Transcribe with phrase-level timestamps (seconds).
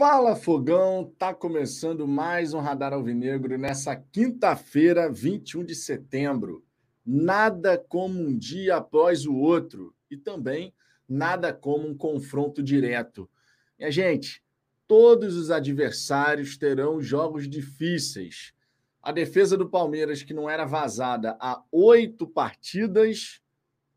[0.00, 6.64] Fala Fogão, tá começando mais um Radar Alvinegro nessa quinta-feira, 21 de setembro.
[7.04, 10.72] Nada como um dia após o outro e também
[11.06, 13.28] nada como um confronto direto.
[13.78, 14.42] Minha gente,
[14.88, 18.54] todos os adversários terão jogos difíceis.
[19.02, 23.42] A defesa do Palmeiras, que não era vazada há oito partidas,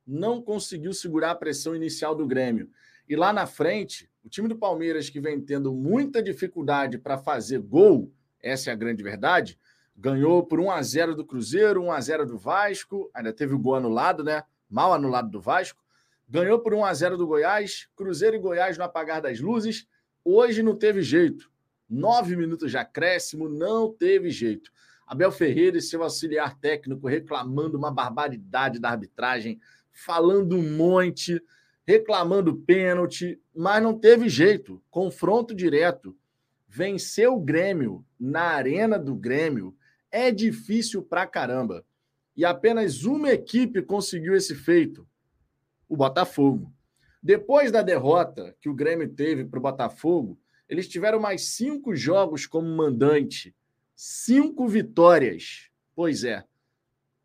[0.05, 2.69] não conseguiu segurar a pressão inicial do Grêmio.
[3.07, 7.59] E lá na frente, o time do Palmeiras, que vem tendo muita dificuldade para fazer
[7.59, 8.11] gol,
[8.41, 9.59] essa é a grande verdade,
[9.95, 13.59] ganhou por 1 a 0 do Cruzeiro, 1 a 0 do Vasco, ainda teve o
[13.59, 14.43] gol anulado, né?
[14.69, 15.83] Mal anulado do Vasco.
[16.27, 19.85] Ganhou por 1 a 0 do Goiás, Cruzeiro e Goiás no apagar das luzes.
[20.23, 21.51] Hoje não teve jeito.
[21.89, 24.71] Nove minutos de acréscimo, não teve jeito.
[25.05, 29.59] Abel Ferreira e seu auxiliar técnico reclamando uma barbaridade da arbitragem,
[29.91, 31.39] falando um monte
[31.85, 34.81] reclamando pênalti, mas não teve jeito.
[34.89, 36.15] Confronto direto.
[36.67, 39.75] Vencer o Grêmio na arena do Grêmio
[40.09, 41.85] é difícil pra caramba.
[42.35, 45.07] E apenas uma equipe conseguiu esse feito:
[45.87, 46.73] o Botafogo.
[47.21, 52.45] Depois da derrota que o Grêmio teve para o Botafogo, eles tiveram mais cinco jogos
[52.45, 53.55] como mandante,
[53.95, 55.69] cinco vitórias.
[55.95, 56.43] Pois é,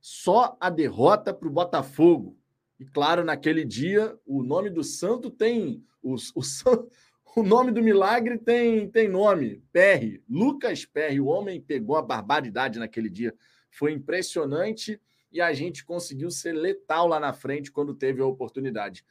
[0.00, 2.37] só a derrota para o Botafogo
[2.78, 5.84] e claro, naquele dia, o nome do santo tem.
[6.02, 6.42] O, o,
[7.36, 10.22] o nome do milagre tem, tem nome: Perry.
[10.28, 11.20] Lucas Perry.
[11.20, 13.34] O homem pegou a barbaridade naquele dia.
[13.70, 19.04] Foi impressionante e a gente conseguiu ser letal lá na frente quando teve a oportunidade.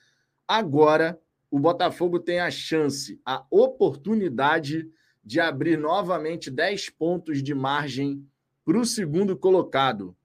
[0.47, 1.19] Agora,
[1.51, 4.89] o Botafogo tem a chance, a oportunidade
[5.23, 8.25] de abrir novamente 10 pontos de margem
[8.65, 10.15] para o segundo colocado.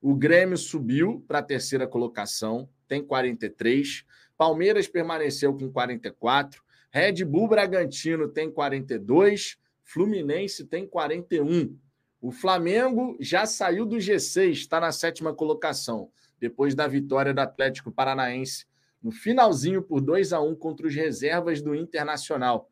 [0.00, 4.04] O Grêmio subiu para a terceira colocação, tem 43.
[4.36, 6.62] Palmeiras permaneceu com 44.
[6.90, 9.58] Red Bull Bragantino tem 42.
[9.82, 11.76] Fluminense tem 41.
[12.20, 17.92] O Flamengo já saiu do G6, está na sétima colocação, depois da vitória do Atlético
[17.92, 18.66] Paranaense
[19.04, 22.70] no finalzinho por 2 a 1 contra os reservas do Internacional.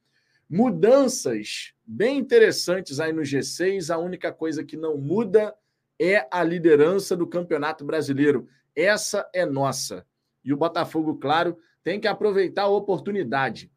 [0.49, 3.95] Mudanças bem interessantes aí no G6.
[3.95, 5.55] A única coisa que não muda
[6.01, 8.49] é a liderança do Campeonato Brasileiro.
[8.75, 10.07] Essa é nossa.
[10.45, 13.71] E o Botafogo, claro, tem que aproveitar a oportunidade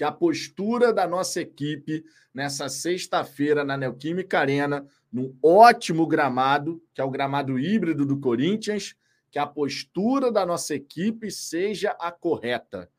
[0.00, 7.02] que a postura da nossa equipe nessa sexta-feira na Neoquímica Arena, num ótimo gramado, que
[7.02, 8.96] é o gramado híbrido do Corinthians,
[9.30, 12.90] que a postura da nossa equipe seja a correta.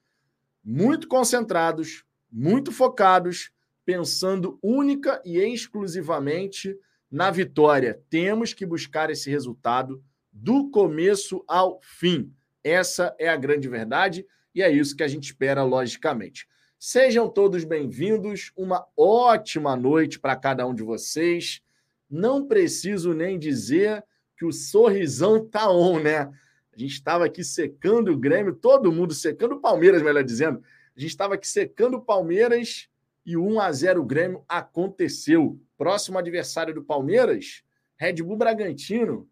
[0.63, 3.51] Muito concentrados, muito focados,
[3.83, 6.77] pensando única e exclusivamente
[7.09, 7.99] na vitória.
[8.11, 12.33] Temos que buscar esse resultado do começo ao fim.
[12.63, 16.47] Essa é a grande verdade e é isso que a gente espera, logicamente.
[16.79, 21.61] Sejam todos bem-vindos, uma ótima noite para cada um de vocês.
[22.09, 24.03] Não preciso nem dizer
[24.37, 26.31] que o sorrisão tá on, né?
[26.73, 30.63] A gente estava aqui secando o Grêmio, todo mundo secando o Palmeiras, melhor dizendo.
[30.95, 32.89] A gente estava aqui secando o Palmeiras
[33.25, 35.59] e o 1 a 0 Grêmio aconteceu.
[35.77, 37.63] Próximo adversário do Palmeiras,
[37.95, 39.29] Red Bull Bragantino.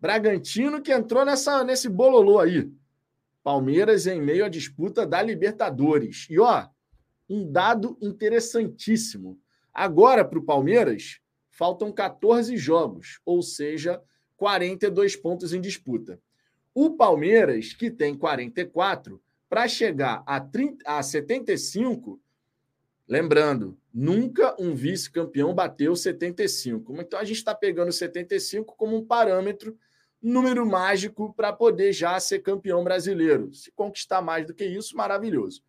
[0.00, 2.70] Bragantino que entrou nessa, nesse bololô aí.
[3.42, 6.26] Palmeiras em meio à disputa da Libertadores.
[6.30, 6.68] E ó,
[7.28, 9.38] um dado interessantíssimo.
[9.72, 11.20] Agora para o Palmeiras
[11.50, 14.00] faltam 14 jogos, ou seja,
[14.36, 16.20] 42 pontos em disputa.
[16.72, 22.20] O Palmeiras, que tem 44, para chegar a, 30, a 75,
[23.08, 27.00] lembrando, nunca um vice-campeão bateu 75.
[27.00, 29.76] Então a gente está pegando 75 como um parâmetro
[30.22, 33.52] número mágico para poder já ser campeão brasileiro.
[33.54, 35.62] Se conquistar mais do que isso, maravilhoso.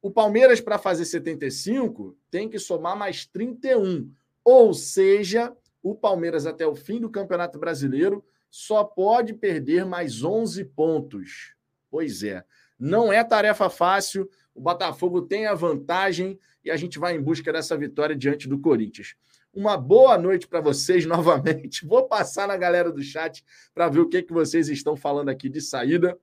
[0.00, 4.12] O Palmeiras, para fazer 75, tem que somar mais 31.
[4.44, 10.64] Ou seja, o Palmeiras, até o fim do Campeonato Brasileiro, só pode perder mais 11
[10.66, 11.54] pontos.
[11.90, 12.44] Pois é,
[12.78, 14.30] não é tarefa fácil.
[14.54, 18.58] O Botafogo tem a vantagem e a gente vai em busca dessa vitória diante do
[18.58, 19.16] Corinthians.
[19.52, 21.86] Uma boa noite para vocês novamente.
[21.86, 25.48] Vou passar na galera do chat para ver o que, que vocês estão falando aqui
[25.48, 26.18] de saída.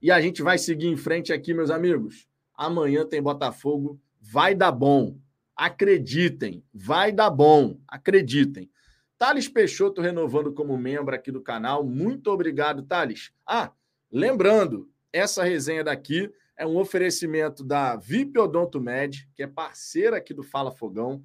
[0.00, 2.28] E a gente vai seguir em frente aqui, meus amigos.
[2.54, 4.00] Amanhã tem Botafogo.
[4.20, 5.16] Vai dar bom.
[5.56, 6.64] Acreditem.
[6.72, 7.78] Vai dar bom.
[7.86, 8.70] Acreditem.
[9.18, 11.84] Thales Peixoto renovando como membro aqui do canal.
[11.84, 13.32] Muito obrigado, Thales.
[13.46, 13.70] Ah,
[14.10, 20.34] lembrando, essa resenha daqui é um oferecimento da VIP Odonto Med, que é parceira aqui
[20.34, 21.24] do Fala Fogão.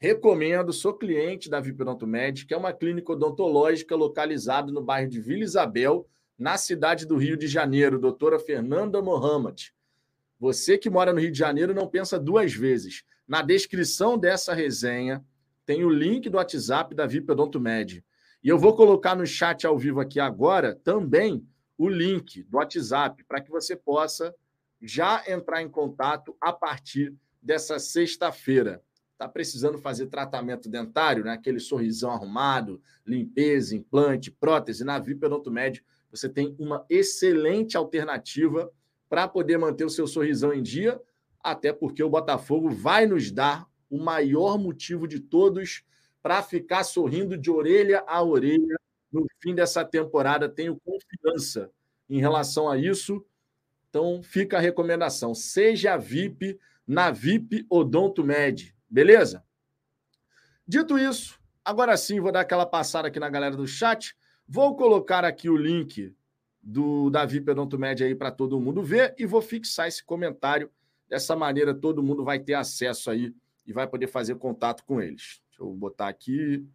[0.00, 5.20] Recomendo, sou cliente da VIP Med, que é uma clínica odontológica localizada no bairro de
[5.20, 6.06] Vila Isabel,
[6.38, 9.74] na cidade do Rio de Janeiro, doutora Fernanda Mohamed.
[10.38, 13.02] Você que mora no Rio de Janeiro não pensa duas vezes.
[13.26, 15.24] Na descrição dessa resenha
[15.66, 18.04] tem o link do WhatsApp da VIP Med.
[18.40, 21.44] E eu vou colocar no chat ao vivo aqui agora também
[21.76, 24.32] o link do WhatsApp para que você possa
[24.80, 27.12] já entrar em contato a partir
[27.42, 28.80] dessa sexta-feira.
[29.18, 31.32] Está precisando fazer tratamento dentário, né?
[31.32, 38.70] aquele sorrisão arrumado, limpeza, implante, prótese, na VIP Odonto Med, você tem uma excelente alternativa
[39.08, 41.02] para poder manter o seu sorrisão em dia,
[41.42, 45.82] até porque o Botafogo vai nos dar o maior motivo de todos
[46.22, 48.78] para ficar sorrindo de orelha a orelha
[49.10, 50.48] no fim dessa temporada.
[50.48, 51.72] Tenho confiança
[52.08, 53.26] em relação a isso.
[53.90, 56.56] Então, fica a recomendação: seja VIP
[56.86, 59.44] na VIP Odonto Med, beleza?
[60.66, 64.16] Dito isso, agora sim vou dar aquela passada aqui na galera do chat.
[64.46, 66.14] Vou colocar aqui o link
[66.62, 70.70] do da VIP Odonto Med aí para todo mundo ver e vou fixar esse comentário.
[71.08, 73.34] Dessa maneira, todo mundo vai ter acesso aí
[73.66, 75.40] e vai poder fazer contato com eles.
[75.48, 76.66] Deixa eu botar aqui.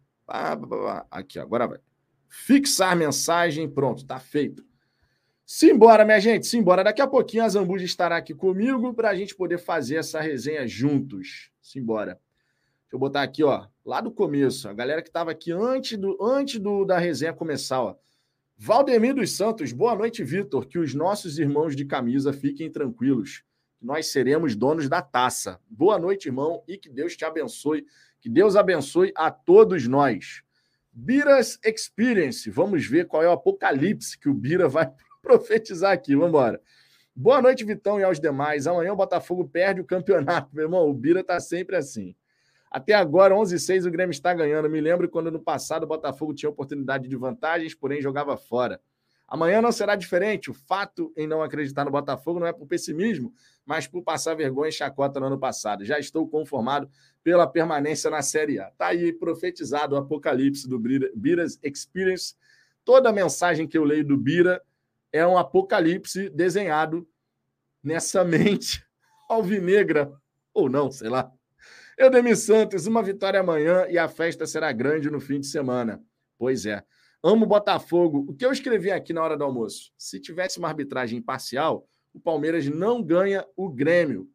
[1.10, 1.78] Aqui, agora vai.
[2.28, 4.64] Fixar mensagem, pronto, tá feito.
[5.46, 6.82] Simbora, minha gente, simbora.
[6.82, 10.66] Daqui a pouquinho a Zambuja estará aqui comigo para a gente poder fazer essa resenha
[10.66, 11.52] juntos.
[11.66, 12.20] Simbora.
[12.82, 16.16] Deixa eu botar aqui, ó, lá do começo, a galera que estava aqui antes, do,
[16.22, 17.96] antes do, da resenha começar, ó.
[18.56, 20.66] Valdemir dos Santos, boa noite, Vitor.
[20.66, 23.42] Que os nossos irmãos de camisa fiquem tranquilos
[23.84, 25.60] nós seremos donos da taça.
[25.68, 27.84] Boa noite, irmão, e que Deus te abençoe.
[28.18, 30.42] Que Deus abençoe a todos nós.
[30.90, 32.48] Biras Experience.
[32.50, 34.90] Vamos ver qual é o apocalipse que o Bira vai
[35.20, 36.14] profetizar aqui.
[36.14, 36.62] Vamos embora.
[37.16, 38.66] Boa noite, Vitão, e aos demais.
[38.66, 40.90] Amanhã o Botafogo perde o campeonato, meu irmão.
[40.90, 42.12] O Bira tá sempre assim.
[42.68, 44.68] Até agora, 11 6 o Grêmio está ganhando.
[44.68, 48.80] Me lembro quando no passado o Botafogo tinha oportunidade de vantagens, porém jogava fora.
[49.28, 50.50] Amanhã não será diferente.
[50.50, 53.32] O fato em não acreditar no Botafogo não é por pessimismo,
[53.64, 55.84] mas por passar vergonha e chacota no ano passado.
[55.84, 56.90] Já estou conformado
[57.22, 58.70] pela permanência na Série A.
[58.70, 62.34] Está aí profetizado o apocalipse do Bira's Experience.
[62.84, 64.60] Toda a mensagem que eu leio do Bira
[65.14, 67.08] é um apocalipse desenhado
[67.80, 68.84] nessa mente
[69.30, 70.12] alvinegra,
[70.52, 71.32] ou não, sei lá.
[71.96, 76.02] Eudemir Santos, uma vitória amanhã e a festa será grande no fim de semana.
[76.36, 76.82] Pois é.
[77.22, 78.26] Amo Botafogo.
[78.28, 79.92] O que eu escrevi aqui na hora do almoço?
[79.96, 84.28] Se tivesse uma arbitragem imparcial, o Palmeiras não ganha o Grêmio.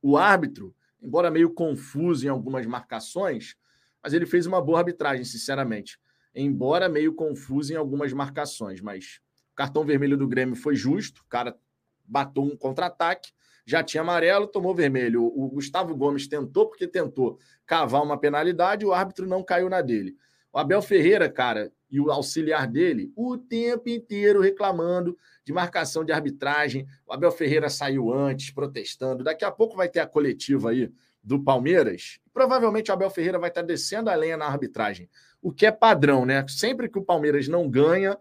[0.00, 0.72] O árbitro,
[1.02, 3.56] embora meio confuso em algumas marcações,
[4.00, 5.98] mas ele fez uma boa arbitragem, sinceramente.
[6.32, 9.20] Embora meio confuso em algumas marcações, mas
[9.58, 11.58] cartão vermelho do Grêmio foi justo, o cara
[12.06, 13.32] bateu um contra-ataque,
[13.66, 15.24] já tinha amarelo, tomou vermelho.
[15.24, 20.16] O Gustavo Gomes tentou, porque tentou cavar uma penalidade, o árbitro não caiu na dele.
[20.52, 26.12] O Abel Ferreira, cara, e o auxiliar dele o tempo inteiro reclamando de marcação de
[26.12, 26.86] arbitragem.
[27.04, 29.24] O Abel Ferreira saiu antes, protestando.
[29.24, 30.90] Daqui a pouco vai ter a coletiva aí
[31.22, 32.20] do Palmeiras.
[32.32, 35.10] Provavelmente o Abel Ferreira vai estar descendo a lenha na arbitragem,
[35.42, 36.46] o que é padrão, né?
[36.48, 38.16] Sempre que o Palmeiras não ganha,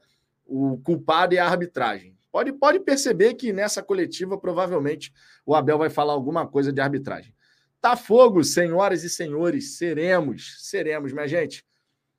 [0.47, 2.17] o culpado é a arbitragem.
[2.31, 5.11] Pode, pode perceber que nessa coletiva, provavelmente,
[5.45, 7.33] o Abel vai falar alguma coisa de arbitragem.
[7.81, 11.65] Tá fogo, senhoras e senhores, seremos, seremos, minha gente.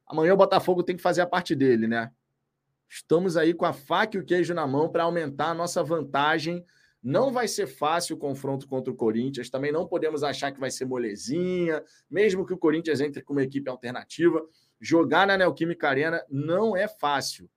[0.07, 2.11] Amanhã o Botafogo tem que fazer a parte dele, né?
[2.89, 6.65] Estamos aí com a faca e o queijo na mão para aumentar a nossa vantagem.
[7.03, 9.51] Não vai ser fácil o confronto contra o Corinthians.
[9.51, 13.43] Também não podemos achar que vai ser molezinha, mesmo que o Corinthians entre com uma
[13.43, 14.43] equipe alternativa.
[14.81, 17.49] Jogar na Neoquímica Arena não é fácil.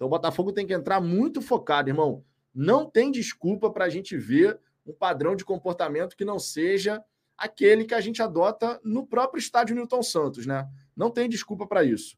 [0.00, 2.24] Então o Botafogo tem que entrar muito focado, irmão.
[2.54, 7.04] Não tem desculpa para a gente ver um padrão de comportamento que não seja
[7.36, 10.66] aquele que a gente adota no próprio estádio Newton Santos, né?
[10.96, 12.16] Não tem desculpa para isso.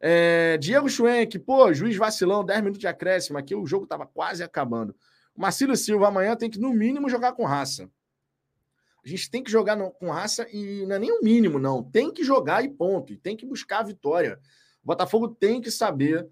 [0.00, 3.38] É, Diego Schwenk, pô, juiz vacilão, 10 minutos de acréscimo.
[3.38, 4.92] Aqui o jogo estava quase acabando.
[5.32, 7.88] O Marcílio Silva amanhã tem que, no mínimo, jogar com raça.
[9.04, 11.84] A gente tem que jogar no, com raça e não é nem o mínimo, não.
[11.84, 13.12] Tem que jogar e ponto.
[13.12, 14.40] E tem que buscar a vitória.
[14.82, 16.28] O Botafogo tem que saber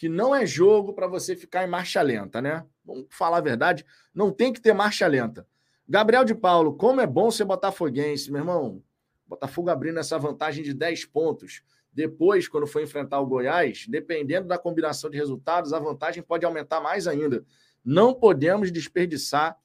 [0.00, 2.64] que não é jogo para você ficar em marcha lenta, né?
[2.82, 5.46] Vamos falar a verdade, não tem que ter marcha lenta.
[5.86, 8.82] Gabriel de Paulo, como é bom ser botafoguense, meu irmão.
[9.26, 11.62] Botafogo abrindo essa vantagem de 10 pontos.
[11.92, 16.80] Depois, quando for enfrentar o Goiás, dependendo da combinação de resultados, a vantagem pode aumentar
[16.80, 17.44] mais ainda.
[17.84, 19.58] Não podemos desperdiçar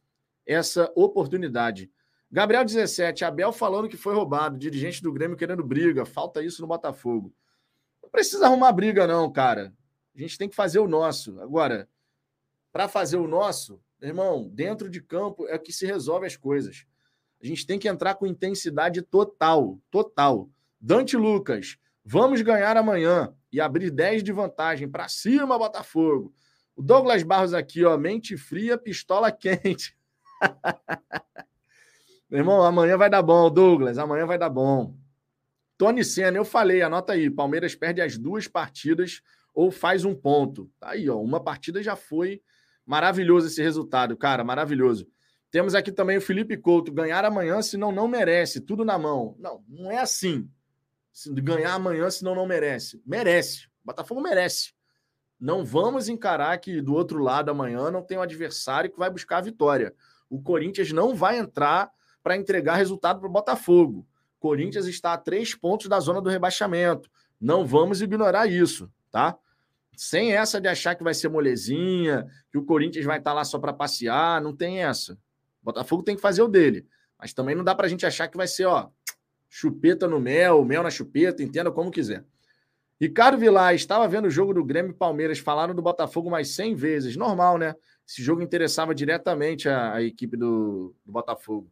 [0.45, 1.89] essa oportunidade.
[2.29, 6.67] Gabriel 17, Abel falando que foi roubado, dirigente do Grêmio querendo briga, falta isso no
[6.67, 7.33] Botafogo.
[8.03, 9.73] Não precisa arrumar briga, não, cara.
[10.15, 11.39] A gente tem que fazer o nosso.
[11.41, 11.89] Agora,
[12.71, 16.85] para fazer o nosso, irmão, dentro de campo é que se resolve as coisas.
[17.41, 20.49] A gente tem que entrar com intensidade total, total.
[20.79, 26.33] Dante Lucas, vamos ganhar amanhã e abrir 10 de vantagem para cima, Botafogo.
[26.75, 29.97] O Douglas Barros aqui, ó, mente fria, pistola quente.
[32.29, 33.97] Meu irmão, amanhã vai dar bom, Douglas.
[33.97, 34.95] Amanhã vai dar bom.
[35.77, 37.29] Tony Senna, eu falei, anota aí.
[37.29, 39.21] Palmeiras perde as duas partidas
[39.55, 40.69] ou faz um ponto.
[40.79, 41.19] Tá aí, ó.
[41.19, 42.41] Uma partida já foi.
[42.85, 44.43] Maravilhoso esse resultado, cara.
[44.43, 45.07] Maravilhoso.
[45.49, 46.91] Temos aqui também o Felipe Couto.
[46.91, 48.59] Ganhar amanhã, senão não merece.
[48.59, 49.35] Tudo na mão.
[49.39, 50.47] Não, não é assim.
[51.27, 53.01] Ganhar amanhã, senão não merece.
[53.05, 53.67] Merece.
[53.83, 54.73] O Botafogo merece.
[55.39, 59.37] Não vamos encarar que do outro lado amanhã não tem um adversário que vai buscar
[59.37, 59.95] a vitória.
[60.29, 61.89] O Corinthians não vai entrar
[62.21, 64.05] para entregar resultado para o Botafogo.
[64.39, 67.09] Corinthians está a três pontos da zona do rebaixamento.
[67.39, 69.37] Não vamos ignorar isso, tá?
[69.97, 73.59] Sem essa de achar que vai ser molezinha, que o Corinthians vai estar lá só
[73.59, 75.13] para passear, não tem essa.
[75.61, 76.87] O Botafogo tem que fazer o dele.
[77.19, 78.89] Mas também não dá para a gente achar que vai ser, ó,
[79.49, 82.25] chupeta no mel, mel na chupeta, entenda como quiser.
[82.99, 86.75] Ricardo Vilar, estava vendo o jogo do Grêmio e Palmeiras, falaram do Botafogo mais 100
[86.75, 87.17] vezes.
[87.17, 87.75] Normal, né?
[88.07, 91.69] Esse jogo interessava diretamente a, a equipe do, do, Botafogo.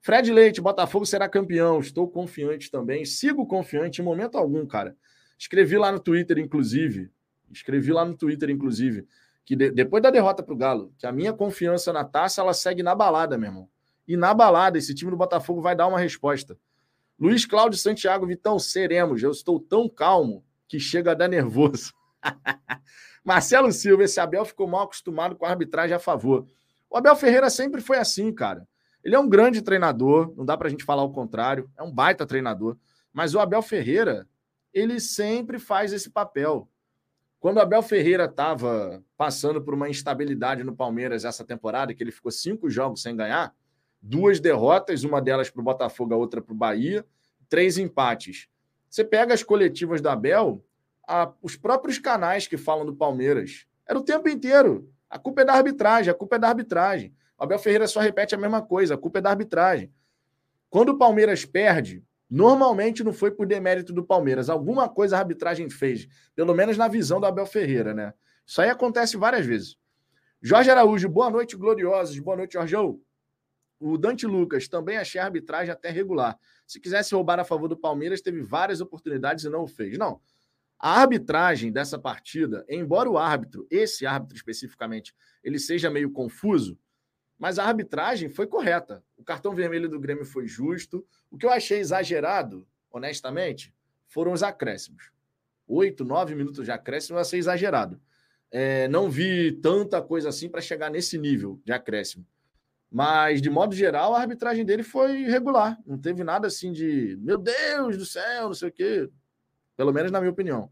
[0.00, 1.78] Fred Leite, Botafogo será campeão.
[1.78, 3.04] Estou confiante também.
[3.04, 4.96] Sigo confiante em momento algum, cara.
[5.38, 7.10] Escrevi lá no Twitter, inclusive.
[7.58, 9.06] Escrevi lá no Twitter, inclusive,
[9.44, 12.54] que de, depois da derrota para o Galo, que a minha confiança na taça ela
[12.54, 13.68] segue na balada, meu irmão.
[14.06, 16.58] E na balada, esse time do Botafogo vai dar uma resposta.
[17.18, 19.22] Luiz Cláudio Santiago, Vitão, seremos.
[19.22, 21.92] Eu estou tão calmo que chega a dar nervoso.
[23.24, 26.46] Marcelo Silva, esse Abel ficou mal acostumado com a arbitragem a favor.
[26.90, 28.68] O Abel Ferreira sempre foi assim, cara.
[29.02, 32.26] Ele é um grande treinador, não dá pra gente falar o contrário, é um baita
[32.26, 32.76] treinador.
[33.12, 34.28] Mas o Abel Ferreira,
[34.72, 36.68] ele sempre faz esse papel.
[37.44, 42.32] Quando Abel Ferreira estava passando por uma instabilidade no Palmeiras essa temporada, que ele ficou
[42.32, 43.54] cinco jogos sem ganhar,
[44.00, 47.04] duas derrotas, uma delas para o Botafogo, a outra para o Bahia,
[47.46, 48.48] três empates.
[48.88, 50.64] Você pega as coletivas da Abel,
[51.06, 53.66] a, os próprios canais que falam do Palmeiras.
[53.86, 54.90] Era o tempo inteiro.
[55.10, 57.14] A culpa é da arbitragem, a culpa é da arbitragem.
[57.38, 59.92] O Abel Ferreira só repete a mesma coisa, a culpa é da arbitragem.
[60.70, 64.48] Quando o Palmeiras perde, normalmente não foi por demérito do Palmeiras.
[64.48, 68.12] Alguma coisa a arbitragem fez, pelo menos na visão do Abel Ferreira, né?
[68.46, 69.76] Isso aí acontece várias vezes.
[70.42, 72.18] Jorge Araújo, boa noite, gloriosos.
[72.18, 73.00] Boa noite, Jorgão.
[73.80, 76.38] O Dante Lucas, também achei a arbitragem até regular.
[76.66, 79.96] Se quisesse roubar a favor do Palmeiras, teve várias oportunidades e não o fez.
[79.96, 80.20] Não.
[80.78, 86.78] A arbitragem dessa partida, embora o árbitro, esse árbitro especificamente, ele seja meio confuso,
[87.38, 89.02] mas a arbitragem foi correta.
[89.16, 91.06] O cartão vermelho do Grêmio foi justo.
[91.30, 93.74] O que eu achei exagerado, honestamente,
[94.06, 95.10] foram os acréscimos.
[95.66, 98.00] Oito, nove minutos de acréscimo eu achei exagerado.
[98.50, 102.26] É, não vi tanta coisa assim para chegar nesse nível de acréscimo.
[102.90, 105.76] Mas, de modo geral, a arbitragem dele foi regular.
[105.84, 109.10] Não teve nada assim de, meu Deus do céu, não sei o quê.
[109.76, 110.70] Pelo menos na minha opinião.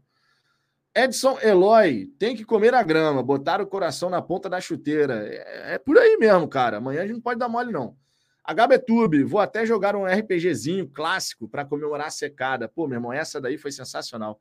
[0.95, 5.27] Edson Eloy tem que comer a grama, botar o coração na ponta da chuteira.
[5.27, 6.77] É, é por aí mesmo, cara.
[6.77, 7.95] Amanhã a gente não pode dar mole, não.
[8.45, 12.67] HBTube, vou até jogar um RPGzinho clássico para comemorar a secada.
[12.67, 14.39] Pô, meu irmão, essa daí foi sensacional.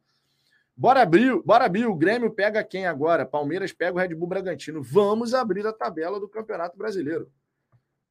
[0.76, 1.87] Bora abrir, bora abrir.
[1.87, 3.25] O Grêmio pega quem agora?
[3.25, 4.82] Palmeiras pega o Red Bull Bragantino.
[4.82, 7.30] Vamos abrir a tabela do Campeonato Brasileiro.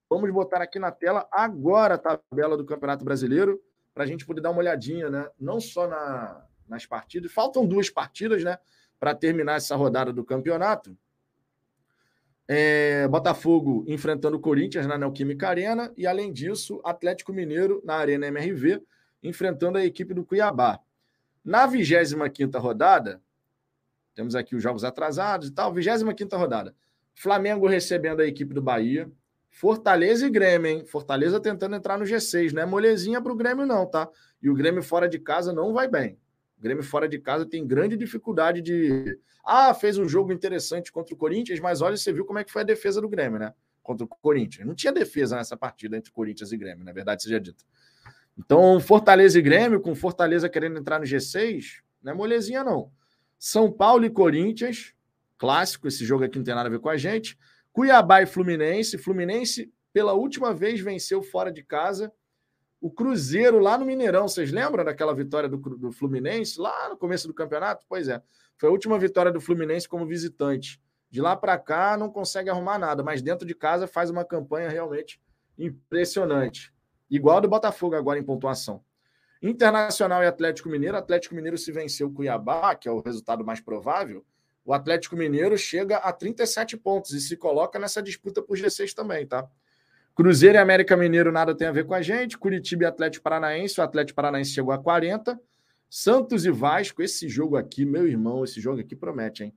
[0.10, 3.62] Vamos botar aqui na tela agora a tabela do Campeonato Brasileiro
[3.94, 5.30] para a gente poder dar uma olhadinha, né?
[5.40, 8.58] Não só na, nas partidas, faltam duas partidas, né?
[8.98, 10.98] Para terminar essa rodada do campeonato.
[12.48, 18.28] É, Botafogo enfrentando o Corinthians na Neoquímica Arena e, além disso, Atlético Mineiro na Arena
[18.28, 18.82] MRV
[19.22, 20.80] enfrentando a equipe do Cuiabá.
[21.44, 23.22] Na 25 rodada,
[24.16, 26.76] temos aqui os jogos atrasados e tal, 25 rodada.
[27.14, 29.12] Flamengo recebendo a equipe do Bahia,
[29.50, 30.86] Fortaleza e Grêmio, hein?
[30.86, 34.10] Fortaleza tentando entrar no G6, não é molezinha para o Grêmio, não, tá?
[34.42, 36.18] E o Grêmio fora de casa não vai bem.
[36.62, 39.18] O Grêmio fora de casa tem grande dificuldade de.
[39.44, 42.52] Ah, fez um jogo interessante contra o Corinthians, mas olha, você viu como é que
[42.52, 43.52] foi a defesa do Grêmio, né?
[43.82, 44.68] Contra o Corinthians.
[44.68, 47.66] Não tinha defesa nessa partida entre Corinthians e Grêmio, na verdade, seja dito.
[48.38, 52.92] Então, Fortaleza e Grêmio, com Fortaleza querendo entrar no G6, não é molezinha, não.
[53.40, 54.94] São Paulo e Corinthians,
[55.40, 57.40] clássico, esse jogo aqui não tem nada a ver com a gente.
[57.74, 59.00] Cuiabá e Fluminense.
[59.00, 62.14] Fluminense, pela última vez, venceu fora de casa.
[62.82, 67.28] O Cruzeiro lá no Mineirão, vocês lembram daquela vitória do, do Fluminense lá no começo
[67.28, 67.86] do campeonato?
[67.88, 68.22] Pois é,
[68.58, 70.82] foi a última vitória do Fluminense como visitante.
[71.10, 74.68] De lá para cá não consegue arrumar nada, mas dentro de casa faz uma campanha
[74.68, 75.22] realmente
[75.58, 76.74] impressionante.
[77.10, 78.84] Igual do Botafogo agora em pontuação.
[79.44, 80.98] Internacional e Atlético Mineiro.
[80.98, 84.26] Atlético Mineiro se venceu o Cuiabá, que é o resultado mais provável
[84.64, 89.26] o Atlético Mineiro chega a 37 pontos e se coloca nessa disputa por G6 também,
[89.26, 89.48] tá?
[90.14, 92.38] Cruzeiro e América Mineiro nada tem a ver com a gente.
[92.38, 95.40] Curitiba e Atlético Paranaense, o Atlético Paranaense chegou a 40.
[95.90, 99.54] Santos e Vasco, esse jogo aqui, meu irmão, esse jogo aqui promete, hein?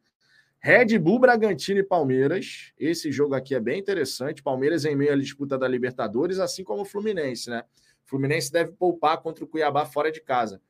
[0.58, 2.72] Red Bull, Bragantino e Palmeiras.
[2.78, 4.42] Esse jogo aqui é bem interessante.
[4.42, 7.62] Palmeiras em meio à disputa da Libertadores, assim como o Fluminense, né?
[8.04, 10.60] O Fluminense deve poupar contra o Cuiabá fora de casa.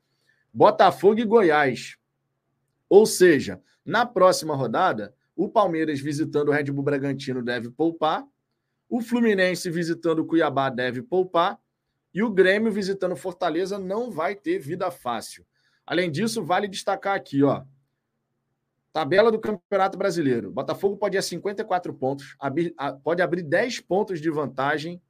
[0.52, 1.96] Botafogo e Goiás.
[2.88, 8.26] Ou seja, na próxima rodada, o Palmeiras visitando o Red Bull Bragantino deve poupar,
[8.96, 11.58] o Fluminense visitando o Cuiabá deve poupar
[12.14, 15.44] e o Grêmio visitando Fortaleza não vai ter vida fácil.
[15.84, 17.64] Além disso, vale destacar aqui, ó,
[18.92, 20.52] tabela do Campeonato Brasileiro.
[20.52, 22.36] Botafogo pode ir a 54 pontos,
[23.02, 25.02] pode abrir 10 pontos de vantagem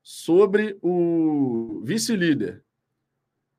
[0.00, 2.62] sobre o vice-líder.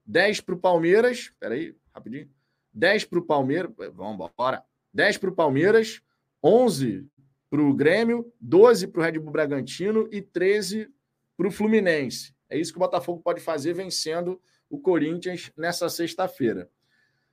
[0.05, 1.34] 10 para o Palmeiras.
[1.38, 2.29] Peraí, rapidinho.
[2.74, 3.70] 10 para o Palmeiras.
[3.93, 4.63] Vamos embora.
[4.93, 6.01] 10 para o Palmeiras,
[6.41, 7.05] 11
[7.51, 10.89] para o Grêmio, 12 para o Red Bull Bragantino e 13
[11.36, 12.34] para o Fluminense.
[12.50, 16.70] É isso que o Botafogo pode fazer vencendo o Corinthians nessa sexta-feira.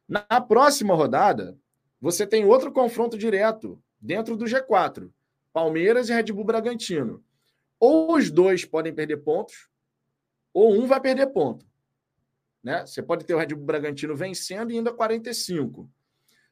[0.09, 1.57] Na próxima rodada,
[2.01, 5.09] você tem outro confronto direto dentro do G4.
[5.53, 7.23] Palmeiras e Red Bull Bragantino.
[7.79, 9.69] Ou os dois podem perder pontos,
[10.53, 11.65] ou um vai perder ponto.
[12.61, 12.85] Né?
[12.85, 15.89] Você pode ter o Red Bull Bragantino vencendo e ainda 45.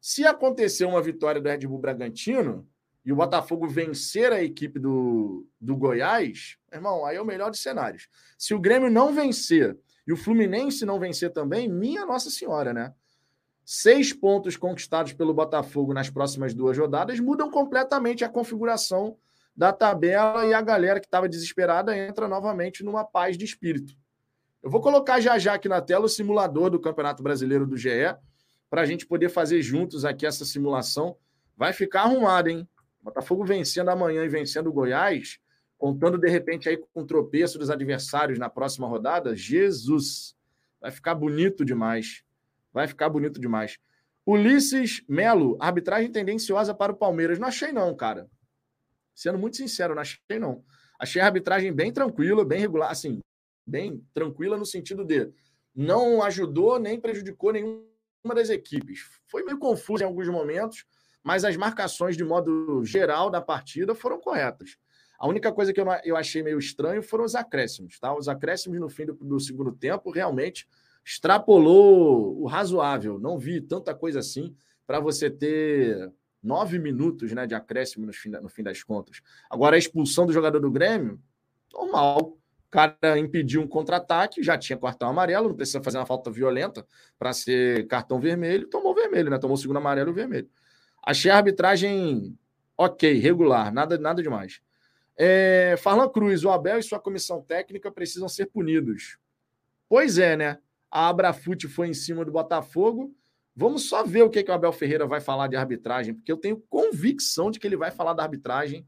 [0.00, 2.68] Se acontecer uma vitória do Red Bull Bragantino
[3.06, 7.62] e o Botafogo vencer a equipe do, do Goiás, irmão, aí é o melhor dos
[7.62, 8.08] cenários.
[8.36, 12.92] Se o Grêmio não vencer e o Fluminense não vencer também, minha Nossa Senhora, né?
[13.64, 19.16] Seis pontos conquistados pelo Botafogo nas próximas duas rodadas mudam completamente a configuração
[19.56, 23.94] da tabela e a galera que estava desesperada entra novamente numa paz de espírito.
[24.60, 28.16] Eu vou colocar já já aqui na tela o simulador do Campeonato Brasileiro do GE
[28.68, 31.16] para a gente poder fazer juntos aqui essa simulação.
[31.56, 32.68] Vai ficar arrumado, hein?
[33.06, 35.38] Botafogo vencendo amanhã e vencendo o Goiás,
[35.78, 39.36] contando de repente aí com o tropeço dos adversários na próxima rodada.
[39.36, 40.34] Jesus!
[40.80, 42.24] Vai ficar bonito demais.
[42.72, 43.78] Vai ficar bonito demais.
[44.26, 47.38] Ulisses Melo, arbitragem tendenciosa para o Palmeiras.
[47.38, 48.28] Não achei, não, cara.
[49.14, 50.64] Sendo muito sincero, não achei, não.
[50.98, 53.20] Achei a arbitragem bem tranquila, bem regular, assim,
[53.64, 55.32] bem tranquila no sentido de
[55.72, 59.00] não ajudou nem prejudicou nenhuma das equipes.
[59.28, 60.84] Foi meio confuso em alguns momentos,
[61.26, 64.76] mas as marcações de modo geral da partida foram corretas.
[65.18, 68.16] A única coisa que eu, eu achei meio estranho foram os acréscimos, tá?
[68.16, 70.68] Os acréscimos no fim do, do segundo tempo realmente
[71.04, 73.18] extrapolou o razoável.
[73.18, 74.54] Não vi tanta coisa assim
[74.86, 79.20] para você ter nove minutos né, de acréscimo no fim, no fim das contas.
[79.50, 81.20] Agora, a expulsão do jogador do Grêmio,
[81.72, 82.38] normal
[82.70, 86.86] cara impediu um contra-ataque, já tinha cartão amarelo, não precisa fazer uma falta violenta
[87.18, 89.38] para ser cartão vermelho, tomou vermelho, né?
[89.38, 90.48] Tomou o segundo amarelo e o vermelho.
[91.06, 92.36] Achei a arbitragem
[92.76, 94.60] ok, regular, nada, nada demais.
[95.16, 99.16] É, Farlan Cruz, o Abel e sua comissão técnica precisam ser punidos.
[99.88, 100.58] Pois é, né?
[100.90, 103.14] A Abrafute foi em cima do Botafogo.
[103.54, 106.36] Vamos só ver o que, que o Abel Ferreira vai falar de arbitragem, porque eu
[106.36, 108.84] tenho convicção de que ele vai falar da arbitragem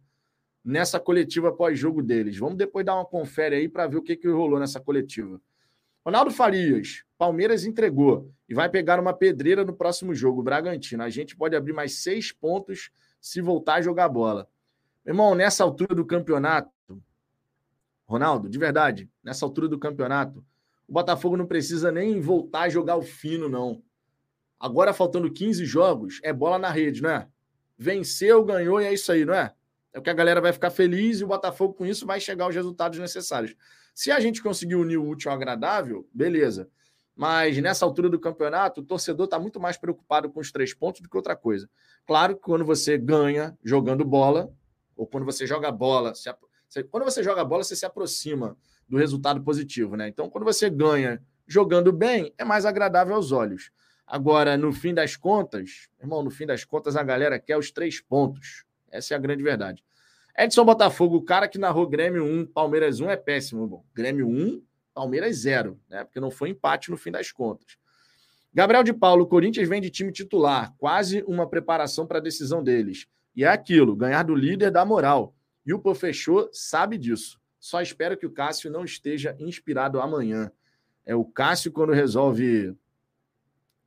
[0.63, 2.37] nessa coletiva pós-jogo deles.
[2.37, 5.41] Vamos depois dar uma confere aí para ver o que, que rolou nessa coletiva.
[6.05, 11.03] Ronaldo Farias, Palmeiras entregou e vai pegar uma pedreira no próximo jogo, Bragantino.
[11.03, 14.49] A gente pode abrir mais seis pontos se voltar a jogar bola.
[15.07, 16.71] Irmão, nessa altura do campeonato,
[18.07, 20.43] Ronaldo, de verdade, nessa altura do campeonato,
[20.89, 23.83] o Botafogo não precisa nem voltar a jogar o fino, não.
[24.59, 27.29] Agora, faltando 15 jogos, é bola na rede, não é?
[27.77, 29.53] Venceu, ganhou e é isso aí, não é?
[29.93, 32.45] É o que a galera vai ficar feliz e o Botafogo com isso vai chegar
[32.45, 33.55] aos resultados necessários.
[33.95, 36.69] Se a gente conseguir unir o útil ao agradável, beleza.
[37.19, 41.01] Mas nessa altura do campeonato, o torcedor está muito mais preocupado com os três pontos
[41.01, 41.69] do que outra coisa.
[42.07, 44.49] Claro que quando você ganha jogando bola,
[44.97, 46.33] ou quando você joga bola, se,
[46.85, 48.57] quando você joga bola, você se aproxima
[48.89, 50.07] do resultado positivo, né?
[50.07, 53.73] Então, quando você ganha jogando bem, é mais agradável aos olhos.
[54.07, 58.01] Agora, no fim das contas, irmão, no fim das contas, a galera quer os três
[58.01, 58.65] pontos.
[58.93, 59.83] Essa é a grande verdade.
[60.39, 63.67] Edson Botafogo, o cara que narrou Grêmio 1, Palmeiras 1 é péssimo.
[63.67, 64.63] Bom, Grêmio 1,
[64.99, 66.03] Palmeiras 0, né?
[66.03, 67.77] Porque não foi empate no fim das contas.
[68.53, 72.65] Gabriel de Paulo, o Corinthians vem de time titular, quase uma preparação para a decisão
[72.65, 73.07] deles.
[73.37, 75.37] E é aquilo, ganhar do líder dá moral.
[75.65, 77.41] E o Pô fechou sabe disso.
[77.61, 80.51] Só espero que o Cássio não esteja inspirado amanhã.
[81.07, 82.77] É o Cássio quando resolve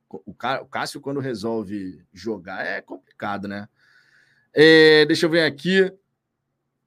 [0.08, 3.68] o Cássio quando resolve jogar é complicado, né?
[4.54, 5.92] É, deixa eu ver aqui.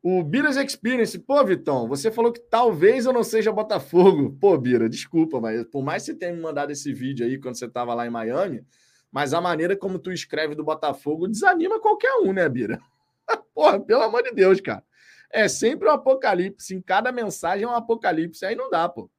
[0.06, 1.18] O Biras Experience.
[1.18, 4.36] Pô, Vitão, você falou que talvez eu não seja Botafogo.
[4.38, 7.54] Pô, Bira, desculpa, mas por mais que você tenha me mandado esse vídeo aí quando
[7.54, 8.62] você estava lá em Miami,
[9.10, 12.82] mas a maneira como tu escreve do Botafogo desanima qualquer um, né, Bira?
[13.54, 14.84] Porra, pelo amor de Deus, cara.
[15.30, 16.74] É sempre um apocalipse.
[16.74, 18.44] Em cada mensagem é um apocalipse.
[18.44, 19.10] Aí não dá, pô.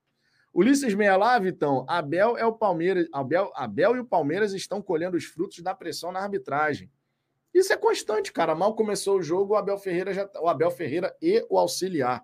[0.53, 1.83] Ulisses Meia lá, Vitão.
[1.89, 3.07] Abel é o Palmeiras.
[3.11, 6.91] Abel, Abel e o Palmeiras estão colhendo os frutos da pressão na arbitragem.
[7.55, 8.53] Isso é constante, cara.
[8.53, 12.21] Mal começou o jogo, o Abel Ferreira já o Abel Ferreira e o auxiliar.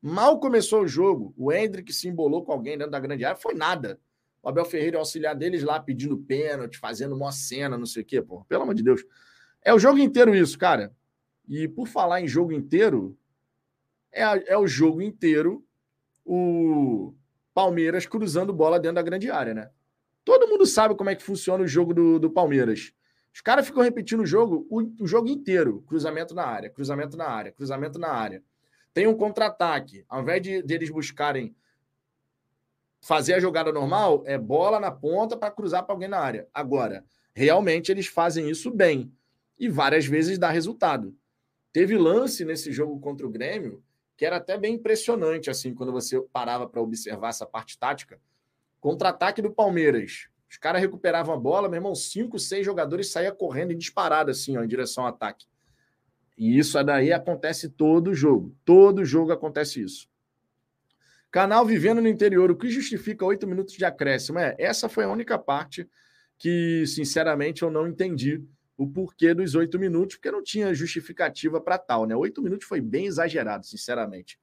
[0.00, 3.52] Mal começou o jogo, o Hendrick se embolou com alguém dentro da grande área, foi
[3.52, 4.00] nada.
[4.42, 8.02] O Abel Ferreira e o auxiliar deles lá pedindo pênalti, fazendo uma cena, não sei
[8.02, 8.42] o quê, pô.
[8.46, 9.04] Pelo amor de Deus.
[9.62, 10.90] É o jogo inteiro isso, cara.
[11.46, 13.14] E por falar em jogo inteiro,
[14.10, 15.62] é, é o jogo inteiro
[16.24, 17.14] o
[17.52, 19.70] Palmeiras cruzando bola dentro da grande área, né?
[20.24, 22.94] Todo mundo sabe como é que funciona o jogo do, do Palmeiras.
[23.32, 25.82] Os caras ficam repetindo o jogo o, o, jogo inteiro.
[25.82, 28.42] Cruzamento na área, cruzamento na área, cruzamento na área.
[28.92, 30.04] Tem um contra-ataque.
[30.08, 31.54] Ao invés de, de eles buscarem
[33.00, 36.48] fazer a jogada normal, é bola na ponta para cruzar para alguém na área.
[36.52, 39.12] Agora, realmente eles fazem isso bem.
[39.58, 41.16] E várias vezes dá resultado.
[41.72, 43.82] Teve lance nesse jogo contra o Grêmio
[44.20, 48.20] que era até bem impressionante, assim, quando você parava para observar essa parte tática.
[48.78, 50.28] Contra-ataque do Palmeiras.
[50.50, 54.56] Os caras recuperavam a bola, meu irmão, cinco, seis jogadores saíam correndo e disparado assim,
[54.56, 55.46] ó, em direção ao ataque.
[56.36, 58.52] E isso daí acontece todo jogo.
[58.64, 60.08] Todo jogo acontece isso.
[61.30, 64.40] Canal vivendo no interior, o que justifica oito minutos de acréscimo?
[64.40, 65.88] É, essa foi a única parte
[66.36, 68.42] que, sinceramente, eu não entendi
[68.76, 72.16] o porquê dos oito minutos, porque não tinha justificativa para tal, né?
[72.16, 74.40] Oito minutos foi bem exagerado, sinceramente.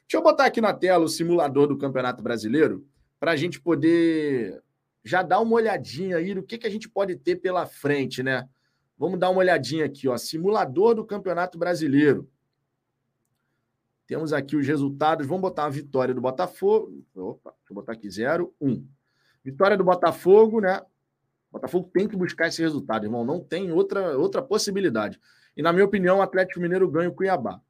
[0.00, 2.84] Deixa eu botar aqui na tela o simulador do Campeonato Brasileiro
[3.20, 4.60] para a gente poder
[5.04, 8.48] já dar uma olhadinha aí no que, que a gente pode ter pela frente, né?
[8.96, 10.16] Vamos dar uma olhadinha aqui, ó.
[10.16, 12.30] Simulador do Campeonato Brasileiro.
[14.06, 15.26] Temos aqui os resultados.
[15.26, 17.04] Vamos botar a vitória do Botafogo.
[17.14, 18.70] Opa, deixa eu botar aqui 0, 1.
[18.70, 18.86] Um.
[19.42, 20.80] Vitória do Botafogo, né?
[21.50, 23.24] O Botafogo tem que buscar esse resultado, irmão.
[23.24, 25.20] Não tem outra, outra possibilidade.
[25.56, 27.60] E, na minha opinião, o Atlético Mineiro ganha o Cuiabá.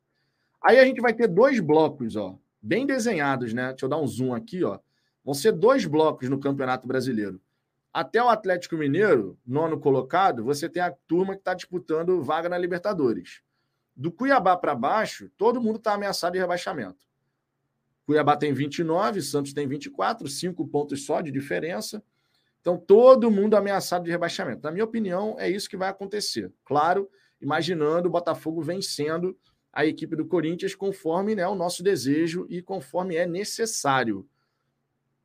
[0.63, 3.71] Aí a gente vai ter dois blocos, ó, bem desenhados, né?
[3.71, 4.79] Deixa eu dar um zoom aqui, ó.
[5.25, 7.41] Vão ser dois blocos no Campeonato Brasileiro.
[7.93, 12.59] Até o Atlético Mineiro, nono colocado, você tem a turma que está disputando vaga na
[12.59, 13.41] Libertadores.
[13.97, 17.07] Do Cuiabá para baixo, todo mundo está ameaçado de rebaixamento.
[18.05, 22.03] Cuiabá tem 29, Santos tem 24, cinco pontos só de diferença.
[22.61, 24.63] Então, todo mundo ameaçado de rebaixamento.
[24.65, 26.53] Na minha opinião, é isso que vai acontecer.
[26.65, 27.09] Claro,
[27.41, 29.39] imaginando o Botafogo vencendo
[29.73, 34.27] a equipe do Corinthians conforme né, o nosso desejo e conforme é necessário.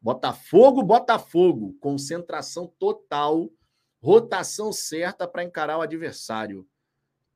[0.02, 3.52] Botafogo, Botafogo, concentração total,
[4.02, 6.66] rotação certa para encarar o adversário.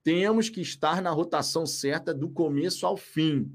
[0.02, 3.54] Temos que estar na rotação certa do começo ao fim.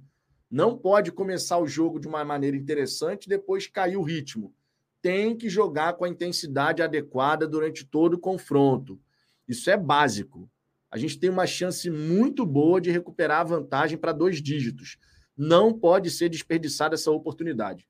[0.50, 4.54] Não pode começar o jogo de uma maneira interessante e depois cair o ritmo.
[5.00, 9.00] Tem que jogar com a intensidade adequada durante todo o confronto.
[9.46, 10.50] Isso é básico.
[10.90, 14.98] A gente tem uma chance muito boa de recuperar a vantagem para dois dígitos.
[15.36, 17.86] Não pode ser desperdiçada essa oportunidade.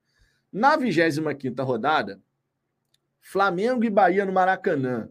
[0.52, 2.20] Na 25 rodada,
[3.20, 5.08] Flamengo e Bahia no Maracanã.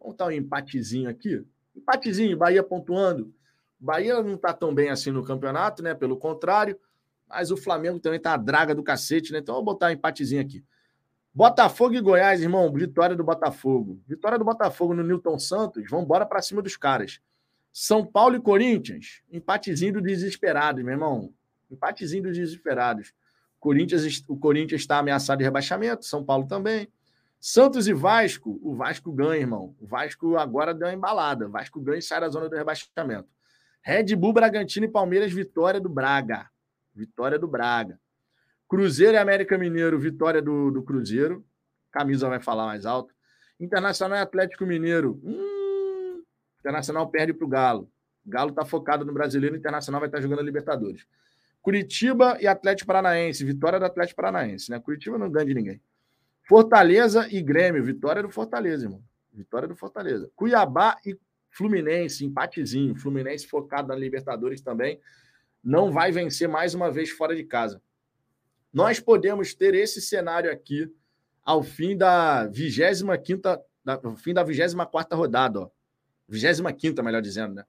[0.00, 1.44] Vamos dar um empatezinho aqui.
[1.76, 3.32] Empatezinho, Bahia pontuando.
[3.78, 5.94] Bahia não está tão bem assim no campeonato, né?
[5.94, 6.78] Pelo contrário.
[7.28, 9.38] Mas o Flamengo também tá a draga do cacete, né?
[9.38, 10.64] Então vou botar um empatezinho aqui.
[11.34, 12.70] Botafogo e Goiás, irmão.
[12.72, 14.00] Vitória do Botafogo.
[14.06, 15.88] Vitória do Botafogo no Newton Santos.
[15.88, 17.20] Vamos embora para cima dos caras.
[17.72, 19.22] São Paulo e Corinthians.
[19.30, 21.32] Empatezinho dos desesperados, meu irmão.
[21.70, 23.14] Empatezinho dos desesperados.
[23.62, 26.88] Corinthians, o Corinthians está ameaçado de rebaixamento, São Paulo também.
[27.38, 29.76] Santos e Vasco, o Vasco ganha, irmão.
[29.80, 31.46] O Vasco agora deu uma embalada.
[31.46, 33.28] O Vasco ganha e sai da zona do rebaixamento.
[33.80, 36.50] Red Bull, Bragantino e Palmeiras, vitória do Braga.
[36.92, 38.00] Vitória do Braga.
[38.68, 41.46] Cruzeiro e América Mineiro, vitória do, do Cruzeiro.
[41.92, 43.14] Camisa vai falar mais alto.
[43.60, 45.20] Internacional e Atlético Mineiro.
[45.22, 46.24] Hum,
[46.58, 47.88] Internacional perde para o Galo.
[48.26, 51.06] Galo está focado no brasileiro, Internacional vai estar tá jogando a Libertadores.
[51.62, 53.44] Curitiba e Atlético Paranaense.
[53.44, 54.80] Vitória do Atlético Paranaense, né?
[54.80, 55.80] Curitiba não ganha de ninguém.
[56.42, 57.84] Fortaleza e Grêmio.
[57.84, 59.02] Vitória do Fortaleza, irmão.
[59.32, 60.28] Vitória do Fortaleza.
[60.34, 61.16] Cuiabá e
[61.48, 62.96] Fluminense, empatezinho.
[62.96, 65.00] Fluminense focado na Libertadores também.
[65.62, 67.80] Não vai vencer mais uma vez fora de casa.
[68.72, 70.92] Nós podemos ter esse cenário aqui
[71.44, 75.70] ao fim da 25 quinta, ao fim da 24 rodada, ó.
[76.28, 77.64] 25 melhor dizendo, né?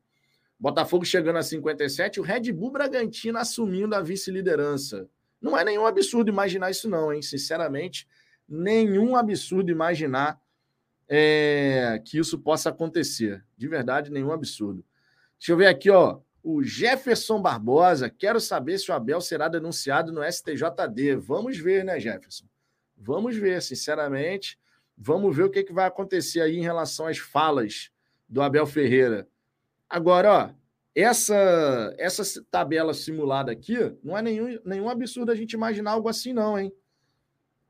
[0.63, 5.10] Botafogo chegando a 57, o Red Bull Bragantino assumindo a vice-liderança.
[5.41, 7.21] Não é nenhum absurdo imaginar isso, não, hein?
[7.21, 8.08] Sinceramente,
[8.47, 10.41] nenhum absurdo imaginar
[11.06, 13.43] é, que isso possa acontecer.
[13.58, 14.86] De verdade, nenhum absurdo.
[15.38, 16.21] Deixa eu ver aqui, ó.
[16.41, 21.17] O Jefferson Barbosa, quero saber se o Abel será denunciado no STJD.
[21.17, 22.45] Vamos ver, né, Jefferson?
[22.95, 24.58] Vamos ver, sinceramente.
[24.97, 27.91] Vamos ver o que, que vai acontecer aí em relação às falas
[28.30, 29.28] do Abel Ferreira.
[29.89, 30.50] Agora, ó,
[30.96, 36.34] essa, essa tabela simulada aqui não é nenhum, nenhum absurdo a gente imaginar algo assim,
[36.34, 36.74] não, hein?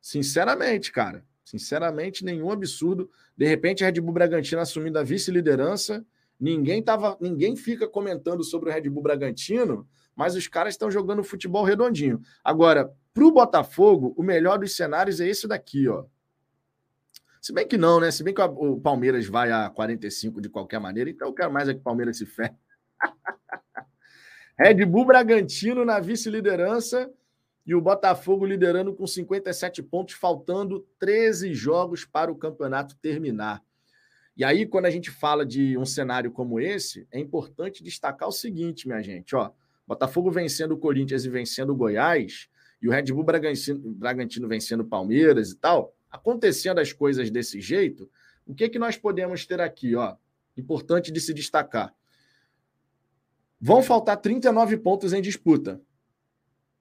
[0.02, 1.26] Sinceramente, cara.
[1.44, 3.10] Sinceramente, nenhum absurdo.
[3.36, 6.06] De repente, a Red Bull Bragantino assumindo a vice-liderança,
[6.44, 11.24] Ninguém tava, ninguém fica comentando sobre o Red Bull Bragantino, mas os caras estão jogando
[11.24, 12.22] futebol redondinho.
[12.44, 16.04] Agora, para o Botafogo, o melhor dos cenários é esse daqui, ó.
[17.44, 18.10] Se bem que não, né?
[18.10, 21.68] Se bem que o Palmeiras vai a 45 de qualquer maneira, então eu quero mais
[21.68, 22.56] é que o Palmeiras se ferre.
[24.58, 27.12] Red Bull Bragantino na vice-liderança
[27.66, 33.62] e o Botafogo liderando com 57 pontos, faltando 13 jogos para o campeonato terminar.
[34.38, 38.32] E aí, quando a gente fala de um cenário como esse, é importante destacar o
[38.32, 39.52] seguinte, minha gente, ó.
[39.86, 42.48] Botafogo vencendo o Corinthians e vencendo o Goiás,
[42.82, 47.60] e o Red Bull Bragantino, Bragantino vencendo o Palmeiras e tal, acontecendo as coisas desse
[47.60, 48.08] jeito,
[48.46, 50.16] o que que nós podemos ter aqui, ó?
[50.56, 51.92] Importante de se destacar.
[53.60, 55.82] Vão faltar 39 pontos em disputa.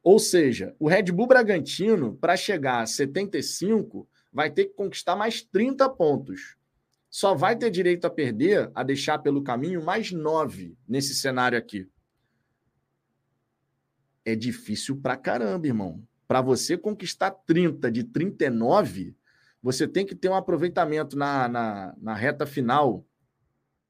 [0.03, 5.41] Ou seja, o Red Bull Bragantino, para chegar a 75, vai ter que conquistar mais
[5.41, 6.57] 30 pontos.
[7.09, 11.89] Só vai ter direito a perder, a deixar pelo caminho, mais 9 nesse cenário aqui.
[14.25, 16.07] É difícil pra caramba, irmão.
[16.29, 19.15] Para você conquistar 30 de 39,
[19.63, 23.07] você tem que ter um aproveitamento na, na, na reta final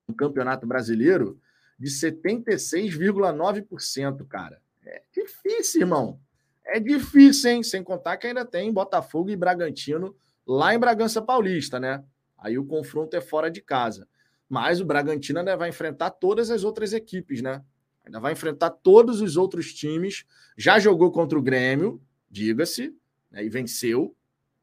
[0.06, 1.40] do Campeonato Brasileiro
[1.78, 4.60] de 76,9%, cara.
[4.84, 6.20] É difícil, irmão.
[6.64, 7.62] É difícil, hein?
[7.62, 10.14] Sem contar que ainda tem Botafogo e Bragantino
[10.46, 12.04] lá em Bragança Paulista, né?
[12.38, 14.08] Aí o confronto é fora de casa.
[14.48, 17.62] Mas o Bragantino ainda vai enfrentar todas as outras equipes, né?
[18.04, 20.24] Ainda vai enfrentar todos os outros times.
[20.56, 22.94] Já jogou contra o Grêmio, diga-se,
[23.30, 23.44] né?
[23.44, 24.14] e venceu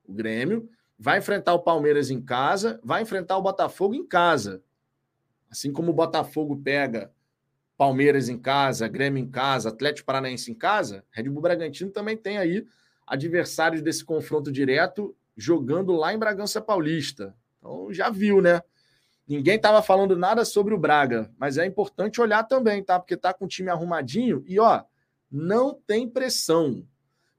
[0.05, 0.69] o Grêmio.
[0.99, 4.61] Vai enfrentar o Palmeiras em casa, vai enfrentar o Botafogo em casa.
[5.49, 7.11] Assim como o Botafogo pega
[7.77, 12.37] Palmeiras em casa, Grêmio em casa, Atlético Paranaense em casa, Red Bull Bragantino também tem
[12.37, 12.67] aí
[13.07, 17.33] adversários desse confronto direto jogando lá em Bragança Paulista.
[17.57, 18.61] Então já viu, né?
[19.25, 22.99] Ninguém estava falando nada sobre o Braga, mas é importante olhar também, tá?
[22.99, 24.83] Porque tá com o time arrumadinho e ó,
[25.31, 26.85] não tem pressão.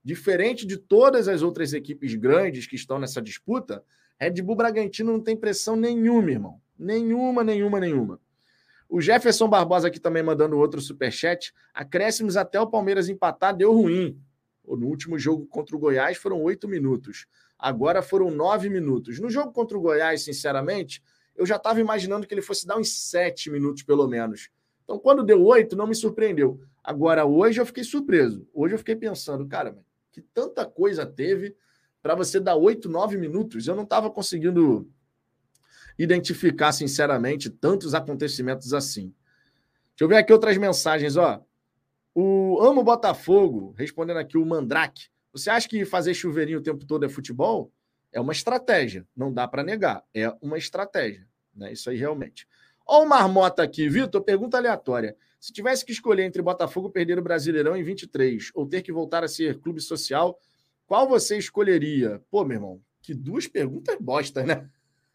[0.03, 3.85] Diferente de todas as outras equipes grandes que estão nessa disputa,
[4.19, 6.61] Red Bull Bragantino não tem pressão nenhuma, irmão.
[6.79, 8.21] Nenhuma, nenhuma, nenhuma.
[8.89, 11.53] O Jefferson Barbosa aqui também mandando outro superchat.
[11.73, 14.21] Acréscimos até o Palmeiras empatar deu ruim.
[14.67, 17.27] No último jogo contra o Goiás foram oito minutos.
[17.59, 19.21] Agora foram nove minutos.
[19.21, 21.03] No jogo contra o Goiás, sinceramente,
[21.37, 24.51] eu já estava imaginando que ele fosse dar uns sete minutos, pelo menos.
[24.85, 26.61] Então, quando deu oito, não me surpreendeu.
[26.83, 28.49] Agora, hoje eu fiquei surpreso.
[28.53, 29.79] Hoje eu fiquei pensando, cara,
[30.13, 31.57] que tanta coisa teve
[32.03, 33.67] para você dar oito, nove minutos.
[33.67, 34.91] Eu não estava conseguindo
[35.99, 39.15] identificar, sinceramente, tantos acontecimentos assim.
[39.91, 41.45] Deixa eu ver aqui outras mensagens, ó.
[42.15, 45.09] O Amo Botafogo, respondendo aqui o Mandrake.
[45.33, 47.73] Você acha que fazer chuveirinho o tempo todo é futebol?
[48.13, 50.03] É uma estratégia, não dá para negar.
[50.13, 51.73] É uma estratégia, né?
[51.73, 52.49] Isso aí realmente.
[52.87, 55.17] Ó, o Marmota aqui, Vitor, pergunta aleatória.
[55.41, 59.25] Se tivesse que escolher entre Botafogo perder o Brasileirão em 23 ou ter que voltar
[59.25, 60.39] a ser clube social,
[60.87, 62.23] qual você escolheria?
[62.31, 64.69] Pô, meu irmão, que duas perguntas bosta, né?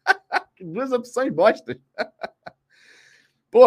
[0.60, 1.78] duas opções bosta.
[3.52, 3.66] Pô,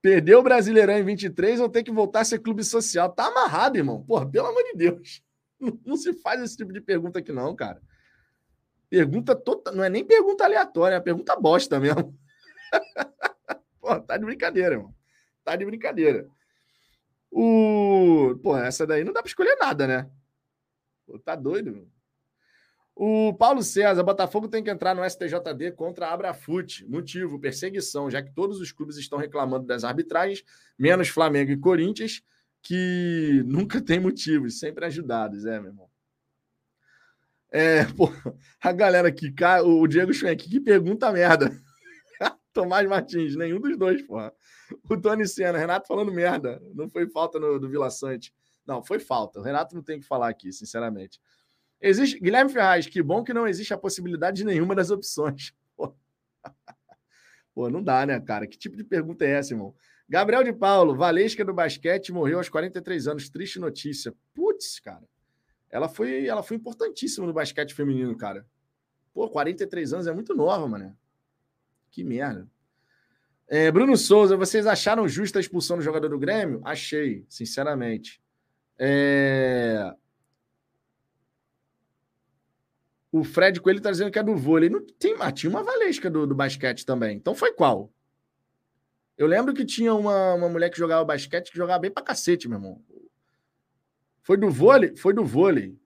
[0.00, 3.10] perdeu o Brasileirão em 23 ou tem que voltar a ser clube social?
[3.10, 4.04] Tá amarrado, irmão.
[4.04, 5.20] Pô, pelo amor de Deus.
[5.84, 7.82] Não, se faz esse tipo de pergunta aqui, não, cara.
[8.88, 9.72] Pergunta toda.
[9.72, 12.16] Não é nem pergunta aleatória, é pergunta bosta mesmo.
[13.80, 14.94] Pô, tá de brincadeira, irmão.
[15.48, 16.28] Tá de brincadeira.
[17.30, 18.38] O...
[18.42, 20.10] Pô, essa daí não dá pra escolher nada, né?
[21.06, 21.88] Pô, tá doido, meu.
[22.94, 26.84] O Paulo César, Botafogo tem que entrar no STJD contra a Abrafute.
[26.86, 30.44] Motivo, perseguição, já que todos os clubes estão reclamando das arbitragens,
[30.78, 32.20] menos Flamengo e Corinthians,
[32.60, 35.88] que nunca tem motivos, sempre ajudados, é, meu irmão.
[37.50, 38.12] É, pô,
[38.60, 39.34] a galera aqui,
[39.64, 41.58] o Diego Schwenk, que pergunta merda.
[42.58, 44.32] Tomás Martins, nenhum dos dois, porra.
[44.90, 46.60] O Tony Senna, Renato falando merda.
[46.74, 48.34] Não foi falta no, do Vila Sante.
[48.66, 49.38] Não, foi falta.
[49.38, 51.20] O Renato não tem que falar aqui, sinceramente.
[51.80, 52.18] Existe.
[52.18, 55.54] Guilherme Ferraz, que bom que não existe a possibilidade de nenhuma das opções.
[57.54, 57.70] Pô.
[57.70, 58.44] Não dá, né, cara?
[58.44, 59.72] Que tipo de pergunta é essa, irmão?
[60.08, 63.28] Gabriel de Paulo, Valesca do basquete, morreu aos 43 anos.
[63.30, 64.12] Triste notícia.
[64.34, 65.06] Putz, cara.
[65.70, 68.44] Ela foi, ela foi importantíssima no basquete feminino, cara.
[69.14, 70.96] Pô, 43 anos é muito nova, mano.
[71.90, 72.48] Que merda.
[73.46, 76.60] É, Bruno Souza, vocês acharam justa a expulsão do jogador do Grêmio?
[76.64, 78.22] Achei, sinceramente.
[78.78, 79.94] É...
[83.10, 84.68] O Fred Coelho está dizendo que é do vôlei.
[84.68, 87.16] Não tem, mas tinha uma valesca do, do basquete também.
[87.16, 87.90] Então foi qual?
[89.16, 92.46] Eu lembro que tinha uma, uma mulher que jogava basquete que jogava bem pra cacete,
[92.48, 92.84] meu irmão.
[94.22, 94.94] Foi do vôlei?
[94.94, 95.76] Foi do vôlei.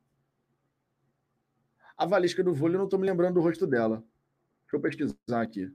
[1.96, 4.04] A valesca do vôlei, eu não tô me lembrando do rosto dela.
[4.64, 5.72] Deixa eu pesquisar aqui.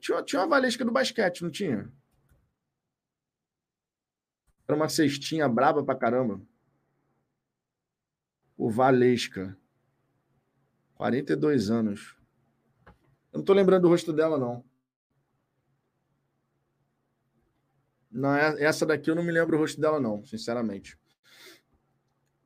[0.00, 1.92] Tinha, tinha uma Valesca do basquete, não tinha?
[4.66, 6.40] Era uma cestinha braba pra caramba.
[8.56, 9.56] O Valesca.
[10.94, 12.16] 42 anos.
[13.32, 14.64] Eu não tô lembrando do rosto dela, não.
[18.10, 20.98] Não, é, essa daqui eu não me lembro o rosto dela, não, sinceramente.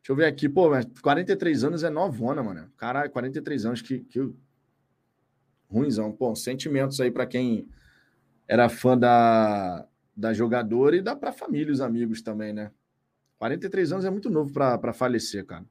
[0.02, 0.48] Deixa eu ver aqui.
[0.48, 2.70] Pô, mas 43 anos é novona, mano.
[2.76, 4.20] Caralho, 43 anos, que, que
[5.72, 6.12] ruimzão.
[6.12, 7.66] Pô, sentimentos aí para quem
[8.46, 12.70] era fã da, da jogadora e dá para família e os amigos também, né?
[13.38, 15.64] 43 anos é muito novo para falecer, cara.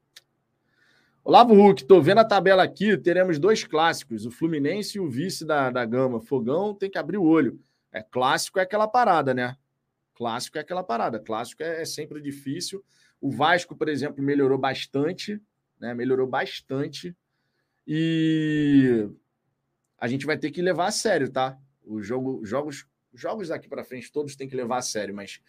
[1.23, 5.45] Olavo Huck, tô vendo a tabela aqui, teremos dois clássicos, o Fluminense e o vice
[5.45, 6.19] da, da Gama.
[6.19, 7.59] Fogão tem que abrir o olho.
[7.91, 9.55] É clássico é aquela parada, né?
[10.15, 11.19] Clássico é aquela parada.
[11.19, 12.83] Clássico é, é sempre difícil.
[13.21, 15.39] O Vasco, por exemplo, melhorou bastante,
[15.79, 15.93] né?
[15.93, 17.15] Melhorou bastante.
[17.87, 19.07] E
[20.01, 21.55] a gente vai ter que levar a sério, tá?
[21.85, 25.39] Os jogo, jogos, jogos daqui para frente todos tem que levar a sério, mas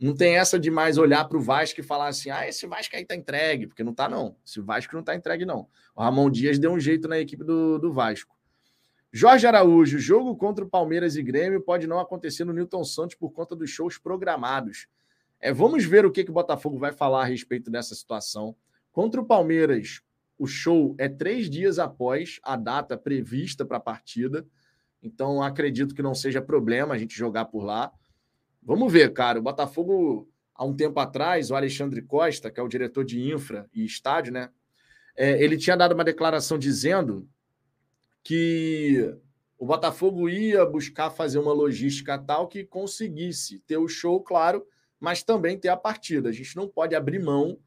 [0.00, 2.96] não tem essa de mais olhar para o Vasco e falar assim: ah, esse Vasco
[2.96, 4.34] aí tá entregue, porque não tá, não.
[4.46, 5.68] Esse Vasco não tá entregue, não.
[5.94, 8.34] O Ramon Dias deu um jeito na equipe do, do Vasco.
[9.12, 13.30] Jorge Araújo, jogo contra o Palmeiras e Grêmio pode não acontecer no Newton Santos por
[13.30, 14.86] conta dos shows programados.
[15.38, 18.56] É, vamos ver o que, que o Botafogo vai falar a respeito dessa situação.
[18.90, 20.02] Contra o Palmeiras,
[20.38, 24.46] o show é três dias após a data prevista para a partida.
[25.02, 27.92] Então, acredito que não seja problema a gente jogar por lá.
[28.62, 29.38] Vamos ver, cara.
[29.38, 33.68] O Botafogo, há um tempo atrás, o Alexandre Costa, que é o diretor de infra
[33.72, 34.50] e estádio, né?
[35.16, 37.28] É, ele tinha dado uma declaração dizendo
[38.22, 39.12] que
[39.58, 44.64] o Botafogo ia buscar fazer uma logística tal que conseguisse ter o show, claro,
[45.00, 46.28] mas também ter a partida.
[46.28, 47.58] A gente não pode abrir mão,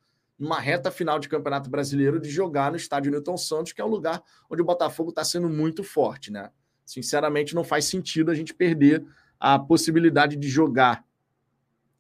[0.42, 3.88] numa reta final de Campeonato Brasileiro, de jogar no estádio Newton Santos, que é um
[3.88, 6.50] lugar onde o Botafogo está sendo muito forte, né?
[6.84, 9.06] Sinceramente, não faz sentido a gente perder
[9.40, 11.06] a possibilidade de jogar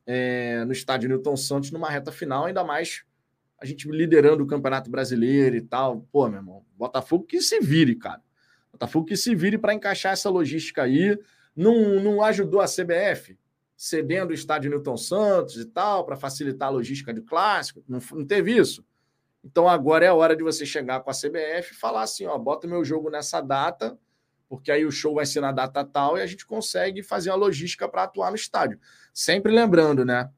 [0.07, 3.03] é, no estádio Newton Santos numa reta final, ainda mais
[3.59, 6.01] a gente liderando o Campeonato Brasileiro e tal.
[6.11, 8.23] Pô, meu irmão, Botafogo que se vire, cara.
[8.71, 11.15] Botafogo que se vire para encaixar essa logística aí.
[11.55, 13.37] Não, não ajudou a CBF?
[13.81, 17.83] Cedendo o estádio Newton Santos e tal, para facilitar a logística do clássico.
[17.87, 18.85] Não, não teve isso.
[19.43, 22.37] Então agora é a hora de você chegar com a CBF e falar assim: ó,
[22.37, 23.97] bota meu jogo nessa data,
[24.47, 27.35] porque aí o show vai ser na data tal e a gente consegue fazer a
[27.35, 28.79] logística para atuar no estádio.
[29.11, 30.29] Sempre lembrando, né?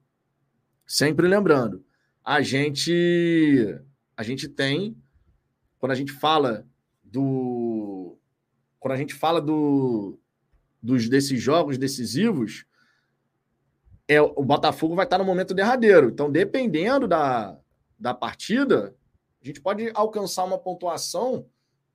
[0.87, 1.83] Sempre lembrando,
[2.23, 3.77] a gente
[4.15, 4.95] a gente tem
[5.79, 6.65] quando a gente fala
[7.03, 8.17] do
[8.79, 10.17] quando a gente fala do
[10.81, 12.65] dos desses jogos decisivos,
[14.07, 16.09] é, o Botafogo vai estar no momento derradeiro.
[16.09, 17.57] Então, dependendo da,
[17.97, 18.95] da partida,
[19.41, 21.45] a gente pode alcançar uma pontuação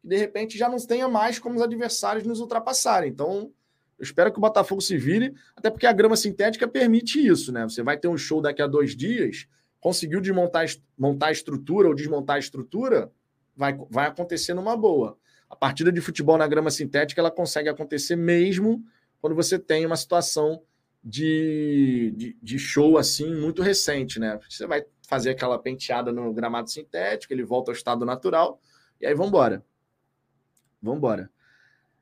[0.00, 3.10] que de repente já não tenha mais como os adversários nos ultrapassarem.
[3.10, 3.52] Então,
[3.98, 7.64] eu espero que o Botafogo se vire, até porque a grama sintética permite isso, né?
[7.64, 9.48] Você vai ter um show daqui a dois dias,
[9.80, 10.66] conseguiu desmontar
[10.96, 13.10] montar a estrutura ou desmontar a estrutura,
[13.56, 15.18] vai, vai acontecer numa boa.
[15.50, 18.84] A partida de futebol na grama sintética ela consegue acontecer mesmo
[19.20, 20.62] quando você tem uma situação
[21.02, 24.38] de, de, de, show assim muito recente, né?
[24.48, 28.60] Você vai fazer aquela penteada no gramado sintético, ele volta ao estado natural,
[29.00, 29.14] e aí.
[29.14, 31.30] Vamos embora.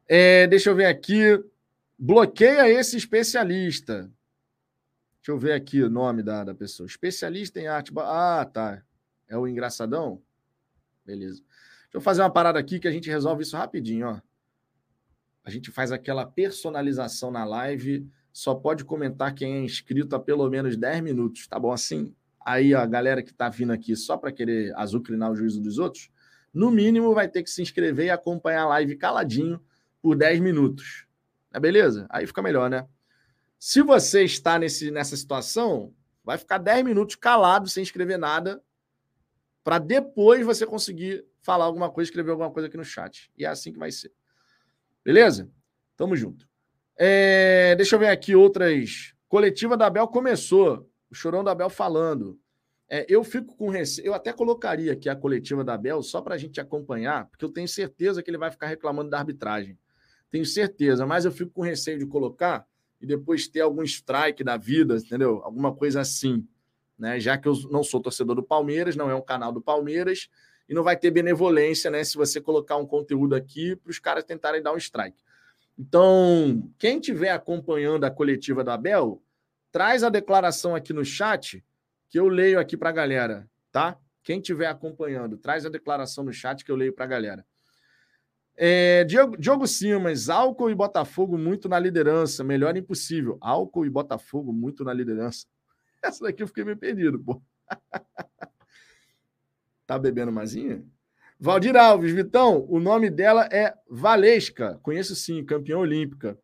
[0.08, 1.42] É, deixa eu ver aqui.
[1.98, 4.10] Bloqueia esse especialista.
[5.16, 6.86] Deixa eu ver aqui o nome da, da pessoa.
[6.86, 7.92] Especialista em arte.
[7.96, 8.82] Ah, tá.
[9.28, 10.22] É o engraçadão?
[11.04, 11.42] Beleza.
[11.84, 14.20] Deixa eu fazer uma parada aqui que a gente resolve isso rapidinho, ó.
[15.44, 20.46] A gente faz aquela personalização na live só pode comentar quem é inscrito há pelo
[20.50, 22.14] menos 10 minutos, tá bom assim?
[22.44, 26.10] Aí a galera que tá vindo aqui só para querer azucrinar o juízo dos outros,
[26.52, 29.58] no mínimo vai ter que se inscrever e acompanhar a live caladinho
[30.02, 31.06] por 10 minutos.
[31.50, 32.06] É beleza?
[32.10, 32.86] Aí fica melhor, né?
[33.58, 38.62] Se você está nesse, nessa situação, vai ficar 10 minutos calado, sem escrever nada,
[39.64, 43.32] para depois você conseguir falar alguma coisa, escrever alguma coisa aqui no chat.
[43.34, 44.12] E é assim que vai ser.
[45.02, 45.50] Beleza?
[45.96, 46.46] Tamo junto.
[46.98, 49.14] É, deixa eu ver aqui outras.
[49.28, 50.88] Coletiva da Bel começou.
[51.10, 52.38] O chorão da Bel falando.
[52.88, 54.06] É, eu fico com receio.
[54.06, 57.50] Eu até colocaria aqui a coletiva da Bel só para a gente acompanhar, porque eu
[57.50, 59.78] tenho certeza que ele vai ficar reclamando da arbitragem.
[60.30, 62.66] Tenho certeza, mas eu fico com receio de colocar
[63.00, 65.40] e depois ter algum strike da vida, entendeu?
[65.44, 66.46] Alguma coisa assim.
[66.98, 67.20] Né?
[67.20, 70.28] Já que eu não sou torcedor do Palmeiras, não é um canal do Palmeiras,
[70.68, 74.24] e não vai ter benevolência né, se você colocar um conteúdo aqui para os caras
[74.24, 75.22] tentarem dar um strike.
[75.78, 79.22] Então, quem estiver acompanhando a coletiva da Abel,
[79.70, 81.62] traz a declaração aqui no chat,
[82.08, 83.98] que eu leio aqui para a galera, tá?
[84.22, 87.46] Quem estiver acompanhando, traz a declaração no chat que eu leio para a galera.
[88.56, 92.42] É, Diogo, Diogo Simas, álcool e Botafogo muito na liderança.
[92.42, 93.36] Melhor impossível.
[93.40, 95.46] Álcool e Botafogo muito na liderança.
[96.02, 97.42] Essa daqui eu fiquei meio perdido, pô.
[99.86, 100.82] tá bebendo mazinha?
[101.38, 104.80] Valdir Alves, Vitão, o nome dela é Valesca.
[104.82, 106.38] Conheço sim, campeã olímpica.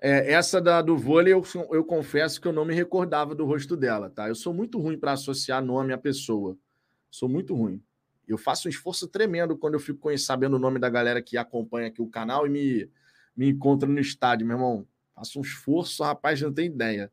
[0.00, 3.76] É, essa da, do vôlei, eu, eu confesso que eu não me recordava do rosto
[3.76, 4.28] dela, tá?
[4.28, 6.58] Eu sou muito ruim para associar nome à pessoa.
[7.08, 7.80] Sou muito ruim.
[8.26, 11.88] Eu faço um esforço tremendo quando eu fico sabendo o nome da galera que acompanha
[11.88, 12.90] aqui o canal e me,
[13.36, 14.86] me encontra no estádio, meu irmão.
[15.14, 17.10] Faço um esforço, rapaz, não tem ideia.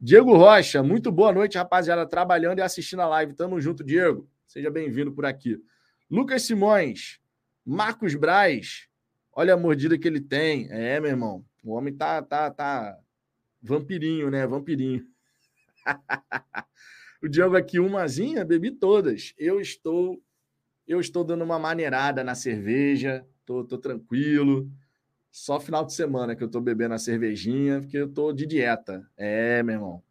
[0.00, 3.34] Diego Rocha, muito boa noite, rapaziada, trabalhando e assistindo a live.
[3.34, 4.28] Tamo junto, Diego.
[4.46, 5.62] Seja bem-vindo por aqui.
[6.10, 7.18] Lucas Simões,
[7.64, 8.88] Marcos Braz,
[9.32, 10.68] olha a mordida que ele tem.
[10.70, 12.98] É, meu irmão, o homem tá, tá, tá
[13.60, 14.46] vampirinho, né?
[14.46, 15.04] Vampirinho.
[17.22, 19.34] o Diego aqui, umazinha, bebi todas.
[19.36, 20.22] Eu estou
[20.86, 24.70] eu estou dando uma maneirada na cerveja, tô, tô tranquilo.
[25.32, 29.04] Só final de semana que eu tô bebendo a cervejinha, porque eu tô de dieta.
[29.16, 30.02] É, meu irmão,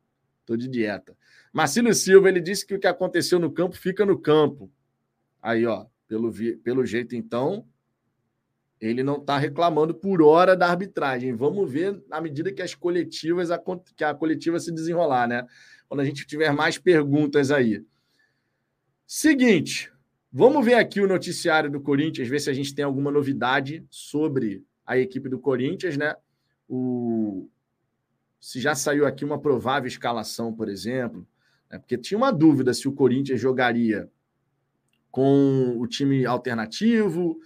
[0.45, 1.15] tô de dieta.
[1.53, 4.69] Marcílio Silva, ele disse que o que aconteceu no campo fica no campo.
[5.45, 6.33] Aí, ó, pelo,
[6.63, 7.67] pelo jeito, então,
[8.81, 11.35] ele não está reclamando por hora da arbitragem.
[11.35, 13.61] Vamos ver na medida que as coletivas, a,
[13.95, 15.45] que a coletiva se desenrolar, né?
[15.87, 17.85] Quando a gente tiver mais perguntas aí.
[19.05, 19.93] Seguinte,
[20.33, 24.65] vamos ver aqui o noticiário do Corinthians, ver se a gente tem alguma novidade sobre
[24.83, 26.15] a equipe do Corinthians, né?
[26.67, 27.47] O...
[28.39, 31.27] Se já saiu aqui uma provável escalação, por exemplo,
[31.69, 31.77] né?
[31.77, 34.09] porque tinha uma dúvida se o Corinthians jogaria
[35.15, 37.39] com o time alternativo,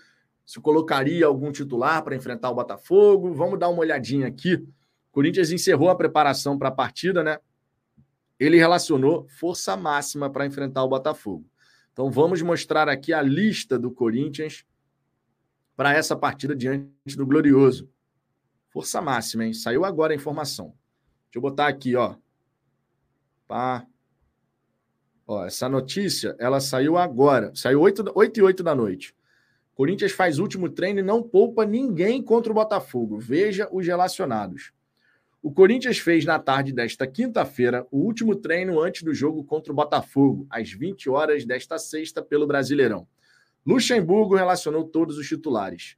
[0.44, 3.32] se colocaria algum titular para enfrentar o Botafogo.
[3.32, 4.56] Vamos dar uma olhadinha aqui.
[4.56, 4.68] O
[5.12, 7.38] Corinthians encerrou a preparação para a partida, né?
[8.40, 11.46] Ele relacionou força máxima para enfrentar o Botafogo.
[11.94, 14.66] Então vamos mostrar aqui a lista do Corinthians
[15.76, 17.88] para essa partida diante do Glorioso.
[18.70, 19.54] Força máxima, hein?
[19.54, 20.74] Saiu agora a informação.
[21.26, 22.16] Deixa eu botar aqui, ó.
[23.48, 23.86] Pá.
[25.32, 27.52] Ó, essa notícia, ela saiu agora.
[27.54, 29.14] Saiu 8, 8 e 8 da noite.
[29.76, 33.20] Corinthians faz último treino e não poupa ninguém contra o Botafogo.
[33.20, 34.72] Veja os relacionados.
[35.40, 39.76] O Corinthians fez na tarde desta quinta-feira o último treino antes do jogo contra o
[39.76, 43.08] Botafogo, às 20 horas desta sexta, pelo Brasileirão.
[43.64, 45.96] Luxemburgo relacionou todos os titulares.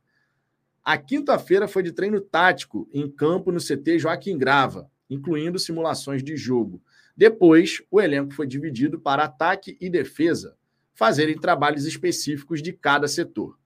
[0.84, 6.36] A quinta-feira foi de treino tático em campo no CT Joaquim Grava, incluindo simulações de
[6.36, 6.82] jogo.
[7.16, 10.56] Depois, o elenco foi dividido para ataque e defesa,
[10.94, 13.58] fazerem trabalhos específicos de cada setor.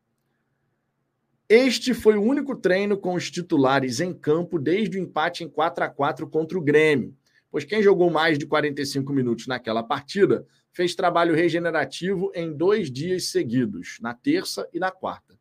[1.48, 5.84] Este foi o único treino com os titulares em campo desde o empate em 4
[5.84, 7.16] a 4 contra o Grêmio,
[7.52, 13.28] pois quem jogou mais de 45 minutos naquela partida fez trabalho regenerativo em dois dias
[13.28, 15.38] seguidos, na terça e na quarta.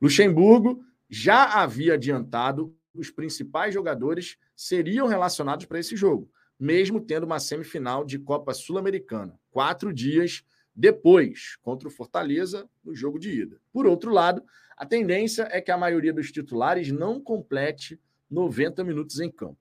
[0.00, 6.30] Luxemburgo já havia adiantado os principais jogadores seriam relacionados para esse jogo,
[6.60, 10.44] mesmo tendo uma semifinal de Copa Sul-Americana, quatro dias
[10.76, 13.58] depois, contra o Fortaleza, no jogo de ida.
[13.72, 14.42] Por outro lado,
[14.76, 17.98] a tendência é que a maioria dos titulares não complete
[18.30, 19.58] 90 minutos em campo.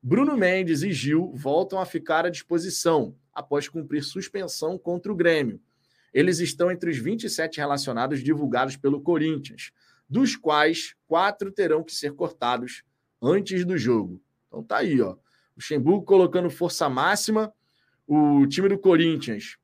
[0.00, 5.60] Bruno Mendes e Gil voltam a ficar à disposição após cumprir suspensão contra o Grêmio.
[6.14, 9.72] Eles estão entre os 27 relacionados divulgados pelo Corinthians,
[10.08, 12.84] dos quais quatro terão que ser cortados
[13.20, 14.22] antes do jogo.
[14.46, 15.16] Então tá aí, ó.
[15.56, 17.52] Luxemburgo colocando força máxima.
[18.06, 19.56] O time do Corinthians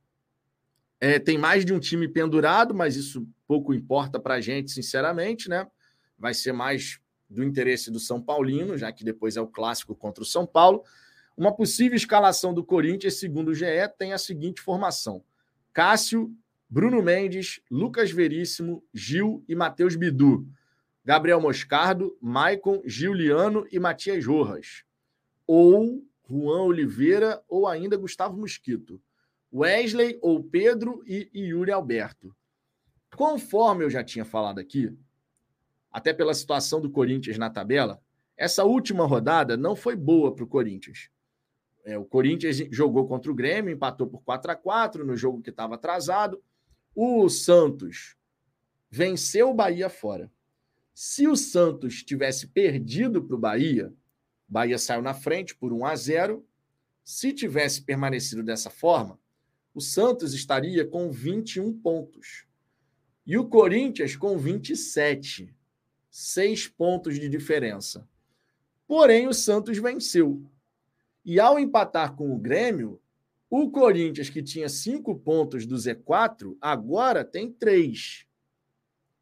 [1.00, 5.48] é, tem mais de um time pendurado, mas isso pouco importa para a gente, sinceramente,
[5.48, 5.66] né?
[6.18, 10.22] Vai ser mais do interesse do São Paulino, já que depois é o clássico contra
[10.22, 10.82] o São Paulo.
[11.36, 13.66] Uma possível escalação do Corinthians, segundo o GE,
[13.98, 15.22] tem a seguinte formação:
[15.72, 16.34] Cássio,
[16.68, 20.46] Bruno Mendes, Lucas Veríssimo, Gil e Matheus Bidu.
[21.04, 24.84] Gabriel Moscardo, Maicon, Giuliano e Matias Rojas
[25.54, 28.98] ou Juan Oliveira, ou ainda Gustavo Mosquito.
[29.52, 32.34] Wesley ou Pedro e, Yuri Alberto.
[33.14, 34.96] Conforme eu já tinha falado aqui,
[35.90, 38.00] até pela situação do Corinthians na tabela,
[38.34, 41.10] essa última rodada não foi boa para o Corinthians.
[41.84, 45.50] É, o Corinthians jogou contra o Grêmio, empatou por 4 a 4 no jogo que
[45.50, 46.42] estava atrasado.
[46.94, 48.16] O Santos
[48.90, 50.32] venceu o Bahia fora.
[50.94, 53.92] Se o Santos tivesse perdido para o Bahia,
[54.52, 56.46] Bahia saiu na frente por 1 a 0.
[57.02, 59.18] Se tivesse permanecido dessa forma,
[59.74, 62.44] o Santos estaria com 21 pontos.
[63.26, 65.56] E o Corinthians com 27.
[66.10, 68.06] Seis pontos de diferença.
[68.86, 70.44] Porém, o Santos venceu.
[71.24, 73.00] E ao empatar com o Grêmio,
[73.48, 78.26] o Corinthians, que tinha cinco pontos do Z4, agora tem três.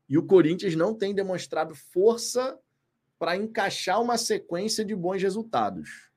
[0.09, 2.59] E o Corinthians não tem demonstrado força
[3.21, 6.11] para encaixar uma sequência de bons resultados.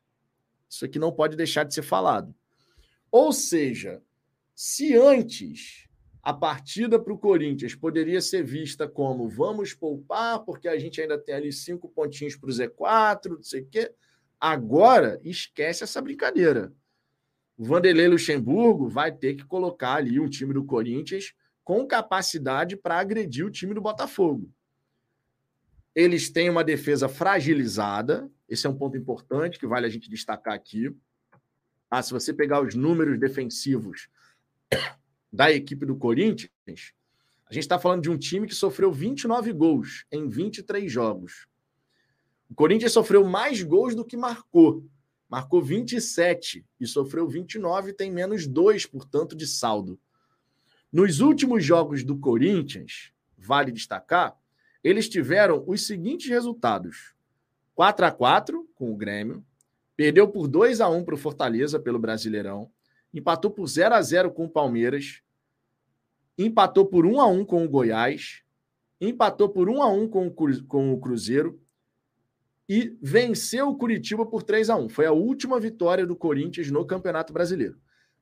[0.69, 2.33] Isso aqui não pode deixar de ser falado.
[3.11, 4.01] Ou seja,
[4.55, 5.89] se antes
[6.21, 11.17] a partida para o Corinthians poderia ser vista como vamos poupar, porque a gente ainda
[11.17, 13.93] tem ali cinco pontinhos para o Z4, não sei o quê.
[14.39, 16.73] Agora, esquece essa brincadeira.
[17.57, 21.33] O Vanderlei Luxemburgo vai ter que colocar ali um time do Corinthians
[21.65, 24.49] com capacidade para agredir o time do Botafogo.
[25.95, 30.53] Eles têm uma defesa fragilizada, esse é um ponto importante que vale a gente destacar
[30.53, 30.95] aqui.
[31.89, 34.09] Ah, se você pegar os números defensivos
[35.31, 36.93] da equipe do Corinthians,
[37.45, 41.47] a gente está falando de um time que sofreu 29 gols em 23 jogos.
[42.49, 44.85] O Corinthians sofreu mais gols do que marcou.
[45.29, 49.99] Marcou 27 e sofreu 29, tem menos 2, portanto, de saldo.
[50.91, 54.37] Nos últimos jogos do Corinthians, vale destacar,
[54.83, 57.13] eles tiveram os seguintes resultados:
[57.73, 59.43] 4 a 4 com o Grêmio,
[59.95, 62.69] perdeu por 2 a 1 para o Fortaleza pelo Brasileirão,
[63.13, 65.21] empatou por 0 a 0 com o Palmeiras,
[66.37, 68.43] empatou por 1 a 1 com o Goiás,
[68.99, 71.61] empatou por 1 a 1 com o, com o Cruzeiro
[72.67, 74.89] e venceu o Curitiba por 3 a 1.
[74.89, 77.77] Foi a última vitória do Corinthians no Campeonato Brasileiro.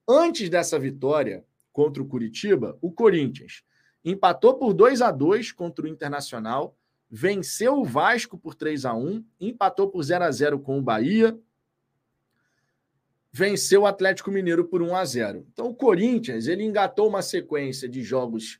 [0.08, 3.64] Antes dessa vitória contra o Curitiba, o Corinthians
[4.04, 6.76] empatou por 2 a 2 contra o Internacional,
[7.10, 11.38] venceu o Vasco por 3 a 1, empatou por 0 a 0 com o Bahia,
[13.32, 15.46] venceu o Atlético Mineiro por 1 a 0.
[15.52, 18.60] Então o Corinthians, ele engatou uma sequência de jogos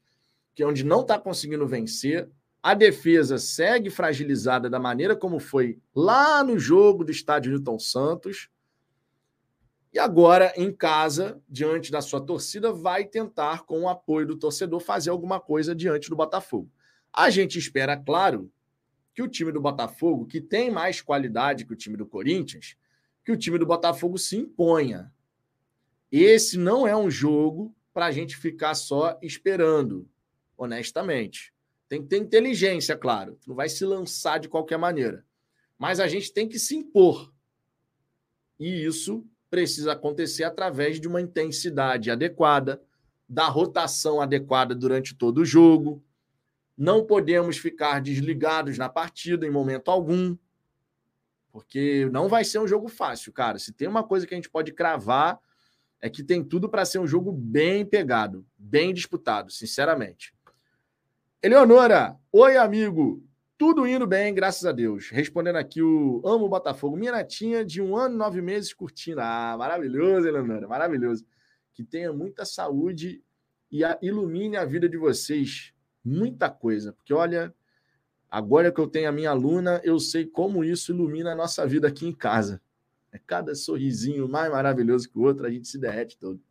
[0.54, 2.30] que é onde não está conseguindo vencer,
[2.62, 8.50] a defesa segue fragilizada da maneira como foi lá no jogo do estádio Newton Santos.
[9.94, 14.80] E agora, em casa, diante da sua torcida, vai tentar, com o apoio do torcedor,
[14.80, 16.72] fazer alguma coisa diante do Botafogo.
[17.12, 18.50] A gente espera, claro,
[19.14, 22.78] que o time do Botafogo, que tem mais qualidade que o time do Corinthians,
[23.26, 25.12] que o time do Botafogo se imponha.
[26.10, 30.08] Esse não é um jogo para a gente ficar só esperando,
[30.58, 31.54] honestamente.
[31.90, 33.38] Tem que ter inteligência, claro.
[33.46, 35.26] Não vai se lançar de qualquer maneira.
[35.78, 37.34] Mas a gente tem que se impor.
[38.58, 42.82] E isso precisa acontecer através de uma intensidade adequada,
[43.28, 46.02] da rotação adequada durante todo o jogo.
[46.78, 50.38] Não podemos ficar desligados na partida em momento algum,
[51.52, 53.60] porque não vai ser um jogo fácil, cara.
[53.60, 55.38] Se tem uma coisa que a gente pode cravar,
[56.00, 60.34] é que tem tudo para ser um jogo bem pegado, bem disputado, sinceramente.
[61.44, 63.22] Eleonora, oi, amigo.
[63.62, 65.12] Tudo indo bem, graças a Deus.
[65.12, 66.98] Respondendo aqui o Amo Botafogo.
[66.98, 69.22] Minha netinha de um ano nove meses curtindo.
[69.22, 71.24] Ah, maravilhoso, Eleonora, maravilhoso.
[71.72, 73.22] Que tenha muita saúde
[73.72, 75.76] e a, ilumine a vida de vocês.
[76.04, 76.92] Muita coisa.
[76.94, 77.54] Porque, olha,
[78.32, 81.88] agora que eu tenho a minha aluna, eu sei como isso ilumina a nossa vida
[81.88, 82.60] aqui em casa.
[83.12, 86.42] É cada sorrisinho mais maravilhoso que o outro, a gente se derrete todo.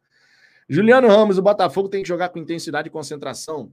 [0.68, 3.72] Juliano Ramos, o Botafogo tem que jogar com intensidade e concentração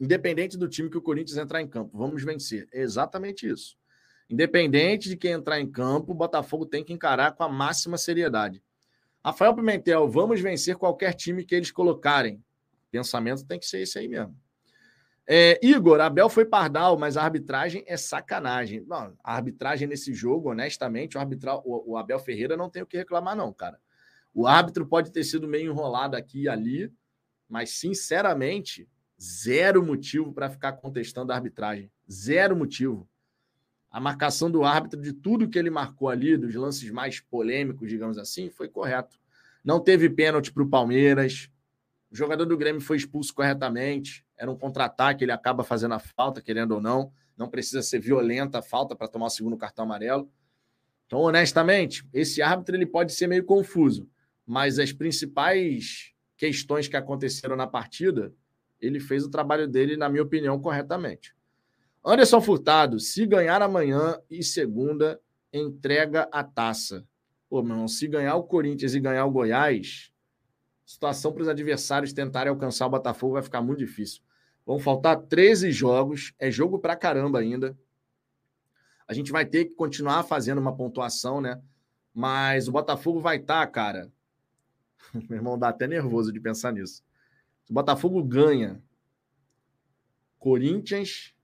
[0.00, 1.96] independente do time que o Corinthians entrar em campo.
[1.96, 2.68] Vamos vencer.
[2.72, 3.76] É exatamente isso.
[4.30, 8.62] Independente de quem entrar em campo, o Botafogo tem que encarar com a máxima seriedade.
[9.24, 12.42] Rafael Pimentel, vamos vencer qualquer time que eles colocarem.
[12.90, 14.36] Pensamento tem que ser esse aí mesmo.
[15.26, 18.82] É, Igor, Abel foi pardal, mas a arbitragem é sacanagem.
[18.86, 21.20] Não, a arbitragem nesse jogo, honestamente, o,
[21.64, 23.78] o, o Abel Ferreira não tem o que reclamar, não, cara.
[24.32, 26.90] O árbitro pode ter sido meio enrolado aqui e ali,
[27.46, 28.88] mas, sinceramente,
[29.20, 31.90] Zero motivo para ficar contestando a arbitragem.
[32.10, 33.08] Zero motivo.
[33.90, 38.18] A marcação do árbitro de tudo que ele marcou ali, dos lances mais polêmicos, digamos
[38.18, 39.18] assim, foi correto.
[39.64, 41.50] Não teve pênalti para o Palmeiras.
[42.10, 44.24] O jogador do Grêmio foi expulso corretamente.
[44.36, 47.12] Era um contra-ataque, ele acaba fazendo a falta, querendo ou não.
[47.36, 50.30] Não precisa ser violenta a falta para tomar o segundo cartão amarelo.
[51.06, 54.08] Então, honestamente, esse árbitro ele pode ser meio confuso,
[54.46, 58.32] mas as principais questões que aconteceram na partida
[58.80, 61.34] ele fez o trabalho dele, na minha opinião, corretamente.
[62.04, 65.20] Anderson Furtado, se ganhar amanhã e segunda,
[65.52, 67.04] entrega a taça.
[67.48, 70.12] Pô, meu irmão, se ganhar o Corinthians e ganhar o Goiás,
[70.84, 74.22] situação para os adversários tentarem alcançar o Botafogo vai ficar muito difícil.
[74.64, 77.76] Vão faltar 13 jogos, é jogo para caramba ainda.
[79.06, 81.60] A gente vai ter que continuar fazendo uma pontuação, né?
[82.12, 84.12] Mas o Botafogo vai estar, tá, cara.
[85.28, 87.02] Meu irmão dá até nervoso de pensar nisso.
[87.68, 88.82] Se o Botafogo ganha
[90.38, 91.34] Corinthians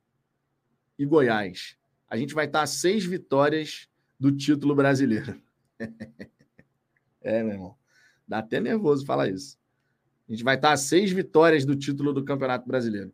[0.98, 1.76] e Goiás,
[2.08, 5.38] a gente vai estar a seis vitórias do título brasileiro.
[7.20, 7.76] é, meu irmão.
[8.26, 9.58] Dá até nervoso falar isso.
[10.26, 13.12] A gente vai estar a seis vitórias do título do Campeonato Brasileiro.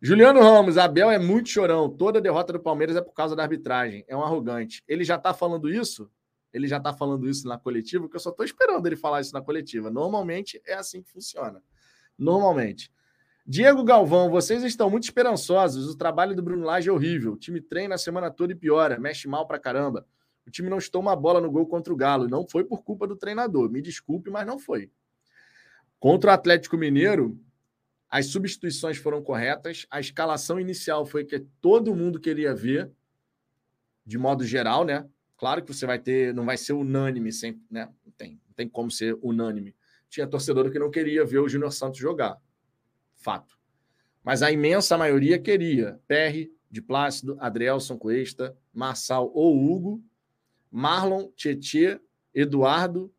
[0.00, 1.90] Juliano Ramos, Abel é muito chorão.
[1.90, 4.02] Toda derrota do Palmeiras é por causa da arbitragem.
[4.08, 4.82] É um arrogante.
[4.88, 6.10] Ele já tá falando isso?
[6.54, 9.34] Ele já tá falando isso na coletiva, porque eu só tô esperando ele falar isso
[9.34, 9.90] na coletiva.
[9.90, 11.62] Normalmente é assim que funciona.
[12.18, 12.90] Normalmente.
[13.46, 15.88] Diego Galvão, vocês estão muito esperançosos.
[15.88, 17.32] O trabalho do Bruno Lage é horrível.
[17.32, 20.06] O time treina a semana toda e piora, mexe mal pra caramba.
[20.46, 22.28] O time não estou uma bola no gol contra o Galo.
[22.28, 23.70] Não foi por culpa do treinador.
[23.70, 24.90] Me desculpe, mas não foi.
[25.98, 27.38] Contra o Atlético Mineiro,
[28.10, 29.86] as substituições foram corretas.
[29.90, 32.90] A escalação inicial foi que todo mundo queria ver,
[34.04, 35.06] de modo geral, né?
[35.36, 37.88] Claro que você vai ter, não vai ser unânime sempre, né?
[38.04, 39.74] Não tem, não tem como ser unânime.
[40.08, 42.40] Tinha torcedor que não queria ver o Júnior Santos jogar
[43.18, 43.58] fato.
[44.22, 50.02] Mas a imensa maioria queria Perry, de Plácido, Adrielson Cuesta, Marçal ou Hugo,
[50.70, 52.00] Marlon, Tietê,
[52.34, 53.12] Eduardo,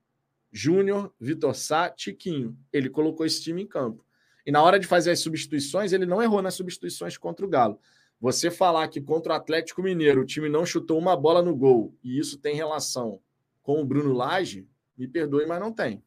[0.52, 2.58] Júnior, Vitor Sá, Tiquinho.
[2.72, 4.06] Ele colocou esse time em campo.
[4.46, 7.80] E na hora de fazer as substituições, ele não errou nas substituições contra o Galo.
[8.22, 11.96] Você falar que contra o Atlético Mineiro o time não chutou uma bola no gol
[12.04, 13.20] e isso tem relação
[13.64, 14.68] com o Bruno Lage,
[14.98, 16.04] me perdoe, mas não tem.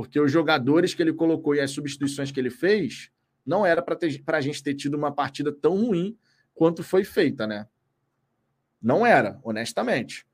[0.00, 3.10] Porque os jogadores que ele colocou e as substituições que ele fez
[3.44, 3.98] não era para
[4.38, 6.16] a gente ter tido uma partida tão ruim
[6.54, 7.68] quanto foi feita, né?
[8.80, 10.26] Não era, honestamente.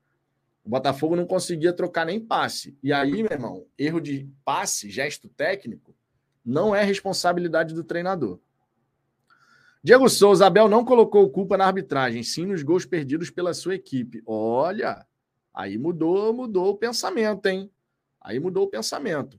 [0.63, 2.77] O Botafogo não conseguia trocar nem passe.
[2.81, 5.93] E aí, meu irmão, erro de passe, gesto técnico,
[6.45, 8.39] não é responsabilidade do treinador.
[9.83, 14.23] Diego Souza, Abel não colocou culpa na arbitragem, sim nos gols perdidos pela sua equipe.
[14.25, 15.05] Olha,
[15.53, 17.69] aí mudou, mudou o pensamento, hein?
[18.21, 19.37] Aí mudou o pensamento.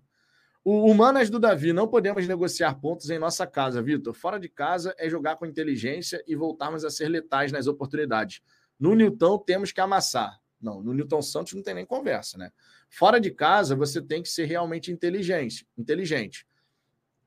[0.71, 4.13] O Humanas do Davi, não podemos negociar pontos em nossa casa, Vitor.
[4.13, 8.43] Fora de casa é jogar com inteligência e voltarmos a ser letais nas oportunidades.
[8.79, 10.39] No Newton temos que amassar.
[10.61, 12.53] Não, no Newton Santos não tem nem conversa, né?
[12.91, 15.67] Fora de casa, você tem que ser realmente inteligente.
[15.75, 16.47] inteligente.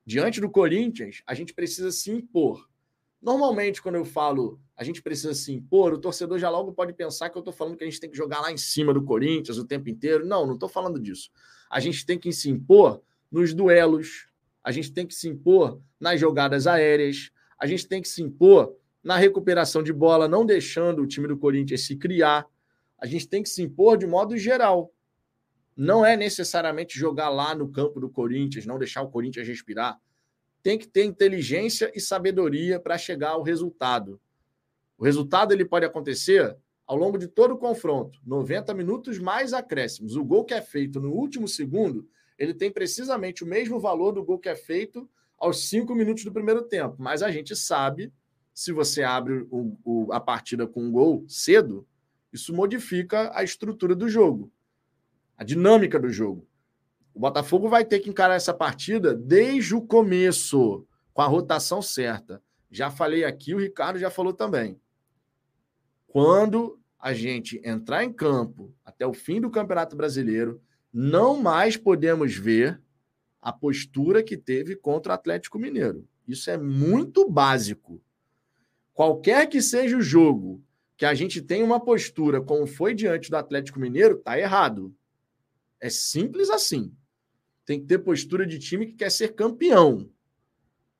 [0.05, 2.69] Diante do Corinthians, a gente precisa se impor.
[3.19, 7.31] Normalmente, quando eu falo a gente precisa se impor, o torcedor já logo pode pensar
[7.31, 9.57] que eu estou falando que a gente tem que jogar lá em cima do Corinthians
[9.57, 10.27] o tempo inteiro.
[10.27, 11.31] Não, não estou falando disso.
[11.71, 14.27] A gente tem que se impor nos duelos,
[14.63, 18.75] a gente tem que se impor nas jogadas aéreas, a gente tem que se impor
[19.03, 22.45] na recuperação de bola, não deixando o time do Corinthians se criar.
[22.97, 24.93] A gente tem que se impor de modo geral.
[25.75, 29.99] Não é necessariamente jogar lá no campo do Corinthians, não deixar o Corinthians respirar.
[30.61, 34.21] Tem que ter inteligência e sabedoria para chegar ao resultado.
[34.97, 36.55] O resultado ele pode acontecer
[36.85, 40.15] ao longo de todo o confronto, 90 minutos mais acréscimos.
[40.15, 42.07] O gol que é feito no último segundo
[42.41, 46.31] ele tem precisamente o mesmo valor do gol que é feito aos cinco minutos do
[46.31, 46.95] primeiro tempo.
[46.97, 48.11] Mas a gente sabe,
[48.51, 51.87] se você abre o, o, a partida com um gol cedo,
[52.33, 54.51] isso modifica a estrutura do jogo,
[55.37, 56.47] a dinâmica do jogo.
[57.13, 62.41] O Botafogo vai ter que encarar essa partida desde o começo, com a rotação certa.
[62.71, 64.81] Já falei aqui, o Ricardo já falou também.
[66.07, 70.59] Quando a gente entrar em campo até o fim do Campeonato Brasileiro,
[70.93, 72.81] não mais podemos ver
[73.41, 76.07] a postura que teve contra o Atlético Mineiro.
[76.27, 78.01] Isso é muito básico.
[78.93, 80.63] Qualquer que seja o jogo
[80.95, 84.95] que a gente tem uma postura como foi diante do Atlético Mineiro, tá errado.
[85.79, 86.93] É simples assim.
[87.65, 90.09] Tem que ter postura de time que quer ser campeão.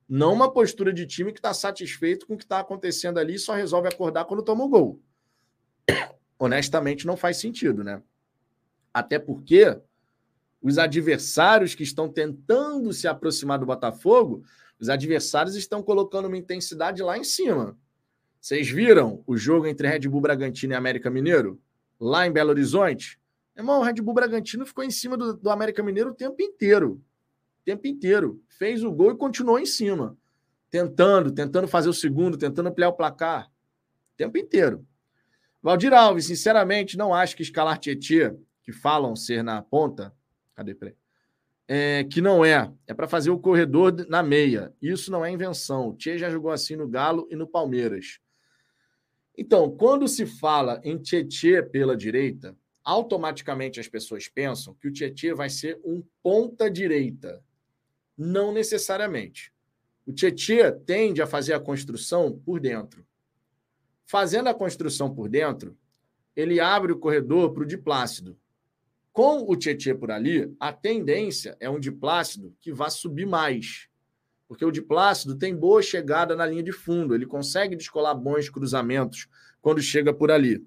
[0.08, 3.38] Não uma postura de time que está satisfeito com o que está acontecendo ali e
[3.38, 5.00] só resolve acordar quando toma o gol.
[6.38, 8.02] Honestamente, não faz sentido, né?
[8.92, 9.78] Até porque
[10.62, 14.44] os adversários que estão tentando se aproximar do Botafogo,
[14.78, 17.76] os adversários estão colocando uma intensidade lá em cima.
[18.40, 21.60] Vocês viram o jogo entre Red Bull Bragantino e América Mineiro?
[21.98, 23.18] Lá em Belo Horizonte?
[23.56, 27.00] Irmão, o Red Bull Bragantino ficou em cima do, do América Mineiro o tempo inteiro.
[27.60, 28.42] O tempo inteiro.
[28.48, 30.16] Fez o gol e continuou em cima.
[30.70, 33.46] Tentando, tentando fazer o segundo, tentando ampliar o placar.
[34.14, 34.84] O tempo inteiro.
[35.62, 40.14] Valdir Alves, sinceramente, não acho que escalar Tietchan que falam ser na ponta,
[40.54, 40.74] cadê?
[40.74, 40.94] Peraí.
[41.68, 42.70] É, que não é.
[42.86, 44.74] É para fazer o corredor na meia.
[44.80, 45.88] Isso não é invenção.
[45.88, 48.20] O Tchê já jogou assim no Galo e no Palmeiras.
[49.36, 55.32] Então, quando se fala em Tietê pela direita, automaticamente as pessoas pensam que o Tietê
[55.32, 57.42] vai ser um ponta direita.
[58.16, 59.52] Não necessariamente.
[60.06, 63.06] O Tietê tende a fazer a construção por dentro.
[64.04, 65.78] Fazendo a construção por dentro,
[66.36, 68.38] ele abre o corredor para o Diplácido.
[69.12, 73.88] Com o Tietê por ali, a tendência é um diplácido que vá subir mais.
[74.48, 79.28] Porque o diplácido tem boa chegada na linha de fundo, ele consegue descolar bons cruzamentos
[79.60, 80.66] quando chega por ali.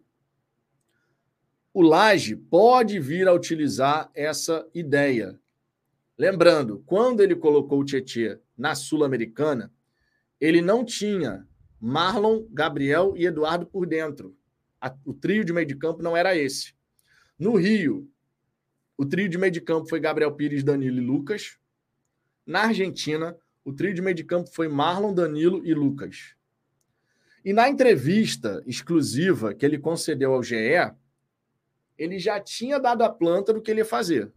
[1.74, 5.40] O Laje pode vir a utilizar essa ideia.
[6.18, 9.74] Lembrando, quando ele colocou o Tietê na Sul-Americana,
[10.40, 11.48] ele não tinha
[11.80, 14.38] Marlon, Gabriel e Eduardo por dentro.
[15.04, 16.74] o trio de meio de campo não era esse.
[17.38, 18.10] No Rio,
[18.98, 21.58] o trio de meio de campo foi Gabriel Pires, Danilo e Lucas.
[22.46, 26.36] Na Argentina, o trio de meio de campo foi Marlon, Danilo e Lucas.
[27.44, 30.56] E na entrevista exclusiva que ele concedeu ao GE,
[31.98, 34.32] ele já tinha dado a planta do que ele ia fazer.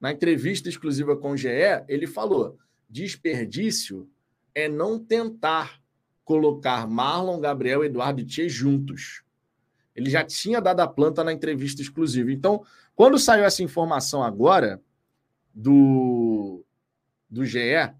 [0.00, 1.48] Na entrevista exclusiva com o GE,
[1.88, 2.58] ele falou:
[2.88, 4.08] desperdício
[4.54, 5.80] é não tentar
[6.24, 9.22] colocar Marlon, Gabriel, Eduardo e Tchê juntos.
[9.94, 12.32] Ele já tinha dado a planta na entrevista exclusiva.
[12.32, 12.64] Então,
[13.00, 14.78] quando saiu essa informação agora
[15.54, 16.62] do,
[17.30, 17.94] do GE,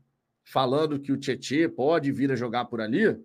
[0.45, 3.19] falando que o Tietê pode vir a jogar por ali,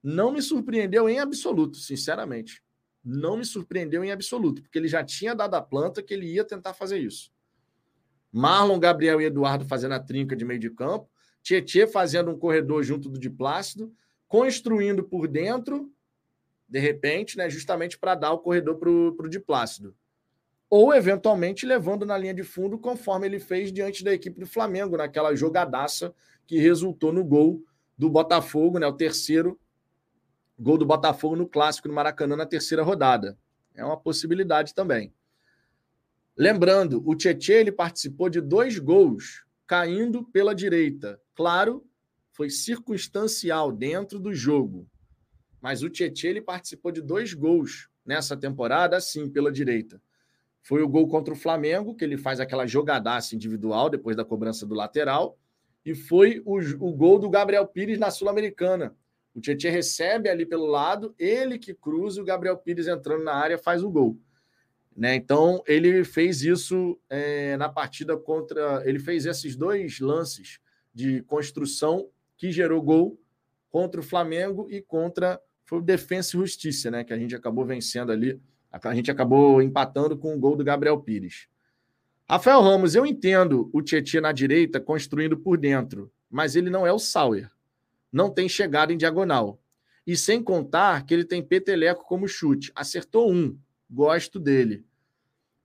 [0.00, 2.62] não me surpreendeu em absoluto, sinceramente.
[3.04, 6.44] Não me surpreendeu em absoluto, porque ele já tinha dado a planta que ele ia
[6.44, 7.32] tentar fazer isso.
[8.30, 11.10] Marlon, Gabriel e Eduardo fazendo a trinca de meio de campo,
[11.42, 13.92] Tietê fazendo um corredor junto do de Plácido,
[14.28, 15.92] construindo por dentro,
[16.68, 18.88] de repente, né, justamente para dar o corredor para
[19.26, 19.92] o de Plácido.
[20.70, 24.96] Ou, eventualmente, levando na linha de fundo, conforme ele fez diante da equipe do Flamengo,
[24.96, 26.14] naquela jogadaça
[26.46, 27.64] que resultou no gol
[27.96, 29.58] do Botafogo, né, o terceiro
[30.58, 33.38] gol do Botafogo no Clássico no Maracanã na terceira rodada.
[33.74, 35.12] É uma possibilidade também.
[36.36, 41.20] Lembrando, o Tietchan ele participou de dois gols caindo pela direita.
[41.34, 41.86] Claro,
[42.32, 44.88] foi circunstancial dentro do jogo.
[45.60, 50.00] Mas o Tietchan ele participou de dois gols nessa temporada, assim, pela direita.
[50.68, 54.66] Foi o gol contra o Flamengo, que ele faz aquela jogadaça individual depois da cobrança
[54.66, 55.38] do lateral.
[55.82, 58.94] E foi o, o gol do Gabriel Pires na Sul-Americana.
[59.34, 63.56] O Tietchan recebe ali pelo lado, ele que cruza, o Gabriel Pires entrando na área
[63.56, 64.20] faz o gol.
[64.94, 65.14] Né?
[65.14, 68.82] Então, ele fez isso é, na partida contra.
[68.84, 70.60] Ele fez esses dois lances
[70.92, 73.18] de construção que gerou gol
[73.70, 77.04] contra o Flamengo e contra foi o Defensa e Justiça, né?
[77.04, 78.38] Que a gente acabou vencendo ali.
[78.84, 81.48] A gente acabou empatando com o gol do Gabriel Pires.
[82.28, 86.92] Rafael Ramos, eu entendo o Tietchan na direita construindo por dentro, mas ele não é
[86.92, 87.50] o Sauer.
[88.12, 89.58] Não tem chegada em diagonal.
[90.06, 92.72] E sem contar que ele tem peteleco como chute.
[92.74, 93.58] Acertou um.
[93.90, 94.84] Gosto dele.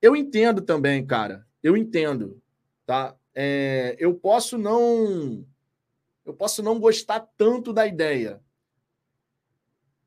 [0.02, 1.46] Eu entendo também, cara.
[1.62, 2.42] Eu entendo,
[2.86, 3.16] tá?
[3.34, 5.46] É, eu posso não,
[6.26, 8.42] eu posso não gostar tanto da ideia,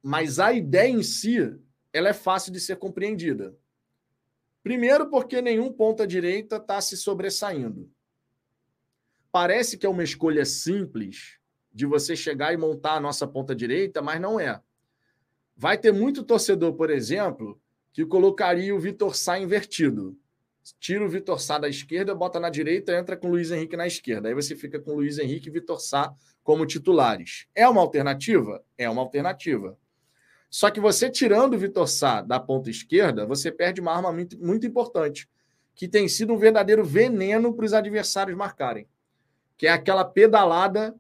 [0.03, 1.59] mas a ideia em si,
[1.97, 3.57] ela é fácil de ser compreendida.
[4.63, 7.91] Primeiro, porque nenhum ponta direita está se sobressaindo.
[9.33, 11.39] Parece que é uma escolha simples
[11.73, 14.61] de você chegar e montar a nossa ponta direita, mas não é.
[15.57, 17.61] Vai ter muito torcedor, por exemplo,
[17.93, 20.19] que colocaria o Vitor Sá invertido.
[20.79, 23.87] Tira o Vitor Sá da esquerda, bota na direita, entra com o Luiz Henrique na
[23.87, 24.29] esquerda.
[24.29, 27.47] Aí você fica com o Luiz Henrique e Vitor Sá como titulares.
[27.55, 28.63] É uma alternativa?
[28.77, 29.79] É uma alternativa.
[30.57, 34.39] Só que você tirando o Vitor Sá da ponta esquerda, você perde uma arma muito,
[34.39, 35.29] muito importante,
[35.75, 38.89] que tem sido um verdadeiro veneno para os adversários marcarem.
[39.55, 40.95] Que é aquela pedalada,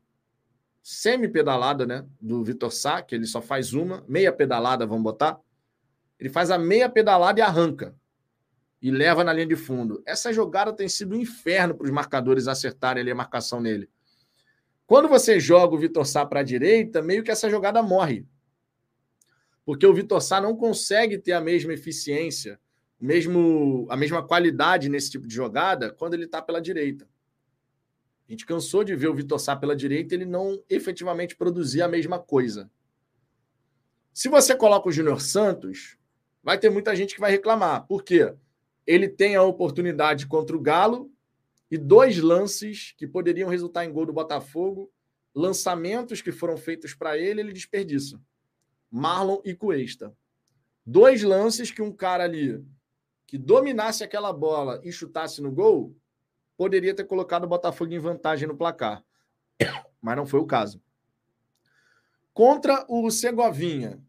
[0.83, 2.05] semi-pedalada, né?
[2.21, 5.41] Do Vitor Sá, que ele só faz uma, meia pedalada, vamos botar
[6.21, 7.95] ele faz a meia pedalada e arranca.
[8.83, 10.03] E leva na linha de fundo.
[10.05, 13.89] Essa jogada tem sido um inferno para os marcadores acertarem ali a marcação nele.
[14.87, 18.27] Quando você joga o Vitor Sá para a direita, meio que essa jogada morre.
[19.67, 22.61] Porque o Vitor Sá não consegue ter a mesma eficiência,
[23.01, 27.09] mesmo a mesma qualidade nesse tipo de jogada quando ele está pela direita.
[28.29, 31.89] A gente cansou de ver o Vitor Sá pela direita ele não efetivamente produzir a
[31.89, 32.71] mesma coisa.
[34.15, 35.99] Se você coloca o Júnior Santos,
[36.45, 37.89] vai ter muita gente que vai reclamar.
[37.89, 38.33] Por quê?
[38.87, 41.11] Ele tem a oportunidade contra o Galo
[41.69, 44.93] e dois lances que poderiam resultar em gol do Botafogo,
[45.35, 48.21] lançamentos que foram feitos para ele, ele desperdiça.
[48.91, 50.17] Marlon e Cuesta.
[50.85, 52.65] Dois lances que um cara ali
[53.27, 55.97] que dominasse aquela bola e chutasse no gol,
[56.57, 59.05] poderia ter colocado o Botafogo em vantagem no placar.
[60.01, 60.81] Mas não foi o caso.
[62.33, 64.01] Contra o Segovinha,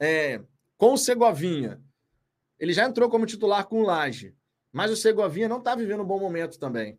[0.00, 0.42] é,
[0.76, 1.80] com o Segovinha,
[2.58, 4.34] ele já entrou como titular com o Laje,
[4.72, 6.98] mas o Segovinha não está vivendo um bom momento também.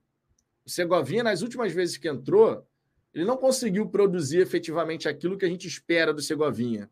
[0.63, 2.67] O Segovinha, nas últimas vezes que entrou,
[3.13, 6.89] ele não conseguiu produzir efetivamente aquilo que a gente espera do Segovinha.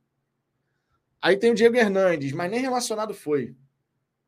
[1.22, 3.55] Aí tem o Diego Hernandes, mas nem relacionado foi.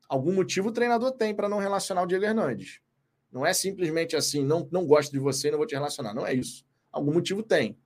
[0.08, 2.80] Algum motivo o treinador tem para não relacionar o Diego Hernandes.
[3.32, 6.14] Não é simplesmente assim, não, não gosto de você, não vou te relacionar.
[6.14, 6.66] Não é isso.
[6.92, 7.78] Algum motivo tem.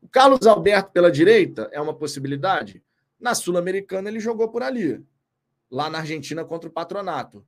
[0.00, 2.82] O Carlos Alberto pela direita é uma possibilidade?
[3.18, 5.04] Na Sul-Americana, ele jogou por ali,
[5.70, 7.44] lá na Argentina contra o Patronato.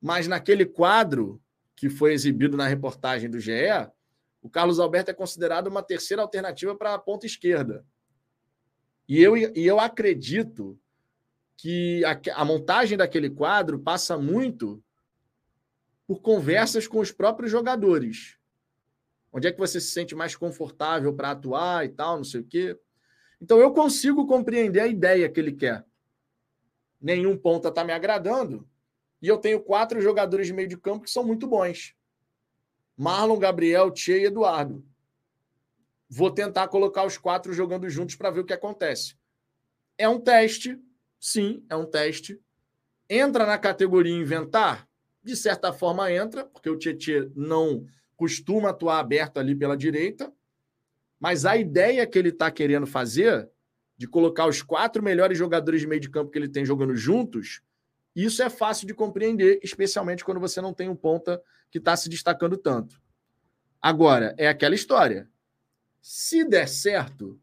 [0.00, 1.40] Mas naquele quadro
[1.76, 3.52] que foi exibido na reportagem do GE,
[4.40, 7.84] O Carlos Alberto é considerado uma terceira alternativa para a ponta esquerda.
[9.08, 10.78] E eu, e eu acredito
[11.56, 14.82] que a, a montagem daquele quadro passa muito
[16.06, 18.38] por conversas com os próprios jogadores.
[19.32, 22.44] Onde é que você se sente mais confortável para atuar e tal, não sei o
[22.44, 22.78] quê.
[23.40, 25.84] Então eu consigo compreender a ideia que ele quer.
[27.00, 28.68] Nenhum ponta está me agradando.
[29.20, 31.94] E eu tenho quatro jogadores de meio de campo que são muito bons.
[32.98, 34.84] Marlon, Gabriel, Tchê e Eduardo.
[36.10, 39.14] Vou tentar colocar os quatro jogando juntos para ver o que acontece.
[39.96, 40.76] É um teste,
[41.20, 42.40] sim, é um teste.
[43.08, 44.88] Entra na categoria inventar?
[45.22, 47.86] De certa forma entra, porque o Tietchan não
[48.16, 50.32] costuma atuar aberto ali pela direita.
[51.20, 53.48] Mas a ideia que ele está querendo fazer,
[53.96, 57.60] de colocar os quatro melhores jogadores de meio de campo que ele tem jogando juntos,
[58.14, 61.40] isso é fácil de compreender, especialmente quando você não tem um ponta
[61.70, 63.00] que está se destacando tanto.
[63.80, 65.28] Agora, é aquela história.
[66.00, 67.40] Se der certo,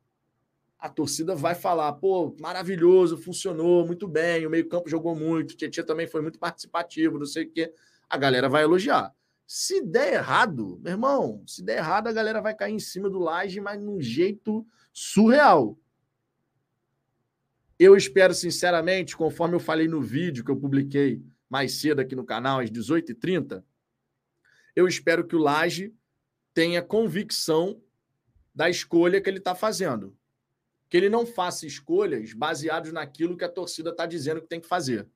[0.77, 5.83] a torcida vai falar: pô, maravilhoso, funcionou muito bem, o meio-campo jogou muito, o Tietchan
[5.83, 7.73] também foi muito participativo, não sei o quê.
[8.09, 9.13] A galera vai elogiar.
[9.47, 13.19] Se der errado, meu irmão, se der errado, a galera vai cair em cima do
[13.19, 15.77] laje, mas num jeito surreal.
[17.77, 22.23] Eu espero, sinceramente, conforme eu falei no vídeo que eu publiquei mais cedo aqui no
[22.23, 23.63] canal, às 18h30,
[24.75, 25.93] eu espero que o Laje
[26.53, 27.81] tenha convicção
[28.53, 30.15] da escolha que ele está fazendo.
[30.89, 34.67] Que ele não faça escolhas baseadas naquilo que a torcida está dizendo que tem que
[34.67, 35.07] fazer.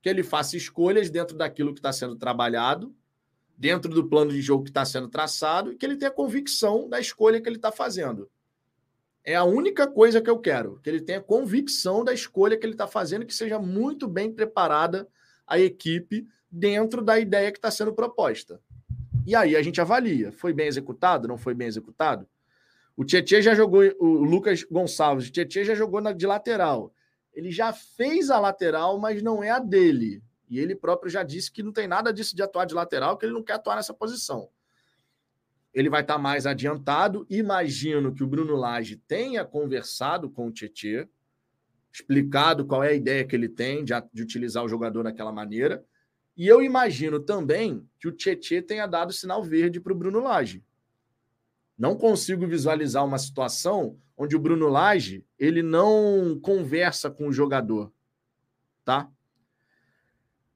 [0.00, 2.94] Que ele faça escolhas dentro daquilo que está sendo trabalhado,
[3.56, 7.00] dentro do plano de jogo que está sendo traçado, e que ele tenha convicção da
[7.00, 8.30] escolha que ele está fazendo.
[9.24, 12.74] É a única coisa que eu quero, que ele tenha convicção da escolha que ele
[12.74, 15.08] está fazendo, que seja muito bem preparada
[15.46, 18.60] a equipe dentro da ideia que está sendo proposta.
[19.26, 20.32] E aí a gente avalia.
[20.32, 21.26] Foi bem executado?
[21.26, 22.26] Não foi bem executado?
[22.96, 26.94] O Tietchan já jogou, o Lucas Gonçalves, o Tietchan já jogou na, de lateral.
[27.34, 30.22] Ele já fez a lateral, mas não é a dele.
[30.48, 33.26] E ele próprio já disse que não tem nada disso de atuar de lateral, que
[33.26, 34.48] ele não quer atuar nessa posição
[35.76, 37.26] ele vai estar mais adiantado.
[37.28, 41.06] Imagino que o Bruno Lage tenha conversado com o Tietê,
[41.92, 45.84] explicado qual é a ideia que ele tem de, de utilizar o jogador daquela maneira.
[46.36, 50.62] E eu imagino também que o Tietê tenha dado sinal verde para o Bruno Lage.
[51.78, 57.92] Não consigo visualizar uma situação onde o Bruno Lage ele não conversa com o jogador,
[58.84, 59.10] tá?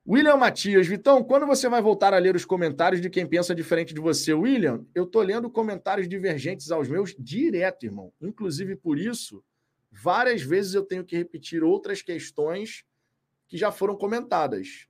[0.07, 3.95] William Matias, Vitão, quando você vai voltar a ler os comentários de quem pensa diferente
[3.95, 4.33] de você?
[4.33, 8.12] William, eu tô lendo comentários divergentes aos meus direto, irmão.
[8.20, 9.45] Inclusive por isso,
[9.91, 12.85] várias vezes eu tenho que repetir outras questões
[13.47, 14.89] que já foram comentadas.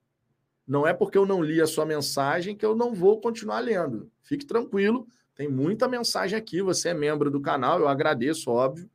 [0.71, 4.09] Não é porque eu não li a sua mensagem que eu não vou continuar lendo.
[4.23, 5.05] Fique tranquilo,
[5.35, 6.63] tem muita mensagem aqui.
[6.63, 8.89] Você é membro do canal, eu agradeço, óbvio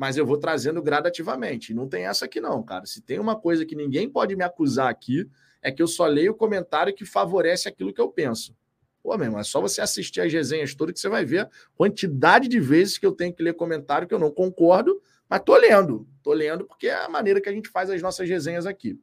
[0.00, 1.74] mas eu vou trazendo gradativamente.
[1.74, 2.86] Não tem essa aqui, não, cara.
[2.86, 5.28] Se tem uma coisa que ninguém pode me acusar aqui,
[5.60, 8.56] é que eu só leio o comentário que favorece aquilo que eu penso.
[9.02, 12.48] Pô, meu é só você assistir as resenhas todas que você vai ver a quantidade
[12.48, 16.08] de vezes que eu tenho que ler comentário que eu não concordo, mas tô lendo.
[16.22, 18.98] Tô lendo porque é a maneira que a gente faz as nossas resenhas aqui.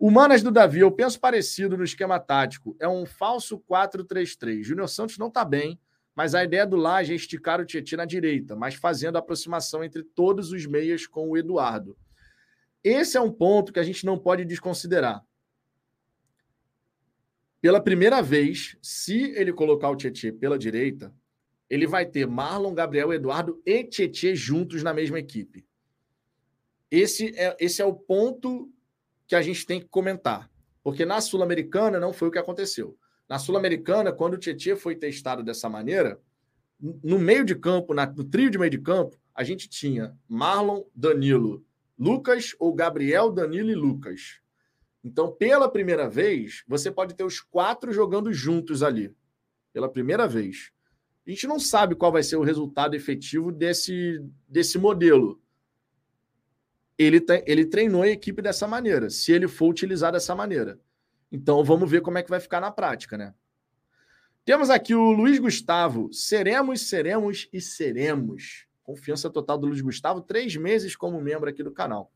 [0.00, 2.74] Humanas do Davi, eu penso parecido no esquema tático.
[2.80, 4.62] É um falso 4-3-3.
[4.62, 5.78] Júnior Santos não tá bem,
[6.16, 10.02] mas a ideia do Laje é esticar o Tietchan na direita, mas fazendo aproximação entre
[10.02, 11.96] todos os meias com o Eduardo.
[12.82, 15.22] Esse é um ponto que a gente não pode desconsiderar
[17.60, 21.14] pela primeira vez, se ele colocar o Tietchan pela direita,
[21.68, 25.66] ele vai ter Marlon, Gabriel, Eduardo e Tietchan juntos na mesma equipe.
[26.90, 28.72] Esse é, esse é o ponto
[29.30, 30.50] que a gente tem que comentar.
[30.82, 32.98] Porque na Sul-Americana não foi o que aconteceu.
[33.28, 36.20] Na Sul-Americana, quando o Tietchan foi testado dessa maneira,
[36.80, 41.64] no meio de campo, no trio de meio de campo, a gente tinha Marlon, Danilo,
[41.96, 44.40] Lucas ou Gabriel, Danilo e Lucas.
[45.04, 49.14] Então, pela primeira vez, você pode ter os quatro jogando juntos ali.
[49.72, 50.72] Pela primeira vez.
[51.24, 55.40] A gente não sabe qual vai ser o resultado efetivo desse, desse modelo.
[57.02, 60.78] Ele, ele treinou a equipe dessa maneira, se ele for utilizar dessa maneira.
[61.32, 63.32] Então, vamos ver como é que vai ficar na prática, né?
[64.44, 66.12] Temos aqui o Luiz Gustavo.
[66.12, 68.66] Seremos, seremos e seremos.
[68.82, 72.12] Confiança total do Luiz Gustavo, três meses como membro aqui do canal.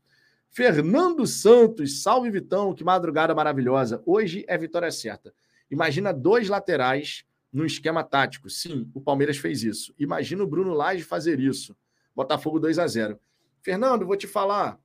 [0.51, 4.03] Fernando Santos, salve Vitão, que madrugada maravilhosa.
[4.05, 5.33] Hoje é vitória certa.
[5.71, 8.51] Imagina dois laterais no esquema tático.
[8.51, 9.95] Sim, o Palmeiras fez isso.
[9.97, 11.75] Imagina o Bruno Lage fazer isso.
[12.15, 13.19] Botafogo 2 a 0.
[13.65, 14.79] Fernando, vou te falar.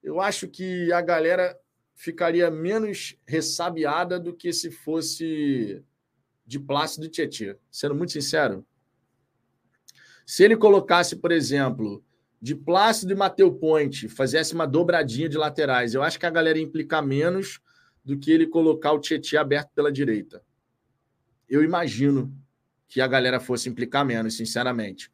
[0.00, 1.58] Eu acho que a galera
[1.96, 5.84] ficaria menos ressabiada do que se fosse
[6.46, 8.64] de Plácido Tietê, sendo muito sincero.
[10.24, 12.04] Se ele colocasse, por exemplo,
[12.40, 16.56] de Plácido e Mateu Ponte, fizesse uma dobradinha de laterais, eu acho que a galera
[16.56, 17.60] ia implicar menos
[18.04, 20.40] do que ele colocar o Tietê aberto pela direita.
[21.48, 22.32] Eu imagino
[22.86, 25.10] que a galera fosse implicar menos, sinceramente.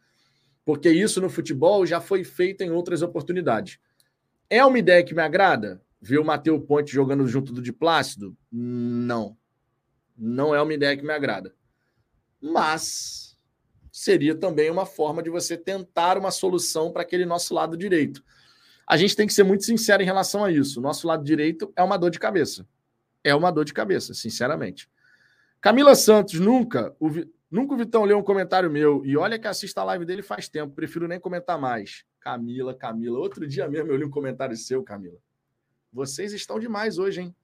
[0.66, 3.78] Porque isso no futebol já foi feito em outras oportunidades.
[4.50, 5.80] É uma ideia que me agrada?
[6.00, 8.36] Ver o Mateu Ponte jogando junto do de Plácido?
[8.50, 9.36] Não.
[10.18, 11.54] Não é uma ideia que me agrada.
[12.42, 13.38] Mas
[13.92, 18.24] seria também uma forma de você tentar uma solução para aquele nosso lado direito.
[18.88, 20.80] A gente tem que ser muito sincero em relação a isso.
[20.80, 22.66] Nosso lado direito é uma dor de cabeça.
[23.22, 24.90] É uma dor de cabeça, sinceramente.
[25.60, 27.08] Camila Santos, nunca o,
[27.50, 29.04] nunca o Vitão leu um comentário meu.
[29.04, 30.74] E olha que assista a live dele faz tempo.
[30.74, 32.04] Prefiro nem comentar mais.
[32.20, 33.18] Camila, Camila.
[33.18, 35.18] Outro dia mesmo eu li um comentário seu, Camila.
[35.92, 37.34] Vocês estão demais hoje, hein?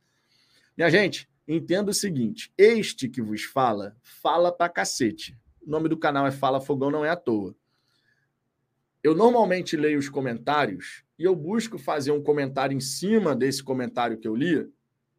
[0.76, 5.36] Minha gente, entenda o seguinte: este que vos fala, fala pra cacete.
[5.64, 7.54] O nome do canal é Fala Fogão, não é à toa.
[9.02, 14.18] Eu normalmente leio os comentários e eu busco fazer um comentário em cima desse comentário
[14.18, 14.68] que eu li,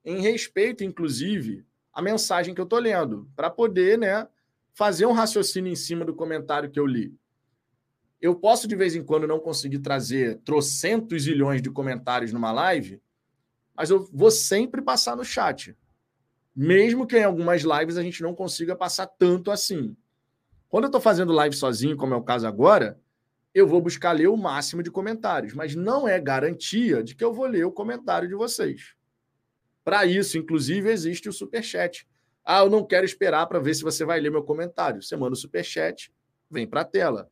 [0.03, 4.27] em respeito, inclusive, à mensagem que eu estou lendo, para poder né,
[4.73, 7.15] fazer um raciocínio em cima do comentário que eu li.
[8.19, 13.01] Eu posso, de vez em quando, não conseguir trazer trocentos milhões de comentários numa live,
[13.75, 15.75] mas eu vou sempre passar no chat.
[16.55, 19.95] Mesmo que em algumas lives a gente não consiga passar tanto assim.
[20.69, 22.99] Quando eu estou fazendo live sozinho, como é o caso agora,
[23.53, 27.33] eu vou buscar ler o máximo de comentários, mas não é garantia de que eu
[27.33, 28.95] vou ler o comentário de vocês.
[29.83, 32.07] Para isso, inclusive, existe o super chat.
[32.45, 35.01] Ah, eu não quero esperar para ver se você vai ler meu comentário.
[35.01, 36.11] Você manda o super chat,
[36.49, 37.29] vem para a tela.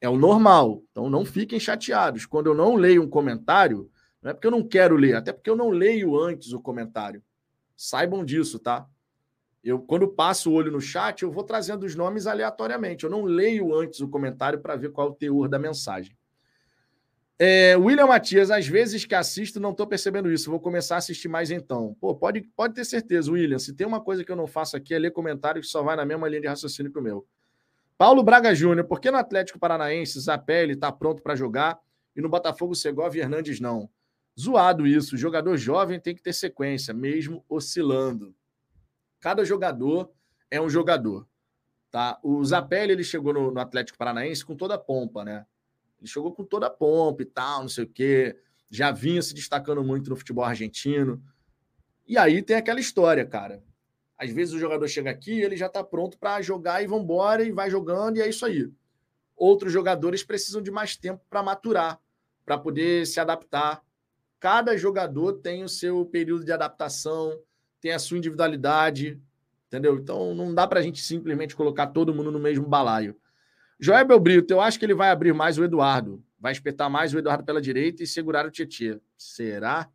[0.00, 0.82] É o normal.
[0.90, 2.26] Então não fiquem chateados.
[2.26, 3.90] Quando eu não leio um comentário,
[4.22, 7.22] não é porque eu não quero ler, até porque eu não leio antes o comentário.
[7.76, 8.86] Saibam disso, tá?
[9.62, 13.04] Eu, quando passo o olho no chat, eu vou trazendo os nomes aleatoriamente.
[13.04, 16.16] Eu não leio antes o comentário para ver qual é o teor da mensagem.
[17.42, 20.50] É, William Matias, às vezes que assisto, não estou percebendo isso.
[20.50, 21.96] Vou começar a assistir mais então.
[21.98, 23.58] Pô, pode, pode ter certeza, William.
[23.58, 25.96] Se tem uma coisa que eu não faço aqui é ler comentário que só vai
[25.96, 27.26] na mesma linha de raciocínio que o meu.
[27.96, 31.78] Paulo Braga Júnior, por que no Atlético Paranaense Zapelli está pronto para jogar
[32.14, 33.88] e no Botafogo Segovia Hernandes não?
[34.38, 35.16] Zoado isso.
[35.16, 38.34] Jogador jovem tem que ter sequência, mesmo oscilando.
[39.18, 40.12] Cada jogador
[40.50, 41.26] é um jogador.
[41.90, 42.18] Tá?
[42.22, 45.46] O Zapelli ele chegou no, no, Atlético Paranaense com toda a pompa, né?
[46.00, 48.36] Ele chegou com toda a pompa e tal, não sei o quê.
[48.70, 51.22] Já vinha se destacando muito no futebol argentino.
[52.06, 53.62] E aí tem aquela história, cara.
[54.16, 57.52] Às vezes o jogador chega aqui, ele já está pronto para jogar e vambora, e
[57.52, 58.70] vai jogando, e é isso aí.
[59.36, 61.98] Outros jogadores precisam de mais tempo para maturar,
[62.44, 63.82] para poder se adaptar,
[64.40, 67.38] Cada jogador tem o seu período de adaptação,
[67.78, 69.20] tem a sua individualidade,
[69.66, 69.98] entendeu?
[69.98, 73.14] Então não dá para a gente simplesmente colocar todo mundo no mesmo balaio.
[73.80, 76.22] Joel Brito, eu acho que ele vai abrir mais o Eduardo.
[76.38, 79.00] Vai espetar mais o Eduardo pela direita e segurar o Tietchan.
[79.16, 79.88] Será?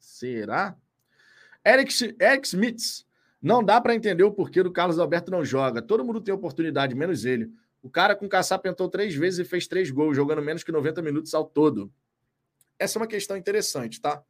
[0.00, 0.76] Será?
[1.64, 2.76] Eric, Eric.
[3.40, 5.80] Não dá para entender o porquê do Carlos Alberto não joga.
[5.80, 7.52] Todo mundo tem oportunidade, menos ele.
[7.80, 11.02] O cara com caçapa entrou três vezes e fez três gols, jogando menos que 90
[11.02, 11.92] minutos ao todo.
[12.78, 14.22] Essa é uma questão interessante, tá?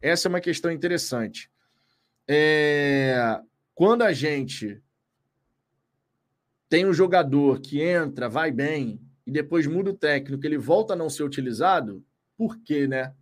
[0.00, 1.50] Essa é uma questão interessante.
[2.26, 3.40] É...
[3.74, 4.82] Quando a gente
[6.72, 10.96] tem um jogador que entra, vai bem, e depois muda o técnico, ele volta a
[10.96, 12.02] não ser utilizado,
[12.34, 13.14] por quê, né?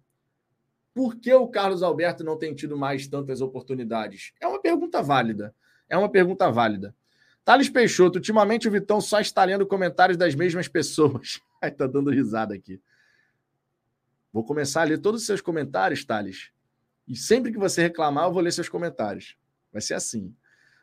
[0.94, 4.32] Por que o Carlos Alberto não tem tido mais tantas oportunidades?
[4.40, 5.53] É uma pergunta válida.
[5.88, 6.94] É uma pergunta válida.
[7.44, 11.40] Thales Peixoto, ultimamente o Vitão só está lendo comentários das mesmas pessoas.
[11.61, 12.80] Ai, tá dando risada aqui.
[14.32, 16.53] Vou começar a ler todos os seus comentários, Thales.
[17.05, 19.36] E sempre que você reclamar, eu vou ler seus comentários.
[19.72, 20.32] Vai ser assim.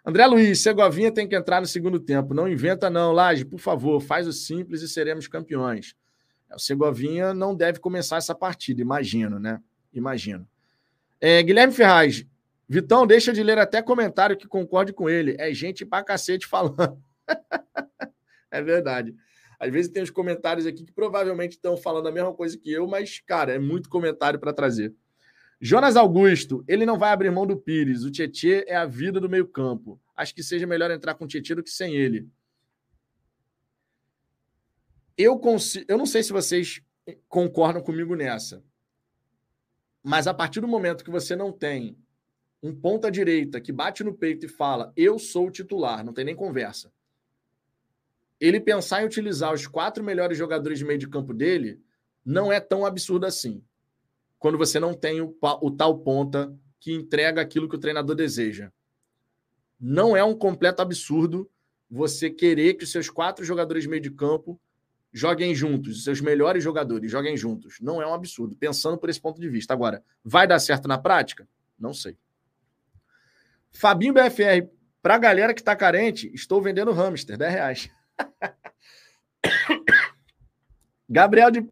[0.07, 2.33] André Luiz, Segovinha tem que entrar no segundo tempo.
[2.33, 3.11] Não inventa, não.
[3.11, 5.95] Laje, por favor, faz o simples e seremos campeões.
[6.49, 9.61] É, o Segovinha não deve começar essa partida, imagino, né?
[9.91, 10.47] Imagino.
[11.19, 12.25] É, Guilherme Ferraz,
[12.69, 15.35] Vitão, deixa de ler até comentário que concorde com ele.
[15.37, 16.97] É gente pra cacete falando.
[18.49, 19.13] é verdade.
[19.59, 22.87] Às vezes tem os comentários aqui que provavelmente estão falando a mesma coisa que eu,
[22.87, 24.93] mas, cara, é muito comentário para trazer.
[25.59, 28.03] Jonas Augusto, ele não vai abrir mão do Pires.
[28.03, 29.99] O Tietê é a vida do meio-campo.
[30.15, 32.29] Acho que seja melhor entrar com o Tietê do que sem ele.
[35.17, 36.81] Eu, consigo, eu não sei se vocês
[37.27, 38.63] concordam comigo nessa.
[40.03, 41.97] Mas a partir do momento que você não tem
[42.61, 46.23] um ponta direita que bate no peito e fala: "Eu sou o titular", não tem
[46.23, 46.91] nem conversa
[48.39, 51.81] ele pensar em utilizar os quatro melhores jogadores de meio de campo dele
[52.23, 53.63] não é tão absurdo assim.
[54.39, 58.71] Quando você não tem o, o tal ponta que entrega aquilo que o treinador deseja.
[59.79, 61.49] Não é um completo absurdo
[61.89, 64.59] você querer que os seus quatro jogadores de meio de campo
[65.11, 67.77] joguem juntos, os seus melhores jogadores joguem juntos.
[67.81, 69.73] Não é um absurdo, pensando por esse ponto de vista.
[69.73, 71.47] Agora, vai dar certo na prática?
[71.79, 72.17] Não sei.
[73.71, 74.67] Fabinho BFR,
[75.01, 77.89] para a galera que está carente, estou vendendo hamster, 10 reais.
[81.09, 81.65] Gabriel de,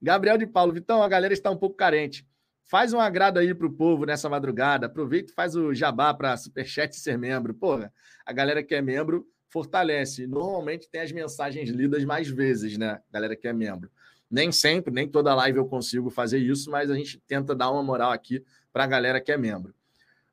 [0.00, 2.26] Gabriel de Paulo, Vitão, a galera está um pouco carente.
[2.64, 4.86] Faz um agrado aí para o povo nessa madrugada.
[4.86, 7.54] Aproveita e faz o jabá para Superchat ser membro.
[7.54, 7.92] Porra,
[8.24, 10.26] a galera que é membro fortalece.
[10.26, 13.00] Normalmente tem as mensagens lidas mais vezes, né?
[13.10, 13.90] Galera que é membro.
[14.28, 17.82] Nem sempre, nem toda live eu consigo fazer isso, mas a gente tenta dar uma
[17.82, 19.72] moral aqui para a galera que é membro.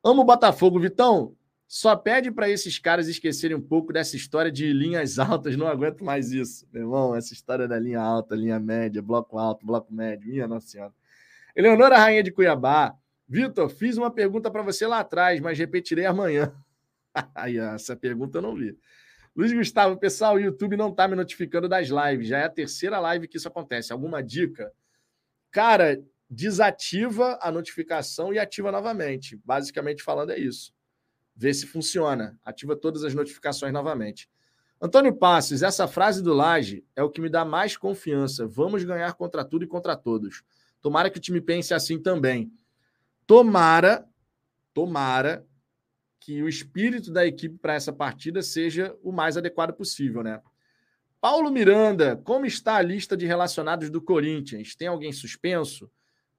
[0.04, 1.36] Amo o Botafogo, Vitão.
[1.76, 5.58] Só pede para esses caras esquecerem um pouco dessa história de linhas altas.
[5.58, 7.16] Não aguento mais isso, meu irmão.
[7.16, 10.30] Essa história da linha alta, linha média, bloco alto, bloco médio.
[10.30, 10.94] Minha Nossa Senhora.
[11.56, 12.96] Eleonora Rainha de Cuiabá.
[13.28, 16.54] Vitor, fiz uma pergunta para você lá atrás, mas repetirei amanhã.
[17.34, 18.78] Aí, essa pergunta eu não vi.
[19.36, 22.28] Luiz Gustavo, pessoal, o YouTube não está me notificando das lives.
[22.28, 23.92] Já é a terceira live que isso acontece.
[23.92, 24.72] Alguma dica?
[25.50, 26.00] Cara,
[26.30, 29.42] desativa a notificação e ativa novamente.
[29.44, 30.72] Basicamente falando é isso.
[31.36, 32.40] Vê se funciona.
[32.44, 34.30] Ativa todas as notificações novamente.
[34.82, 38.46] Antônio Passos, essa frase do Laje é o que me dá mais confiança.
[38.46, 40.44] Vamos ganhar contra tudo e contra todos.
[40.82, 42.52] Tomara que o time pense assim também.
[43.26, 44.06] Tomara,
[44.74, 45.48] tomara
[46.20, 50.42] que o espírito da equipe para essa partida seja o mais adequado possível, né?
[51.22, 54.76] Paulo Miranda, como está a lista de relacionados do Corinthians?
[54.76, 55.90] Tem alguém suspenso?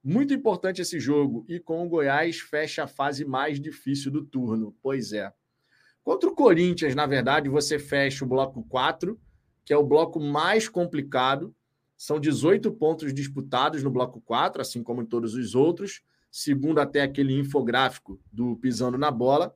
[0.07, 4.77] Muito importante esse jogo e com o Goiás fecha a fase mais difícil do turno.
[4.79, 5.33] Pois é.
[6.03, 9.19] Contra o Corinthians, na verdade, você fecha o bloco 4,
[9.65, 11.55] que é o bloco mais complicado,
[11.97, 17.01] são 18 pontos disputados no bloco 4, assim como em todos os outros, segundo até
[17.01, 19.55] aquele infográfico do pisando na bola.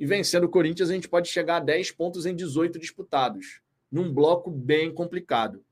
[0.00, 4.10] E vencendo o Corinthians, a gente pode chegar a 10 pontos em 18 disputados, num
[4.10, 5.62] bloco bem complicado.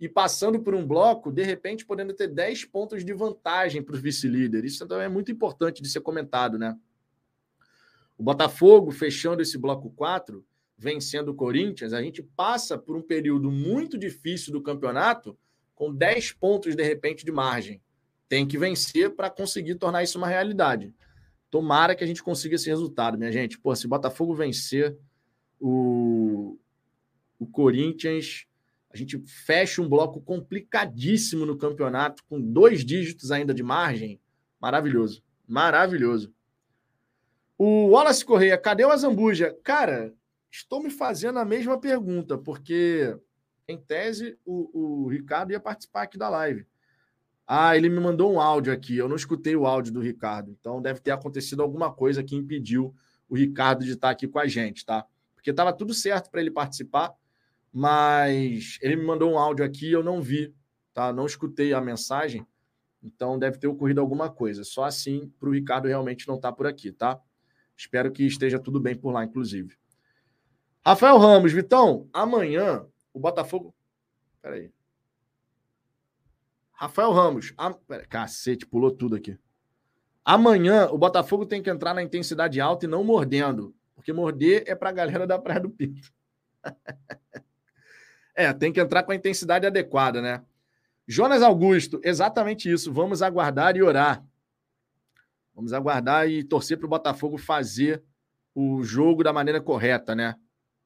[0.00, 3.98] E passando por um bloco, de repente, podendo ter 10 pontos de vantagem para o
[3.98, 4.64] vice-líder.
[4.64, 6.76] Isso também é muito importante de ser comentado, né?
[8.16, 10.44] O Botafogo, fechando esse bloco 4,
[10.76, 15.36] vencendo o Corinthians, a gente passa por um período muito difícil do campeonato
[15.74, 17.80] com 10 pontos de repente de margem.
[18.28, 20.92] Tem que vencer para conseguir tornar isso uma realidade.
[21.50, 23.58] Tomara que a gente consiga esse resultado, minha gente.
[23.58, 24.96] Pô, se o Botafogo vencer
[25.60, 26.58] o,
[27.38, 28.46] o Corinthians,
[28.90, 34.20] a gente fecha um bloco complicadíssimo no campeonato, com dois dígitos ainda de margem.
[34.60, 35.22] Maravilhoso.
[35.46, 36.32] Maravilhoso.
[37.56, 39.56] O Wallace Correia, cadê o Azambuja?
[39.62, 40.14] Cara,
[40.50, 43.16] estou me fazendo a mesma pergunta, porque
[43.66, 46.66] em tese, o, o Ricardo ia participar aqui da live.
[47.46, 48.96] Ah, ele me mandou um áudio aqui.
[48.96, 50.50] Eu não escutei o áudio do Ricardo.
[50.50, 52.94] Então deve ter acontecido alguma coisa que impediu
[53.28, 55.04] o Ricardo de estar aqui com a gente, tá?
[55.34, 57.12] Porque estava tudo certo para ele participar,
[57.72, 60.54] mas ele me mandou um áudio aqui eu não vi,
[60.92, 61.12] tá?
[61.12, 62.46] Não escutei a mensagem.
[63.02, 64.64] Então deve ter ocorrido alguma coisa.
[64.64, 67.20] Só assim para o Ricardo realmente não estar tá por aqui, tá?
[67.76, 69.76] Espero que esteja tudo bem por lá, inclusive.
[70.84, 73.74] Rafael Ramos, Vitão, amanhã o Botafogo.
[74.40, 74.72] Peraí.
[76.72, 77.52] Rafael Ramos.
[77.56, 77.72] A...
[77.72, 79.38] Pera, cacete, pulou tudo aqui.
[80.24, 83.74] Amanhã o Botafogo tem que entrar na intensidade alta e não mordendo.
[83.94, 86.12] Porque morder é para a galera da Praia do Pinto.
[88.38, 90.44] é, tem que entrar com a intensidade adequada, né?
[91.08, 92.92] Jonas Augusto, exatamente isso.
[92.92, 94.24] Vamos aguardar e orar.
[95.52, 98.00] Vamos aguardar e torcer para o Botafogo fazer
[98.54, 100.36] o jogo da maneira correta, né?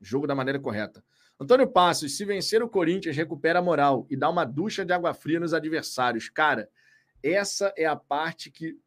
[0.01, 1.05] Jogo da maneira correta.
[1.39, 5.13] Antônio Passos, se vencer o Corinthians, recupera a moral e dá uma ducha de água
[5.13, 6.31] fria nos adversários.
[6.31, 6.71] Cara,
[7.23, 8.79] essa é a parte que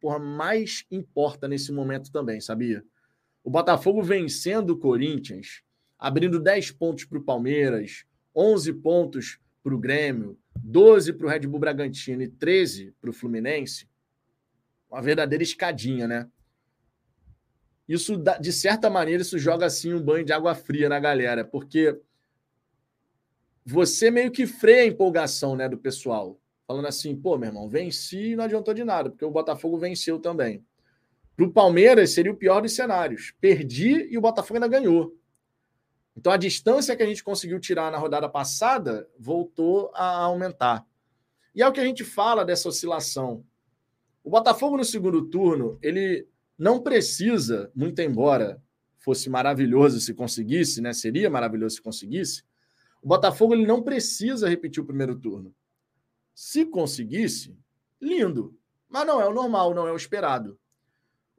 [0.00, 2.82] porra, mais importa nesse momento também, sabia?
[3.44, 5.62] O Botafogo vencendo o Corinthians,
[6.00, 8.04] abrindo 10 pontos para o Palmeiras,
[8.34, 13.12] 11 pontos para o Grêmio, 12 para o Red Bull Bragantino e 13 para o
[13.12, 13.86] Fluminense.
[14.90, 16.26] Uma verdadeira escadinha, né?
[17.92, 21.98] isso, de certa maneira, isso joga assim um banho de água fria na galera, porque
[23.66, 26.40] você meio que freia a empolgação né, do pessoal.
[26.68, 30.20] Falando assim, pô, meu irmão, venci e não adiantou de nada, porque o Botafogo venceu
[30.20, 30.64] também.
[31.36, 33.34] Para o Palmeiras, seria o pior dos cenários.
[33.40, 35.12] Perdi e o Botafogo ainda ganhou.
[36.16, 40.84] Então, a distância que a gente conseguiu tirar na rodada passada voltou a aumentar.
[41.54, 43.44] E é o que a gente fala dessa oscilação.
[44.22, 46.28] O Botafogo, no segundo turno, ele
[46.58, 48.62] não precisa, muito embora
[49.00, 50.92] fosse maravilhoso se conseguisse, né?
[50.92, 52.44] Seria maravilhoso se conseguisse.
[53.02, 55.54] O Botafogo ele não precisa repetir o primeiro turno.
[56.34, 57.56] Se conseguisse,
[58.00, 58.54] lindo.
[58.88, 60.59] Mas não é o normal, não é o esperado.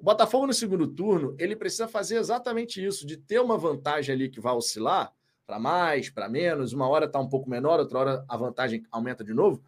[0.01, 4.29] O Botafogo no segundo turno, ele precisa fazer exatamente isso, de ter uma vantagem ali
[4.29, 5.13] que vai oscilar
[5.45, 9.23] para mais, para menos, uma hora está um pouco menor, outra hora a vantagem aumenta
[9.23, 9.63] de novo,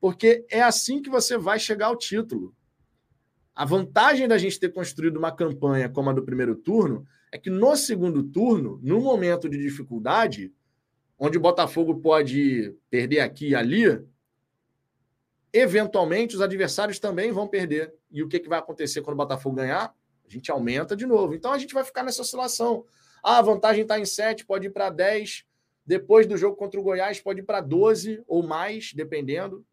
[0.00, 2.56] porque é assim que você vai chegar ao título.
[3.54, 7.50] A vantagem da gente ter construído uma campanha como a do primeiro turno é que
[7.50, 10.50] no segundo turno, no momento de dificuldade,
[11.18, 14.02] onde o Botafogo pode perder aqui e ali,
[15.52, 17.92] eventualmente os adversários também vão perder.
[18.14, 19.92] E o que, que vai acontecer quando o Botafogo ganhar?
[20.24, 21.34] A gente aumenta de novo.
[21.34, 22.86] Então a gente vai ficar nessa oscilação.
[23.22, 25.44] Ah, a vantagem está em 7, pode ir para 10.
[25.84, 29.66] Depois do jogo contra o Goiás, pode ir para 12 ou mais, dependendo.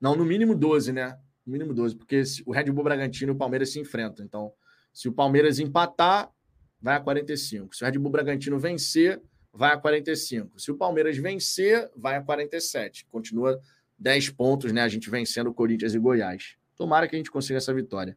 [0.00, 1.18] Não, no mínimo 12, né?
[1.44, 4.24] No mínimo 12, porque o Red Bull Bragantino e o Palmeiras se enfrentam.
[4.24, 4.52] Então,
[4.92, 6.32] se o Palmeiras empatar,
[6.80, 7.76] vai a 45.
[7.76, 10.58] Se o Red Bull Bragantino vencer, vai a 45.
[10.58, 13.04] Se o Palmeiras vencer, vai a 47.
[13.06, 13.60] Continua
[13.98, 14.80] 10 pontos, né?
[14.80, 16.56] A gente vencendo o Corinthians e Goiás.
[16.76, 18.16] Tomara que a gente consiga essa vitória.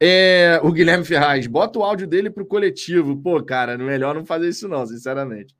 [0.00, 3.16] É, o Guilherme Ferraz, bota o áudio dele pro coletivo.
[3.16, 5.54] Pô, cara, melhor não fazer isso, não, sinceramente.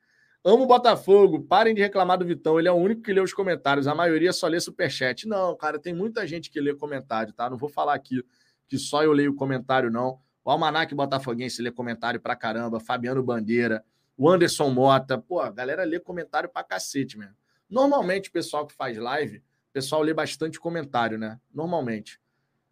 [0.45, 2.59] Amo o Botafogo, parem de reclamar do Vitão.
[2.59, 3.87] Ele é o único que lê os comentários.
[3.87, 5.29] A maioria só lê superchat.
[5.29, 7.49] Não, cara, tem muita gente que lê comentário, tá?
[7.49, 8.25] Não vou falar aqui
[8.67, 10.19] que só eu leio comentário, não.
[10.45, 12.81] O Almanac Botafoguense lê comentário pra caramba.
[12.81, 13.85] Fabiano Bandeira,
[14.17, 15.17] o Anderson Mota.
[15.17, 17.37] Pô, a galera lê comentário pra cacete mesmo.
[17.71, 19.41] Normalmente, o pessoal que faz live,
[19.73, 21.41] o pessoal lê bastante comentário, né?
[21.53, 22.21] Normalmente.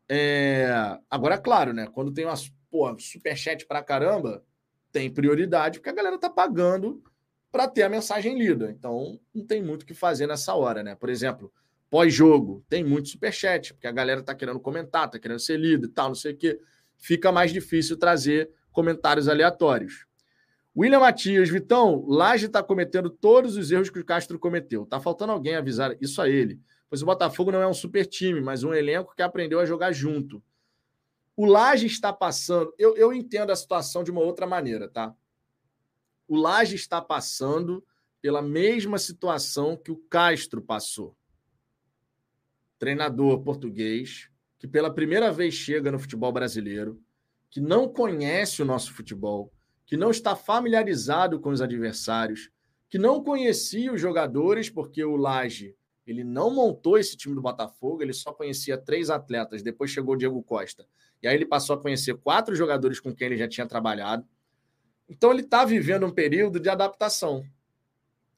[0.06, 0.68] É...
[1.10, 1.86] Agora, claro, né?
[1.86, 2.34] Quando tem uma
[2.70, 4.44] pô, superchat pra caramba,
[4.92, 7.02] tem prioridade, porque a galera tá pagando
[7.50, 8.70] para ter a mensagem lida.
[8.70, 10.94] Então, não tem muito o que fazer nessa hora, né?
[10.94, 11.50] Por exemplo,
[11.88, 15.90] pós-jogo, tem muito superchat, porque a galera tá querendo comentar, tá querendo ser lido e
[15.90, 16.60] tal, não sei o quê.
[16.98, 20.04] Fica mais difícil trazer comentários aleatórios.
[20.76, 24.84] William Matias, Vitão, Laje está cometendo todos os erros que o Castro cometeu.
[24.84, 26.60] Tá faltando alguém avisar isso a ele.
[26.90, 29.92] Pois o Botafogo não é um super time, mas um elenco que aprendeu a jogar
[29.92, 30.42] junto.
[31.36, 32.74] O Laje está passando.
[32.76, 35.14] Eu, eu entendo a situação de uma outra maneira, tá?
[36.26, 37.86] O Laje está passando
[38.20, 41.16] pela mesma situação que o Castro passou.
[42.76, 47.00] Treinador português, que pela primeira vez chega no futebol brasileiro,
[47.48, 49.52] que não conhece o nosso futebol,
[49.86, 52.50] que não está familiarizado com os adversários,
[52.88, 55.76] que não conhecia os jogadores, porque o Laje
[56.06, 60.18] ele não montou esse time do Botafogo, ele só conhecia três atletas, depois chegou o
[60.18, 60.86] Diego Costa.
[61.22, 64.26] E aí ele passou a conhecer quatro jogadores com quem ele já tinha trabalhado.
[65.08, 67.44] Então ele está vivendo um período de adaptação.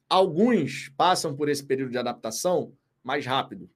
[0.09, 2.73] Alguns passam por esse período de adaptação
[3.03, 3.69] mais rápido.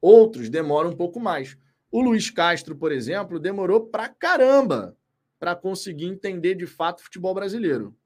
[0.00, 1.56] Outros demoram um pouco mais.
[1.90, 4.96] O Luiz Castro, por exemplo, demorou pra caramba
[5.38, 7.96] para conseguir entender de fato o futebol brasileiro.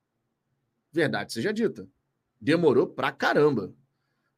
[0.93, 1.89] Verdade seja dita.
[2.41, 3.75] Demorou pra caramba.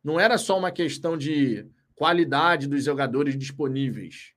[0.06, 1.66] Não era só uma questão de
[1.96, 4.34] qualidade dos jogadores disponíveis.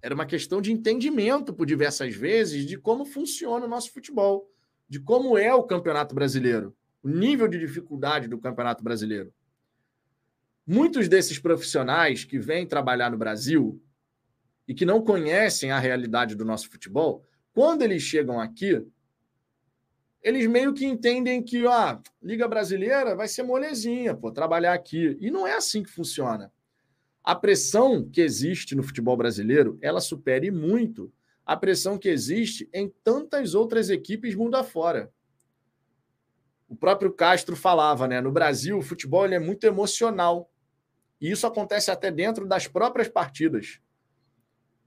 [0.00, 4.48] Era uma questão de entendimento, por diversas vezes, de como funciona o nosso futebol,
[4.88, 9.34] de como é o Campeonato Brasileiro, o nível de dificuldade do Campeonato Brasileiro.
[10.64, 13.82] Muitos desses profissionais que vêm trabalhar no Brasil
[14.68, 18.86] e que não conhecem a realidade do nosso futebol quando eles chegam aqui,
[20.22, 25.16] eles meio que entendem que a Liga Brasileira vai ser molezinha, pô, trabalhar aqui.
[25.20, 26.52] E não é assim que funciona.
[27.24, 31.12] A pressão que existe no futebol brasileiro, ela supere muito
[31.44, 35.12] a pressão que existe em tantas outras equipes mundo afora.
[36.68, 38.20] O próprio Castro falava, né?
[38.20, 40.50] No Brasil, o futebol é muito emocional.
[41.20, 43.80] E isso acontece até dentro das próprias partidas.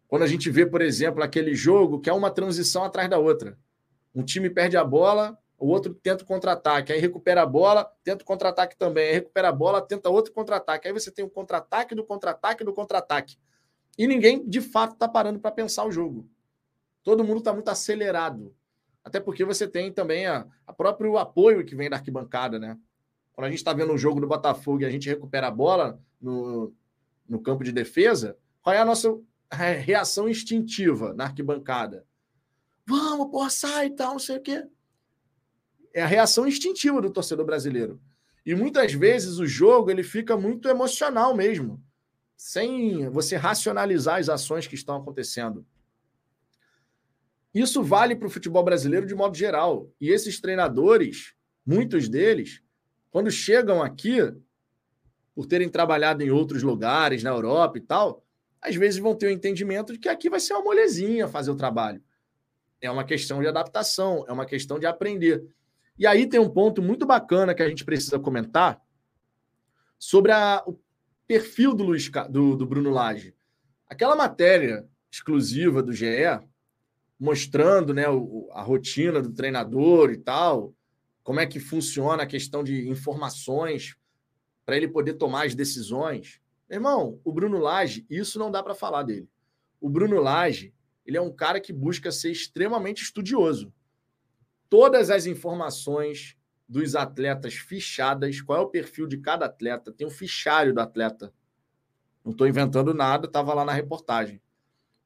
[0.07, 3.57] Quando a gente vê, por exemplo, aquele jogo que é uma transição atrás da outra.
[4.15, 8.23] Um time perde a bola, o outro tenta o contra-ataque, aí recupera a bola, tenta
[8.23, 10.87] o contra-ataque também, aí recupera a bola, tenta outro contra-ataque.
[10.87, 13.37] Aí você tem o contra-ataque do contra-ataque do contra-ataque.
[13.97, 16.27] E ninguém, de fato, está parando para pensar o jogo.
[17.03, 18.53] Todo mundo está muito acelerado.
[19.03, 22.77] Até porque você tem também a, a próprio apoio que vem da arquibancada, né?
[23.33, 25.99] Quando a gente está vendo um jogo do Botafogo e a gente recupera a bola
[26.19, 26.73] no,
[27.27, 29.15] no campo de defesa, qual é a nossa
[29.51, 32.05] reação instintiva na arquibancada.
[32.85, 34.63] Vamos, porra, sai e tal, não sei o quê.
[35.93, 37.99] É a reação instintiva do torcedor brasileiro.
[38.45, 41.83] E muitas vezes o jogo ele fica muito emocional mesmo,
[42.37, 45.65] sem você racionalizar as ações que estão acontecendo.
[47.53, 49.89] Isso vale para o futebol brasileiro de modo geral.
[49.99, 51.33] E esses treinadores,
[51.65, 52.61] muitos deles,
[53.09, 54.17] quando chegam aqui,
[55.33, 58.25] por terem trabalhado em outros lugares, na Europa e tal,
[58.61, 61.55] às vezes vão ter o entendimento de que aqui vai ser uma molezinha fazer o
[61.55, 62.03] trabalho.
[62.85, 65.43] É uma questão de adaptação, é uma questão de aprender.
[65.97, 68.81] E aí tem um ponto muito bacana que a gente precisa comentar
[69.97, 70.79] sobre a, o
[71.27, 73.33] perfil do, Luiz, do, do Bruno Lage.
[73.87, 76.05] Aquela matéria exclusiva do GE,
[77.19, 78.03] mostrando né,
[78.51, 80.73] a rotina do treinador e tal,
[81.23, 83.95] como é que funciona a questão de informações
[84.65, 86.41] para ele poder tomar as decisões.
[86.69, 89.29] Irmão, o Bruno Lage, isso não dá para falar dele.
[89.79, 90.73] O Bruno Lage,
[91.06, 93.73] ele é um cara que busca ser extremamente estudioso.
[94.69, 96.36] Todas as informações
[96.68, 101.32] dos atletas fichadas, qual é o perfil de cada atleta, tem um fichário do atleta.
[102.23, 104.41] Não estou inventando nada, estava lá na reportagem.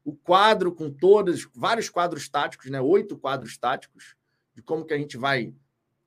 [0.05, 2.79] O quadro com todos, vários quadros táticos, né?
[2.79, 4.15] Oito quadros táticos,
[4.55, 5.53] de como que a gente vai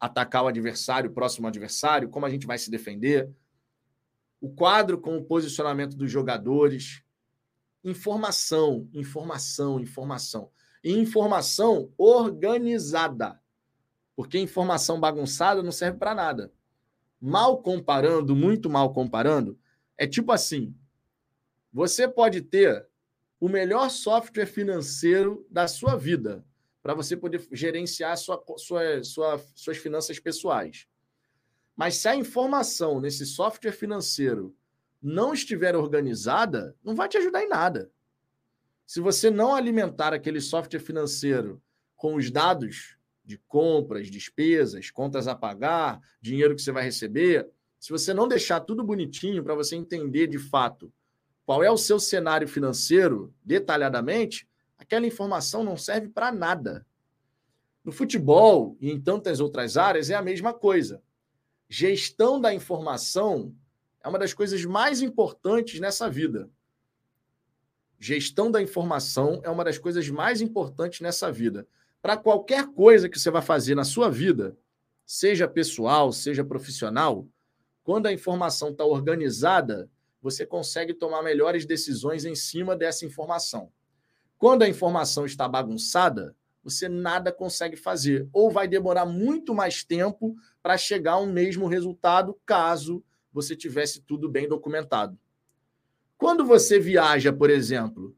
[0.01, 3.31] atacar o adversário, o próximo adversário, como a gente vai se defender.
[4.41, 7.02] O quadro com o posicionamento dos jogadores.
[7.85, 10.51] Informação, informação, informação.
[10.85, 13.41] E informação organizada.
[14.15, 16.53] Porque informação bagunçada não serve para nada.
[17.21, 19.59] Mal comparando, muito mal comparando,
[19.97, 20.75] é tipo assim:
[21.73, 22.87] você pode ter
[23.41, 26.45] o melhor software financeiro da sua vida
[26.83, 30.87] para você poder gerenciar sua, sua, sua, suas finanças pessoais.
[31.77, 34.55] Mas se a informação nesse software financeiro
[35.03, 37.91] não estiver organizada, não vai te ajudar em nada.
[38.87, 41.61] Se você não alimentar aquele software financeiro
[41.97, 47.49] com os dados de compras, despesas, contas a pagar, dinheiro que você vai receber,
[47.81, 50.93] se você não deixar tudo bonitinho para você entender de fato
[51.45, 54.49] qual é o seu cenário financeiro detalhadamente,
[54.79, 56.87] aquela informação não serve para nada.
[57.85, 61.03] No futebol e em tantas outras áreas é a mesma coisa.
[61.69, 63.53] Gestão da informação
[64.03, 66.51] é uma das coisas mais importantes nessa vida.
[67.99, 71.67] Gestão da informação é uma das coisas mais importantes nessa vida
[72.03, 74.59] para qualquer coisa que você vai fazer na sua vida,
[75.07, 77.25] seja pessoal, seja profissional,
[77.85, 79.89] quando a informação está organizada,
[80.21, 83.71] você consegue tomar melhores decisões em cima dessa informação.
[84.37, 90.37] Quando a informação está bagunçada, você nada consegue fazer, ou vai demorar muito mais tempo
[90.61, 93.03] para chegar a um mesmo resultado, caso
[93.33, 95.19] você tivesse tudo bem documentado.
[96.17, 98.17] Quando você viaja, por exemplo,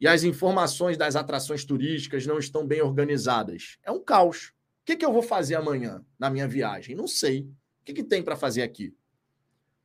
[0.00, 3.78] e as informações das atrações turísticas não estão bem organizadas.
[3.82, 4.48] É um caos.
[4.48, 4.52] O
[4.84, 6.94] que, que eu vou fazer amanhã na minha viagem?
[6.94, 7.42] Não sei.
[7.80, 8.94] O que, que tem para fazer aqui?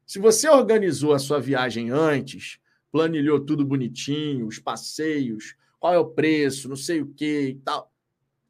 [0.05, 2.59] Se você organizou a sua viagem antes,
[2.91, 7.91] planilhou tudo bonitinho, os passeios, qual é o preço, não sei o que e tal,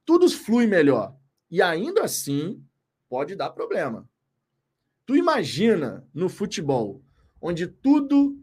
[0.04, 1.16] tudo flui melhor.
[1.50, 2.62] E ainda assim,
[3.08, 4.10] pode dar problema.
[5.06, 7.04] Tu imagina no futebol,
[7.42, 8.40] onde tudo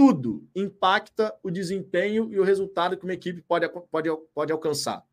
[0.00, 5.04] tudo impacta o desempenho e o resultado que uma equipe pode, pode, pode alcançar.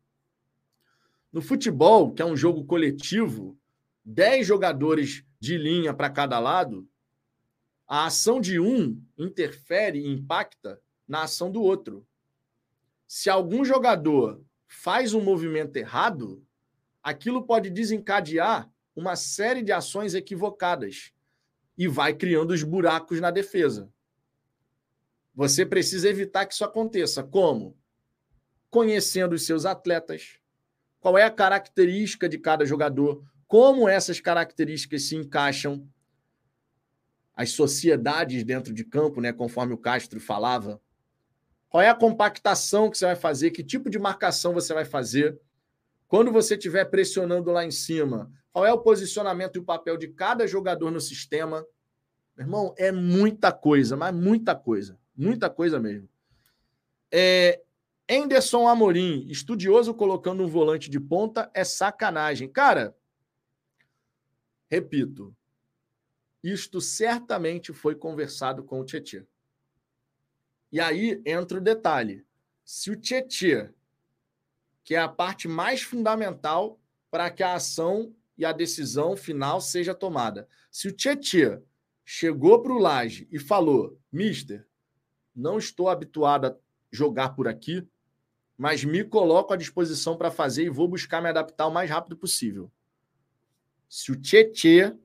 [1.30, 3.58] No futebol, que é um jogo coletivo,
[4.02, 6.88] 10 jogadores de linha para cada lado,
[7.86, 12.06] a ação de um interfere e impacta na ação do outro.
[13.06, 16.42] Se algum jogador faz um movimento errado,
[17.02, 21.12] aquilo pode desencadear uma série de ações equivocadas
[21.76, 23.88] e vai criando os buracos na defesa.
[25.32, 27.22] Você precisa evitar que isso aconteça.
[27.22, 27.78] Como?
[28.68, 30.40] Conhecendo os seus atletas.
[30.98, 33.24] Qual é a característica de cada jogador?
[33.46, 35.88] Como essas características se encaixam?
[37.36, 40.80] As sociedades dentro de campo, né, conforme o Castro falava.
[41.68, 43.52] Qual é a compactação que você vai fazer?
[43.52, 45.38] Que tipo de marcação você vai fazer?
[46.08, 50.08] Quando você estiver pressionando lá em cima, qual é o posicionamento e o papel de
[50.08, 51.64] cada jogador no sistema?
[52.36, 54.98] Meu irmão, é muita coisa, mas muita coisa.
[55.16, 56.08] Muita coisa mesmo.
[57.08, 57.62] É,
[58.10, 62.48] Anderson Amorim, estudioso colocando um volante de ponta é sacanagem.
[62.48, 62.96] Cara,
[64.68, 65.32] repito,
[66.42, 69.24] isto certamente foi conversado com o Tietchan.
[70.72, 72.26] E aí entra o detalhe.
[72.64, 73.72] Se o Tietchan,
[74.82, 76.76] que é a parte mais fundamental
[77.08, 81.60] para que a ação e a decisão final seja tomada, se o Tietchan
[82.04, 84.66] chegou para o Laje e falou, mister,
[85.34, 86.56] não estou habituado a
[86.90, 87.86] jogar por aqui,
[88.56, 92.16] mas me coloco à disposição para fazer e vou buscar me adaptar o mais rápido
[92.16, 92.70] possível.
[93.88, 94.96] Se o Tietê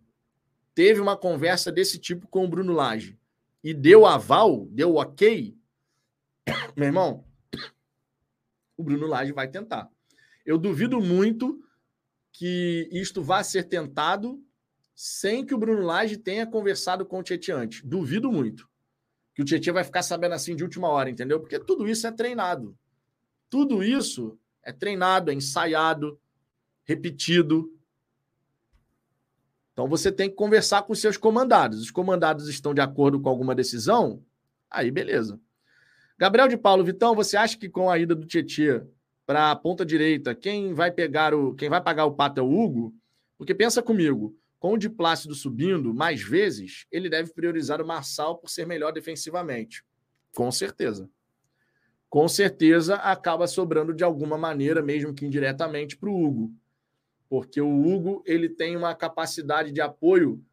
[0.75, 3.19] teve uma conversa desse tipo com o Bruno Lage
[3.63, 5.57] e deu aval, deu ok,
[6.75, 7.25] meu irmão,
[8.77, 9.89] o Bruno Lage vai tentar.
[10.45, 11.63] Eu duvido muito
[12.33, 14.43] que isto vá ser tentado
[14.95, 17.81] sem que o Bruno Lage tenha conversado com o Tietchan antes.
[17.83, 18.67] Duvido muito
[19.33, 21.39] que o Tietchan vai ficar sabendo assim de última hora, entendeu?
[21.39, 22.77] Porque tudo isso é treinado.
[23.49, 26.19] Tudo isso é treinado, é ensaiado,
[26.83, 27.73] repetido.
[29.71, 31.81] Então você tem que conversar com seus comandados.
[31.81, 34.23] Os comandados estão de acordo com alguma decisão?
[34.69, 35.39] Aí beleza.
[36.17, 38.87] Gabriel de Paulo, Vitão, você acha que com a ida do Tietchan
[39.25, 42.51] para a ponta direita, quem vai pegar o quem vai pagar o pato é o
[42.51, 42.93] Hugo?
[43.37, 48.37] Porque pensa comigo, com o de Plácido subindo mais vezes, ele deve priorizar o Marçal
[48.37, 49.83] por ser melhor defensivamente.
[50.33, 51.09] Com certeza.
[52.09, 56.53] Com certeza acaba sobrando de alguma maneira, mesmo que indiretamente, para o Hugo.
[57.27, 60.43] Porque o Hugo ele tem uma capacidade de apoio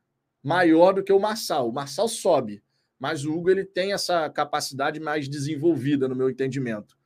[0.43, 1.69] maior do que o Marçal.
[1.69, 2.63] O Marçal sobe,
[2.99, 6.99] mas o Hugo ele tem essa capacidade mais desenvolvida, no meu entendimento.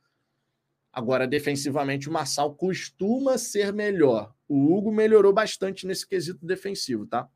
[0.95, 4.33] Agora, defensivamente, o Marçal costuma ser melhor.
[4.47, 7.27] O Hugo melhorou bastante nesse quesito defensivo, tá?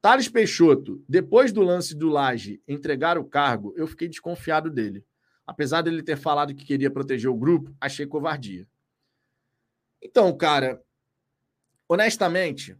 [0.00, 5.04] Thales Peixoto, depois do lance do Laje entregar o cargo, eu fiquei desconfiado dele.
[5.44, 8.64] Apesar dele ter falado que queria proteger o grupo, achei covardia.
[10.00, 10.80] Então, cara,
[11.88, 12.76] honestamente,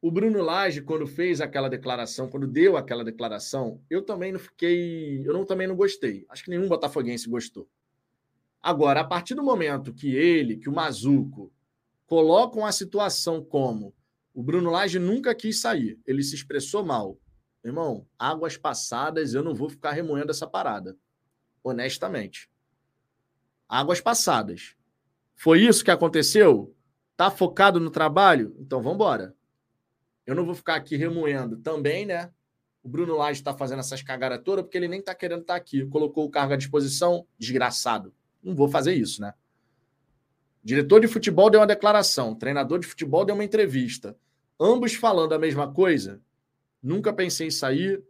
[0.00, 5.22] o Bruno Lage, quando fez aquela declaração, quando deu aquela declaração, eu também não fiquei.
[5.24, 6.26] Eu não, também não gostei.
[6.28, 7.70] Acho que nenhum botafoguense gostou.
[8.62, 11.52] Agora, a partir do momento que ele, que o Mazuco,
[12.06, 13.92] colocam a situação como
[14.32, 17.18] o Bruno Lage nunca quis sair, ele se expressou mal.
[17.64, 20.96] Irmão, águas passadas, eu não vou ficar remoendo essa parada.
[21.62, 22.50] Honestamente.
[23.68, 24.76] Águas passadas.
[25.34, 26.74] Foi isso que aconteceu?
[27.16, 28.54] Tá focado no trabalho?
[28.58, 29.34] Então vamos embora.
[30.24, 32.32] Eu não vou ficar aqui remoendo também, né?
[32.82, 35.58] O Bruno Lage está fazendo essas cagadas todas porque ele nem está querendo estar tá
[35.58, 35.84] aqui.
[35.86, 38.14] Colocou o cargo à disposição, desgraçado.
[38.42, 39.34] Não vou fazer isso, né?
[40.62, 44.16] diretor de futebol deu uma declaração, treinador de futebol deu uma entrevista.
[44.60, 46.20] Ambos falando a mesma coisa.
[46.82, 48.02] Nunca pensei em sair,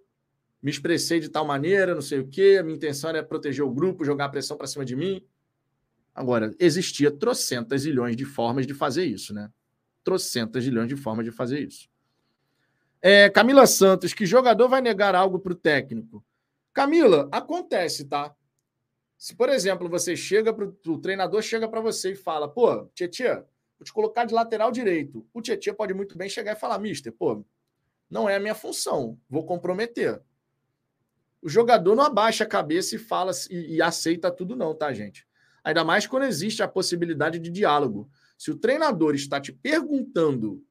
[0.63, 3.71] me expressei de tal maneira, não sei o quê, a minha intenção era proteger o
[3.71, 5.25] grupo, jogar pressão para cima de mim.
[6.15, 9.51] Agora, existia trocentas milhões de formas de fazer isso, né?
[10.05, 11.89] Trocentas milhões de formas de fazer isso.
[13.01, 16.25] É, Camila Santos, que jogador vai negar algo para o técnico?
[16.73, 18.35] Camila, acontece, tá?
[19.23, 23.45] Se, por exemplo, você chega para o treinador chega para você e fala, pô, Tietchan,
[23.79, 25.25] vou te colocar de lateral direito.
[25.33, 27.45] O Tietchan pode muito bem chegar e falar, mister, pô,
[28.11, 30.21] não é a minha função, vou comprometer.
[31.41, 35.25] O jogador não abaixa a cabeça e fala e, e aceita tudo, não, tá, gente?
[35.63, 38.11] Ainda mais quando existe a possibilidade de diálogo.
[38.37, 40.67] Se o treinador está te perguntando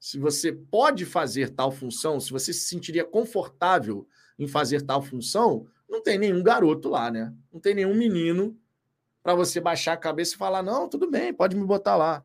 [0.00, 4.04] se você pode fazer tal função, se você se sentiria confortável
[4.36, 7.34] em fazer tal função, não tem nenhum garoto lá, né?
[7.52, 8.58] Não tem nenhum menino
[9.22, 12.24] para você baixar a cabeça e falar: não, tudo bem, pode me botar lá.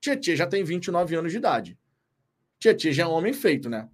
[0.00, 1.78] Tietê já tem 29 anos de idade.
[2.58, 3.88] Tietê já é um homem feito, né?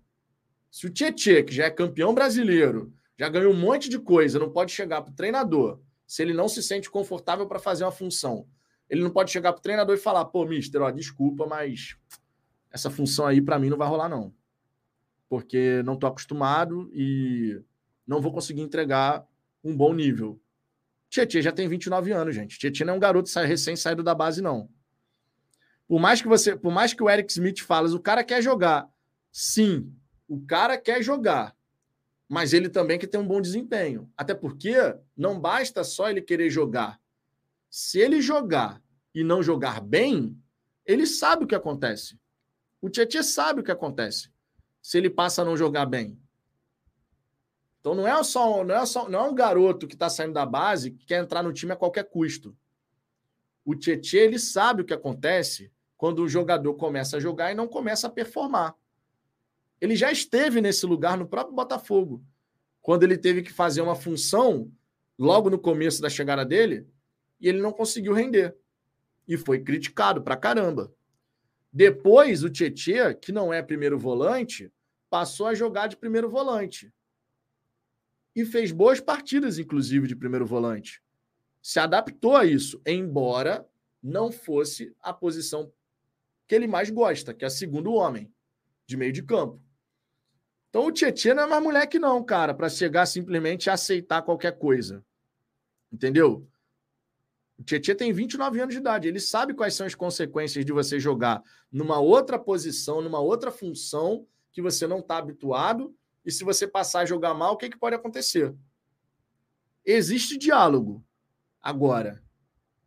[0.70, 4.50] Se o Tietê, que já é campeão brasileiro, já ganhou um monte de coisa, não
[4.50, 8.46] pode chegar para o treinador, se ele não se sente confortável para fazer uma função,
[8.88, 11.96] ele não pode chegar para o treinador e falar: pô, mister, ó, desculpa, mas
[12.70, 14.32] essa função aí para mim não vai rolar, não.
[15.28, 17.60] Porque não estou acostumado e
[18.06, 19.26] não vou conseguir entregar
[19.64, 20.40] um bom nível.
[21.08, 22.58] Tietchan já tem 29 anos, gente.
[22.58, 24.68] Tietchan não é um garoto recém saído da base, não.
[25.88, 28.88] Por mais que você, por mais que o Eric Smith fale, o cara quer jogar.
[29.30, 29.92] Sim,
[30.28, 31.54] o cara quer jogar.
[32.28, 34.10] Mas ele também quer ter um bom desempenho.
[34.16, 34.74] Até porque
[35.16, 37.00] não basta só ele querer jogar.
[37.70, 38.82] Se ele jogar
[39.14, 40.36] e não jogar bem,
[40.84, 42.18] ele sabe o que acontece.
[42.80, 44.30] O Tietchan sabe o que acontece
[44.82, 46.18] se ele passa a não jogar bem.
[47.86, 50.44] Então não é só, não é só não é um garoto que está saindo da
[50.44, 52.52] base que quer entrar no time a qualquer custo.
[53.64, 57.68] O Tietchan, ele sabe o que acontece quando o jogador começa a jogar e não
[57.68, 58.74] começa a performar.
[59.80, 62.24] Ele já esteve nesse lugar no próprio Botafogo,
[62.82, 64.68] quando ele teve que fazer uma função
[65.16, 66.88] logo no começo da chegada dele
[67.40, 68.52] e ele não conseguiu render.
[69.28, 70.92] E foi criticado pra caramba.
[71.72, 74.72] Depois, o Tietchan, que não é primeiro volante,
[75.08, 76.92] passou a jogar de primeiro volante
[78.36, 81.02] e fez boas partidas, inclusive, de primeiro volante.
[81.62, 83.66] Se adaptou a isso, embora
[84.02, 85.72] não fosse a posição
[86.46, 88.30] que ele mais gosta, que é a segundo homem,
[88.86, 89.60] de meio de campo.
[90.68, 94.58] Então o Tietchan não é mais moleque, não, cara, para chegar simplesmente a aceitar qualquer
[94.58, 95.02] coisa.
[95.90, 96.46] Entendeu?
[97.58, 99.08] O Tietchan tem 29 anos de idade.
[99.08, 101.42] Ele sabe quais são as consequências de você jogar
[101.72, 105.96] numa outra posição, numa outra função que você não está habituado
[106.26, 108.52] e se você passar a jogar mal, o que, que pode acontecer?
[109.84, 111.04] Existe diálogo.
[111.62, 112.20] Agora,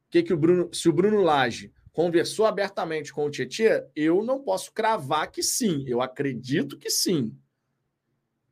[0.09, 4.43] que que o Bruno, se o Bruno Lage conversou abertamente com o Tietchan, eu não
[4.43, 5.85] posso cravar que sim.
[5.87, 7.33] Eu acredito que sim.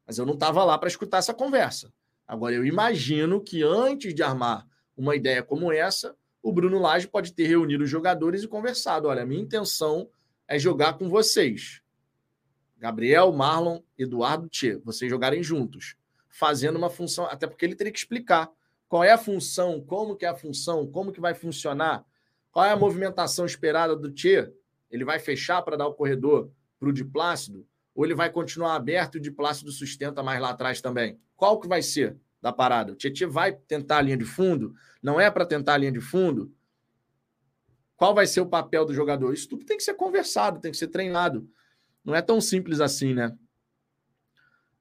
[0.05, 1.93] Mas eu não estava lá para escutar essa conversa.
[2.25, 4.65] Agora, eu imagino que antes de armar
[4.95, 9.09] uma ideia como essa, o Bruno Lage pode ter reunido os jogadores e conversado.
[9.09, 10.09] Olha, minha intenção
[10.47, 11.81] é jogar com vocês.
[12.77, 15.95] Gabriel, Marlon, Eduardo, Tchê, vocês jogarem juntos.
[16.29, 18.51] fazendo uma função, até porque ele teria que explicar
[18.87, 22.05] qual é a função, como que é a função, como que vai funcionar,
[22.51, 24.51] qual é a movimentação esperada do Tchê.
[24.91, 27.67] Ele vai fechar para dar o corredor para o Diplácido?
[27.95, 31.19] Ou ele vai continuar aberto e o Diplácido sustenta mais lá atrás também?
[31.35, 32.93] Qual que vai ser da parada?
[32.93, 34.75] O Tietchan vai tentar a linha de fundo?
[35.01, 36.53] Não é para tentar a linha de fundo?
[37.95, 39.33] Qual vai ser o papel do jogador?
[39.33, 41.49] Isso tudo tem que ser conversado, tem que ser treinado.
[42.07, 43.37] Não é tão simples assim, né?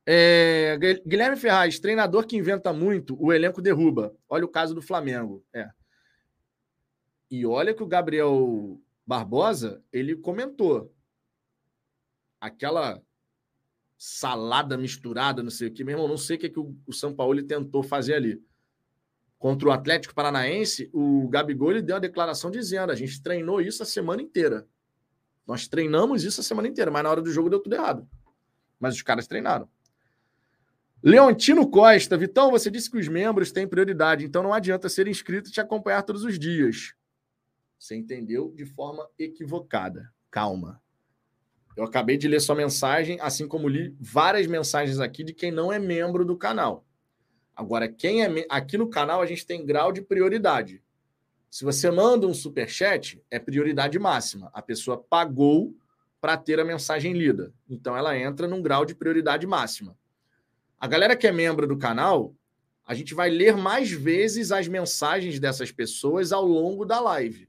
[0.07, 4.15] É, Guilherme Ferraz, treinador que inventa muito, o elenco derruba.
[4.28, 5.44] Olha o caso do Flamengo.
[5.53, 5.69] É.
[7.28, 10.94] E olha que o Gabriel Barbosa, ele comentou.
[12.40, 13.03] Aquela
[13.98, 17.12] salada misturada, não sei o que, meu irmão, não sei o que, que o, São
[17.12, 18.40] Paulo tentou fazer ali.
[19.36, 23.82] Contra o Atlético Paranaense, o Gabigol ele deu uma declaração dizendo: a gente treinou isso
[23.82, 24.69] a semana inteira.
[25.47, 28.09] Nós treinamos isso a semana inteira, mas na hora do jogo deu tudo errado.
[28.81, 29.68] Mas os caras treinaram.
[31.02, 35.48] Leontino Costa, Vitão, você disse que os membros têm prioridade, então não adianta ser inscrito
[35.48, 36.94] e te acompanhar todos os dias.
[37.78, 40.12] Você entendeu de forma equivocada.
[40.31, 40.82] Calma.
[41.77, 45.70] Eu acabei de ler sua mensagem, assim como li várias mensagens aqui de quem não
[45.70, 46.86] é membro do canal.
[47.55, 50.82] Agora, quem é aqui no canal a gente tem grau de prioridade.
[51.57, 54.51] Se você manda um super chat, é prioridade máxima.
[54.53, 55.74] A pessoa pagou
[56.20, 57.51] para ter a mensagem lida.
[57.66, 59.97] Então ela entra num grau de prioridade máxima.
[60.78, 62.35] A galera que é membro do canal,
[62.85, 67.49] a gente vai ler mais vezes as mensagens dessas pessoas ao longo da live.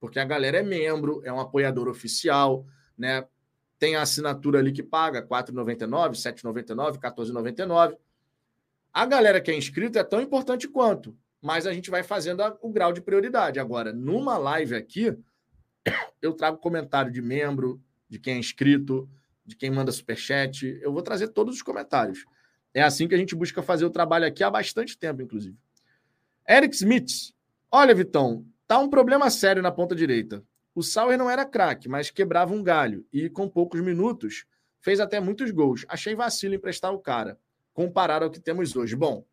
[0.00, 2.66] Porque a galera é membro, é um apoiador oficial,
[2.98, 3.24] né?
[3.78, 7.96] Tem a assinatura ali que paga R$ 4,99, R$ 7,99, R$ 14,99.
[8.92, 12.56] A galera que é inscrito é tão importante quanto, mas a gente vai fazendo a,
[12.60, 13.58] o grau de prioridade.
[13.58, 15.16] Agora, numa live aqui,
[16.20, 19.08] eu trago comentário de membro, de quem é inscrito,
[19.44, 20.78] de quem manda superchat.
[20.82, 22.24] Eu vou trazer todos os comentários.
[22.74, 25.56] É assim que a gente busca fazer o trabalho aqui há bastante tempo, inclusive.
[26.48, 27.32] Eric Smith.
[27.70, 30.44] Olha, Vitão, tá um problema sério na ponta direita.
[30.74, 34.44] O Sauer não era craque, mas quebrava um galho e, com poucos minutos,
[34.80, 35.84] fez até muitos gols.
[35.88, 37.38] Achei vacilo emprestar o cara
[37.72, 38.94] comparado ao que temos hoje.
[38.94, 39.24] Bom,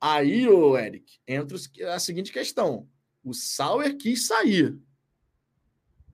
[0.00, 1.56] aí, ô Eric, entra
[1.92, 2.88] a seguinte questão.
[3.22, 4.78] O Sauer quis sair.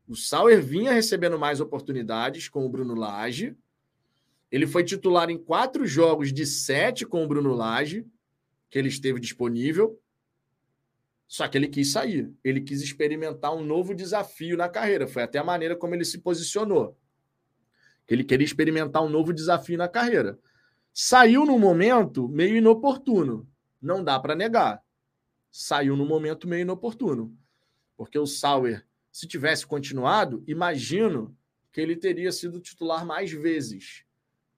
[0.09, 3.57] O Sauer vinha recebendo mais oportunidades com o Bruno Lage.
[4.51, 8.07] Ele foi titular em quatro jogos de sete com o Bruno Lage,
[8.71, 10.01] que ele esteve disponível.
[11.27, 12.33] Só que ele quis sair.
[12.45, 15.09] Ele quis experimentar um novo desafio na carreira.
[15.09, 16.97] Foi até a maneira como ele se posicionou.
[18.09, 20.39] Ele queria experimentar um novo desafio na carreira.
[20.93, 23.49] Saiu num momento meio inoportuno.
[23.81, 24.83] Não dá para negar.
[25.51, 27.37] Saiu num momento meio inoportuno.
[27.97, 31.37] Porque o Sauer, se tivesse continuado, imagino
[31.73, 34.05] que ele teria sido titular mais vezes.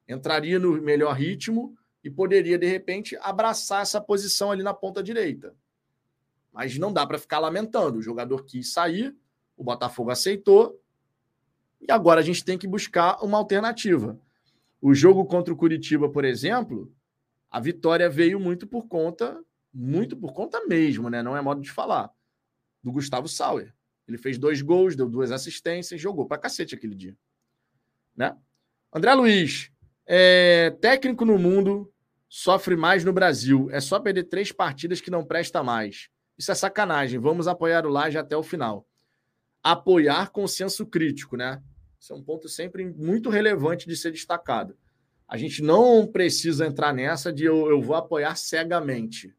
[0.09, 5.55] Entraria no melhor ritmo e poderia, de repente, abraçar essa posição ali na ponta direita.
[6.53, 7.99] Mas não dá para ficar lamentando.
[7.99, 9.17] O jogador quis sair,
[9.57, 10.81] o Botafogo aceitou,
[11.81, 14.19] e agora a gente tem que buscar uma alternativa.
[14.81, 16.93] O jogo contra o Curitiba, por exemplo,
[17.51, 19.43] a vitória veio muito por conta,
[19.73, 21.23] muito por conta mesmo, né?
[21.23, 22.11] Não é modo de falar,
[22.83, 23.75] do Gustavo Sauer.
[24.07, 27.17] Ele fez dois gols, deu duas assistências, jogou pra cacete aquele dia.
[28.17, 28.37] Né?
[28.93, 29.71] André Luiz,
[30.07, 31.93] é, técnico no mundo,
[32.29, 33.69] sofre mais no Brasil.
[33.71, 36.09] É só perder três partidas que não presta mais.
[36.39, 37.19] Isso é sacanagem.
[37.19, 38.89] Vamos apoiar o Laje até o final.
[39.63, 41.63] Apoiar com senso crítico, né?
[42.01, 44.77] Isso é um ponto sempre muito relevante de ser destacado.
[45.29, 49.35] A gente não precisa entrar nessa de eu, eu vou apoiar cegamente.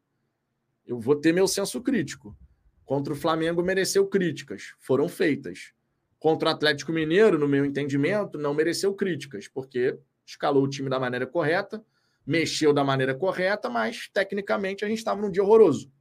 [0.86, 2.38] Eu vou ter meu senso crítico.
[2.86, 5.74] Contra o Flamengo mereceu críticas, foram feitas.
[6.20, 11.00] Contra o Atlético Mineiro, no meu entendimento, não mereceu críticas, porque escalou o time da
[11.00, 11.84] maneira correta,
[12.26, 15.92] mexeu da maneira correta, mas tecnicamente a gente estava num dia horroroso.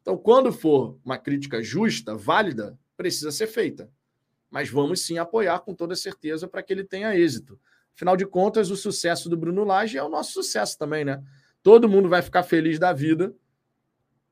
[0.00, 3.90] Então, quando for uma crítica justa, válida, precisa ser feita
[4.50, 7.58] mas vamos sim apoiar com toda certeza para que ele tenha êxito.
[7.96, 11.22] Afinal de contas, o sucesso do Bruno Lage é o nosso sucesso também, né?
[11.62, 13.34] Todo mundo vai ficar feliz da vida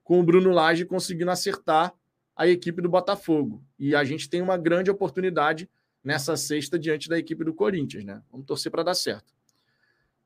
[0.05, 1.95] com o Bruno Lage conseguindo acertar
[2.37, 3.65] a equipe do Botafogo.
[3.79, 5.69] E a gente tem uma grande oportunidade
[6.03, 8.23] nessa sexta diante da equipe do Corinthians, né?
[8.31, 9.33] Vamos torcer para dar certo.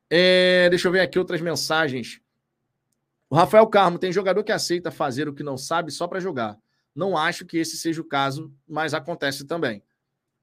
[0.09, 2.19] É, deixa eu ver aqui outras mensagens.
[3.29, 6.57] O Rafael Carmo tem jogador que aceita fazer o que não sabe só para jogar.
[6.93, 9.81] Não acho que esse seja o caso, mas acontece também.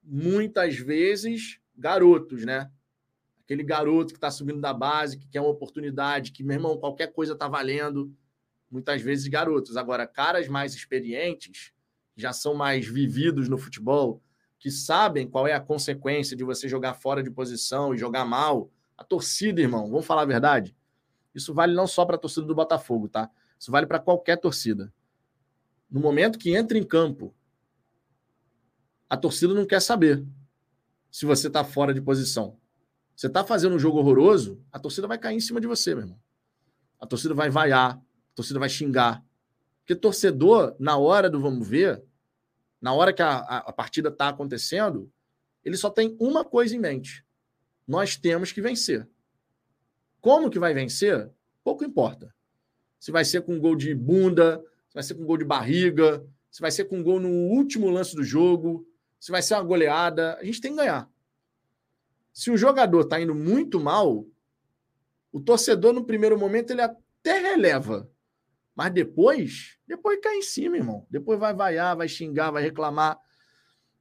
[0.03, 2.71] Muitas vezes, garotos, né?
[3.47, 7.13] Aquele garoto que está subindo da base, que quer uma oportunidade, que, meu irmão, qualquer
[7.13, 8.13] coisa está valendo.
[8.69, 9.77] Muitas vezes, garotos.
[9.77, 11.73] Agora, caras mais experientes,
[12.17, 14.21] já são mais vividos no futebol,
[14.59, 18.69] que sabem qual é a consequência de você jogar fora de posição e jogar mal.
[18.99, 20.77] A torcida, irmão, vamos falar a verdade.
[21.33, 23.31] Isso vale não só para a torcida do Botafogo, tá?
[23.57, 24.93] Isso vale para qualquer torcida.
[25.89, 27.33] No momento que entra em campo,
[29.09, 30.27] a torcida não quer saber
[31.13, 32.59] se você está fora de posição.
[33.17, 36.05] Você está fazendo um jogo horroroso, a torcida vai cair em cima de você, meu
[36.05, 36.21] irmão.
[37.01, 39.25] A torcida vai vaiar, a torcida vai xingar.
[39.81, 42.05] Porque torcedor, na hora do vamos ver,
[42.79, 45.11] na hora que a, a, a partida está acontecendo,
[45.65, 47.25] ele só tem uma coisa em mente:
[47.89, 49.09] nós temos que vencer.
[50.21, 51.31] Como que vai vencer?
[51.65, 52.35] Pouco importa.
[52.99, 56.61] Se vai ser com gol de bunda, se vai ser com gol de barriga, se
[56.61, 58.87] vai ser com gol no último lance do jogo,
[59.19, 61.09] se vai ser uma goleada, a gente tem que ganhar.
[62.37, 64.27] Se o jogador está indo muito mal,
[65.33, 68.11] o torcedor no primeiro momento ele até releva,
[68.75, 71.07] mas depois, depois cai em cima, irmão.
[71.09, 73.19] Depois vai vaiar, vai xingar, vai reclamar.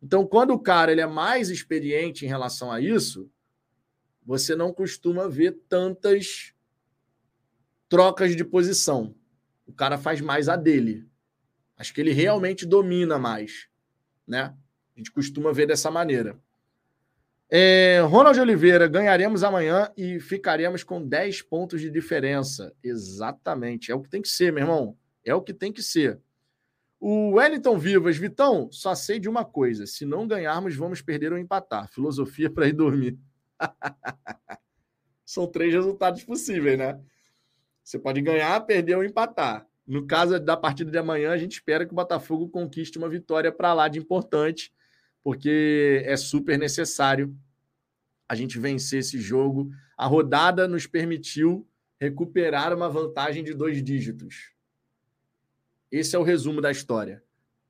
[0.03, 3.31] Então, quando o cara ele é mais experiente em relação a isso,
[4.21, 6.53] você não costuma ver tantas
[7.87, 9.15] trocas de posição.
[9.65, 11.07] O cara faz mais a dele.
[11.77, 13.69] Acho que ele realmente domina mais,
[14.27, 14.53] né?
[14.93, 16.37] A gente costuma ver dessa maneira.
[17.49, 22.73] É, Ronald Oliveira, ganharemos amanhã e ficaremos com 10 pontos de diferença.
[22.83, 23.91] Exatamente.
[23.91, 24.97] É o que tem que ser, meu irmão.
[25.23, 26.19] É o que tem que ser.
[26.99, 31.37] O Wellington Vivas, Vitão, só sei de uma coisa: se não ganharmos, vamos perder ou
[31.37, 31.87] empatar.
[31.91, 33.17] Filosofia para ir dormir.
[35.25, 36.99] São três resultados possíveis, né?
[37.83, 39.67] Você pode ganhar, perder ou empatar.
[39.85, 43.51] No caso da partida de amanhã, a gente espera que o Botafogo conquiste uma vitória
[43.51, 44.73] para lá de importante
[45.25, 47.35] porque é super necessário
[48.29, 49.71] a gente vencer esse jogo.
[49.97, 51.67] A rodada nos permitiu
[51.99, 54.53] recuperar uma vantagem de dois dígitos.
[55.91, 57.23] Esse é o resumo da história.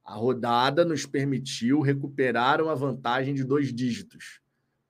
[0.03, 4.41] A rodada nos permitiu recuperar uma vantagem de dois dígitos.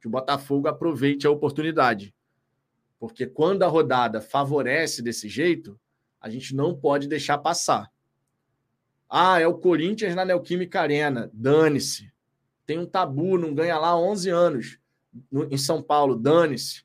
[0.01, 2.15] Que o Botafogo aproveite a oportunidade.
[2.97, 5.79] Porque quando a rodada favorece desse jeito,
[6.19, 7.91] a gente não pode deixar passar.
[9.07, 11.29] Ah, é o Corinthians na Neoquímica Arena.
[11.31, 12.14] Dane-se
[12.65, 14.79] tem um tabu, não ganha lá há 11 anos
[15.31, 16.83] no, em São Paulo, dane-se.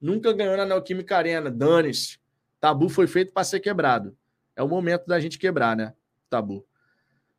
[0.00, 2.18] Nunca ganhou na Neoquímica Arena, dane-se.
[2.60, 4.16] Tabu foi feito para ser quebrado.
[4.54, 5.94] É o momento da gente quebrar, né?
[6.28, 6.66] Tabu.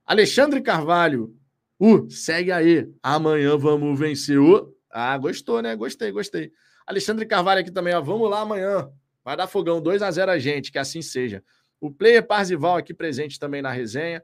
[0.06, 1.36] Alexandre Carvalho,
[1.80, 2.90] uh, segue aí.
[3.02, 4.74] Amanhã vamos vencer o.
[4.90, 5.76] Ah, gostou, né?
[5.76, 6.52] Gostei, gostei.
[6.86, 8.02] Alexandre Carvalho aqui também, ó.
[8.02, 8.90] Vamos lá amanhã.
[9.24, 11.44] Vai dar fogão 2 a 0 a gente, que assim seja.
[11.80, 14.24] O player Parzival aqui presente também na resenha.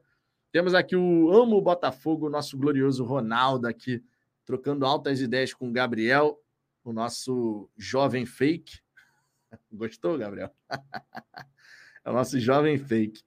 [0.51, 4.03] Temos aqui o Amo Botafogo, nosso glorioso Ronaldo aqui,
[4.43, 6.41] trocando altas ideias com o Gabriel,
[6.83, 8.79] o nosso jovem fake.
[9.71, 10.51] Gostou, Gabriel?
[12.03, 13.21] é o nosso jovem fake.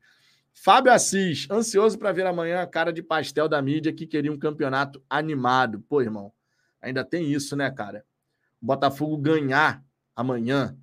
[0.52, 4.38] Fábio Assis, ansioso para ver amanhã a cara de pastel da mídia que queria um
[4.38, 5.80] campeonato animado.
[5.88, 6.32] Pô, irmão,
[6.80, 8.04] ainda tem isso, né, cara?
[8.60, 9.84] O Botafogo ganhar
[10.14, 10.76] amanhã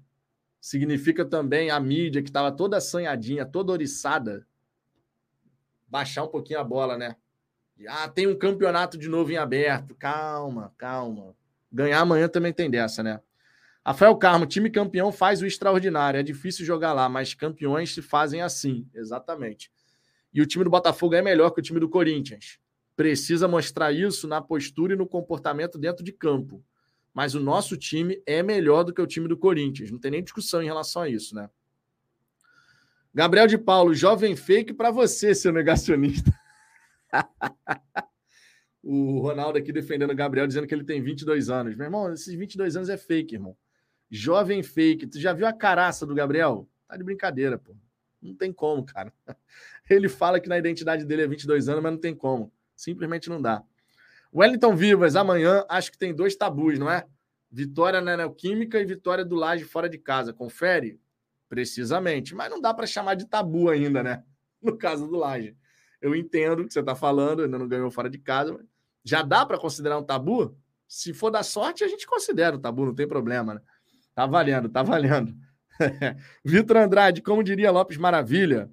[0.62, 4.48] significa também a mídia que estava toda assanhadinha, toda oriçada,
[5.90, 7.16] baixar um pouquinho a bola, né?
[7.88, 9.96] Ah, tem um campeonato de novo em aberto.
[9.96, 11.36] Calma, calma.
[11.72, 13.22] Ganhar amanhã também tem dessa, né?
[13.86, 16.20] Rafael Carmo, time campeão faz o extraordinário.
[16.20, 18.86] É difícil jogar lá, mas campeões se fazem assim.
[18.94, 19.72] Exatamente.
[20.34, 22.60] E o time do Botafogo é melhor que o time do Corinthians.
[22.96, 26.64] Precisa mostrar isso na postura e no comportamento dentro de campo.
[27.14, 29.90] Mas o nosso time é melhor do que o time do Corinthians.
[29.90, 31.50] Não tem nem discussão em relação a isso, né?
[33.14, 36.32] Gabriel de Paulo, jovem fake para você, seu negacionista.
[38.84, 41.76] o Ronaldo aqui defendendo o Gabriel, dizendo que ele tem 22 anos.
[41.76, 43.58] Meu irmão, esses 22 anos é fake, irmão.
[44.10, 45.08] Jovem fake.
[45.08, 46.68] Tu já viu a caraça do Gabriel?
[46.88, 47.76] Tá de brincadeira, pô.
[48.22, 49.14] Não tem como, cara.
[49.90, 52.52] Ele fala que na identidade dele é 22 anos, mas não tem como.
[52.76, 53.64] Simplesmente não dá.
[54.34, 57.06] Wellington Vivas, amanhã acho que tem dois tabus, não é?
[57.52, 60.32] Vitória na Neoquímica e vitória do Laje fora de casa.
[60.32, 61.00] Confere?
[61.50, 62.36] Precisamente.
[62.36, 64.24] Mas não dá para chamar de tabu ainda, né?
[64.62, 65.56] No caso do Laje.
[66.02, 68.60] Eu entendo o que você está falando, ainda não ganhou fora de casa.
[69.06, 70.58] já dá para considerar um tabu?
[70.86, 73.62] Se for da sorte, a gente considera o tabu, não tem problema, né?
[74.14, 75.34] Tá valendo, tá valendo.
[76.44, 78.70] Vitor Andrade, como diria Lopes Maravilha,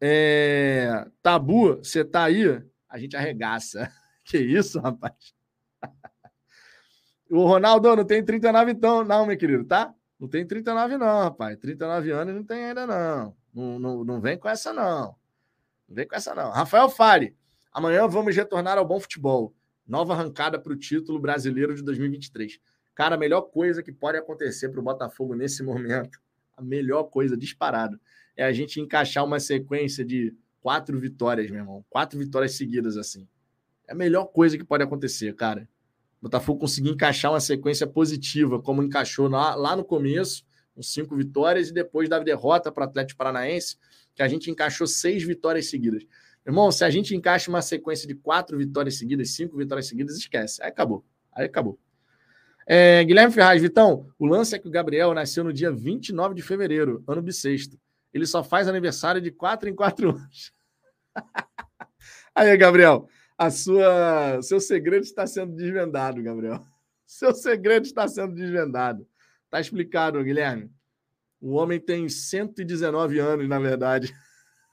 [0.00, 1.06] é...
[1.22, 3.90] tabu, você tá aí, a gente arregaça.
[4.24, 5.34] Que isso, rapaz?
[7.28, 9.92] o Ronaldo não tem 39 então, não, meu querido, tá?
[10.22, 11.58] Não tem 39, não, rapaz.
[11.58, 13.36] 39 anos não tem ainda, não.
[13.52, 15.16] Não, não, não vem com essa, não.
[15.88, 16.52] Não vem com essa, não.
[16.52, 17.36] Rafael Fale.
[17.72, 19.52] Amanhã vamos retornar ao bom futebol.
[19.84, 22.60] Nova arrancada para o título brasileiro de 2023.
[22.94, 26.20] Cara, a melhor coisa que pode acontecer para o Botafogo nesse momento,
[26.56, 27.98] a melhor coisa, disparado,
[28.36, 31.84] é a gente encaixar uma sequência de quatro vitórias, meu irmão.
[31.90, 33.26] Quatro vitórias seguidas, assim.
[33.88, 35.68] É a melhor coisa que pode acontecer, cara.
[36.22, 41.70] Botafogo conseguir encaixar uma sequência positiva, como encaixou lá, lá no começo, com cinco vitórias,
[41.70, 43.76] e depois da derrota para o Atlético Paranaense,
[44.14, 46.04] que a gente encaixou seis vitórias seguidas.
[46.46, 50.62] Irmão, se a gente encaixa uma sequência de quatro vitórias seguidas, cinco vitórias seguidas, esquece.
[50.62, 51.04] Aí acabou.
[51.32, 51.78] Aí acabou.
[52.66, 56.42] É, Guilherme Ferraz, Vitão, o lance é que o Gabriel nasceu no dia 29 de
[56.42, 57.76] fevereiro, ano bissexto.
[58.14, 60.52] Ele só faz aniversário de quatro em quatro anos.
[62.34, 63.08] Aí, Gabriel,
[63.42, 66.64] a sua, seu segredo está sendo desvendado, Gabriel.
[67.04, 69.06] Seu segredo está sendo desvendado.
[69.50, 70.70] Tá explicado, Guilherme.
[71.40, 74.14] O homem tem 119 anos, na verdade.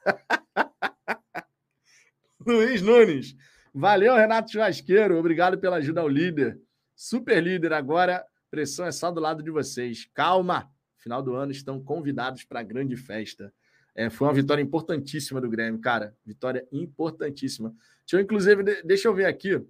[2.45, 3.35] Luiz Nunes.
[3.73, 5.17] Valeu, Renato Churrasqueiro.
[5.17, 6.61] Obrigado pela ajuda ao líder.
[6.95, 8.23] Super líder agora.
[8.51, 10.07] Pressão é só do lado de vocês.
[10.13, 10.71] Calma.
[10.99, 13.51] Final do ano estão convidados para a grande festa.
[13.99, 16.15] É, foi uma vitória importantíssima do Grêmio, cara.
[16.25, 17.75] Vitória importantíssima.
[18.05, 19.61] Deixa eu, inclusive, deixa eu ver aqui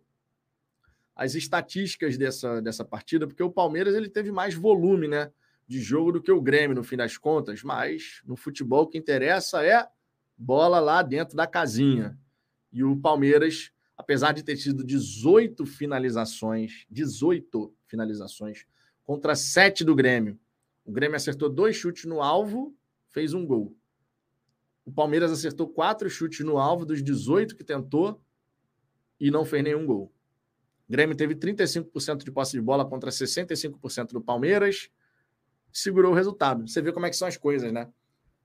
[1.15, 5.31] as estatísticas dessa, dessa partida, porque o Palmeiras ele teve mais volume né,
[5.67, 8.99] de jogo do que o Grêmio, no fim das contas, mas no futebol o que
[8.99, 9.87] interessa é
[10.37, 12.15] bola lá dentro da casinha.
[12.71, 18.67] E o Palmeiras, apesar de ter tido 18 finalizações, 18 finalizações,
[19.03, 20.39] contra 7 do Grêmio.
[20.85, 22.77] O Grêmio acertou dois chutes no alvo,
[23.09, 23.75] fez um gol.
[24.89, 28.19] O Palmeiras acertou quatro chutes no alvo dos 18 que tentou
[29.19, 30.11] e não fez nenhum gol.
[30.87, 34.89] O Grêmio teve 35% de posse de bola contra 65% do Palmeiras.
[35.71, 36.67] Segurou o resultado.
[36.67, 37.87] Você vê como é que são as coisas, né?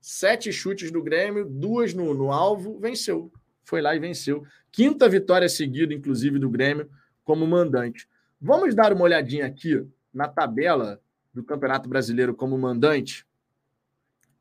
[0.02, 3.32] Sete chutes do Grêmio, duas no, no alvo, venceu.
[3.64, 4.44] Foi lá e venceu.
[4.70, 6.90] Quinta vitória seguida, inclusive, do Grêmio
[7.24, 8.06] como mandante.
[8.38, 11.00] Vamos dar uma olhadinha aqui na tabela
[11.32, 13.26] do Campeonato Brasileiro como mandante.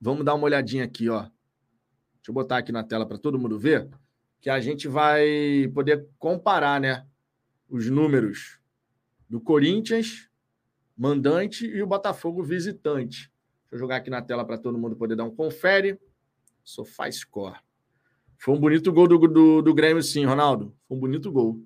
[0.01, 1.29] Vamos dar uma olhadinha aqui, ó.
[2.23, 3.89] Deixa eu botar aqui na tela para todo mundo ver,
[4.39, 7.05] que a gente vai poder comparar, né,
[7.69, 8.61] os números
[9.29, 10.29] do Corinthians
[10.95, 13.29] mandante e o Botafogo visitante.
[13.63, 15.99] Deixa eu jogar aqui na tela para todo mundo poder dar um confere.
[16.63, 17.59] Sofá Score.
[18.37, 20.73] Foi um bonito gol do, do, do Grêmio, sim, Ronaldo.
[20.87, 21.61] Foi um bonito gol.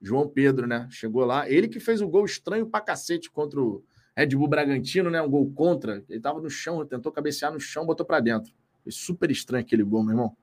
[0.00, 0.88] João Pedro, né?
[0.90, 1.50] Chegou lá.
[1.50, 3.84] Ele que fez o gol estranho pra cacete contra o
[4.16, 5.20] Red Bull Bragantino, né?
[5.20, 6.02] Um gol contra.
[6.08, 8.54] Ele tava no chão, tentou cabecear no chão, botou para dentro.
[8.88, 10.36] Foi super estranho aquele gol, meu irmão.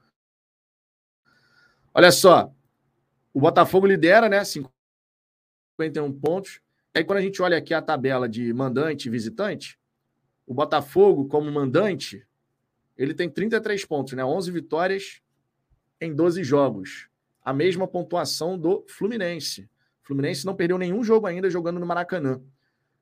[1.92, 2.54] Olha só.
[3.34, 4.44] O Botafogo lidera, né?
[4.46, 6.62] 51 pontos.
[6.94, 9.80] Aí quando a gente olha aqui a tabela de mandante e visitante,
[10.46, 12.24] o Botafogo, como mandante,
[12.96, 14.24] ele tem 33 pontos, né?
[14.24, 15.22] 11 vitórias
[16.00, 17.10] em 12 jogos.
[17.44, 19.64] A mesma pontuação do Fluminense.
[20.04, 22.40] O Fluminense não perdeu nenhum jogo ainda jogando no Maracanã.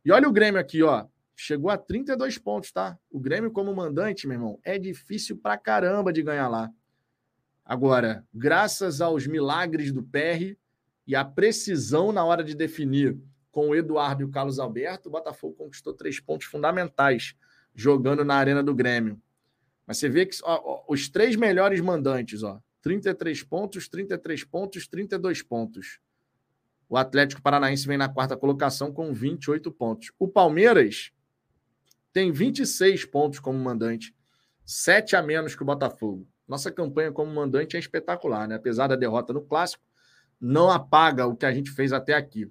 [0.05, 1.05] E olha o Grêmio aqui, ó.
[1.35, 2.97] Chegou a 32 pontos, tá?
[3.09, 6.71] O Grêmio, como mandante, meu irmão, é difícil pra caramba de ganhar lá.
[7.65, 10.55] Agora, graças aos milagres do PR
[11.07, 13.17] e a precisão na hora de definir
[13.51, 17.35] com o Eduardo e o Carlos Alberto, o Botafogo conquistou três pontos fundamentais
[17.73, 19.21] jogando na Arena do Grêmio.
[19.85, 24.87] Mas você vê que ó, ó, os três melhores mandantes, ó, 33 pontos, 33 pontos,
[24.87, 25.99] 32 pontos.
[26.89, 30.11] O Atlético Paranaense vem na quarta colocação com 28 pontos.
[30.19, 31.11] O Palmeiras
[32.13, 34.15] tem 26 pontos como mandante,
[34.63, 36.27] 7 a menos que o Botafogo.
[36.47, 38.55] Nossa campanha como mandante é espetacular, né?
[38.55, 39.83] Apesar da derrota no clássico,
[40.39, 42.49] não apaga o que a gente fez até aqui.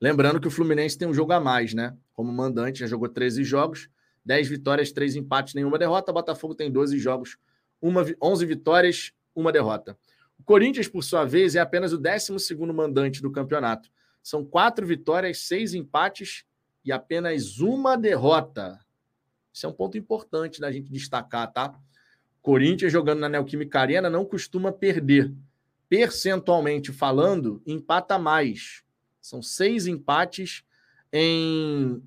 [0.00, 1.96] Lembrando que o Fluminense tem um jogo a mais, né?
[2.12, 3.88] Como mandante, já jogou 13 jogos,
[4.24, 6.10] 10 vitórias, 3 empates, nenhuma derrota.
[6.10, 7.36] O Botafogo tem 12 jogos,
[7.80, 9.96] uma, 11 vitórias, uma derrota.
[10.38, 13.88] O Corinthians, por sua vez, é apenas o 12 mandante do campeonato.
[14.22, 16.44] São quatro vitórias, seis empates
[16.84, 18.78] e apenas uma derrota.
[19.52, 21.78] Isso é um ponto importante da gente destacar, tá?
[22.42, 25.32] Corinthians jogando na Neoquímica Arena não costuma perder.
[25.88, 28.82] Percentualmente falando, empata mais.
[29.20, 30.62] São seis empates
[31.12, 32.02] em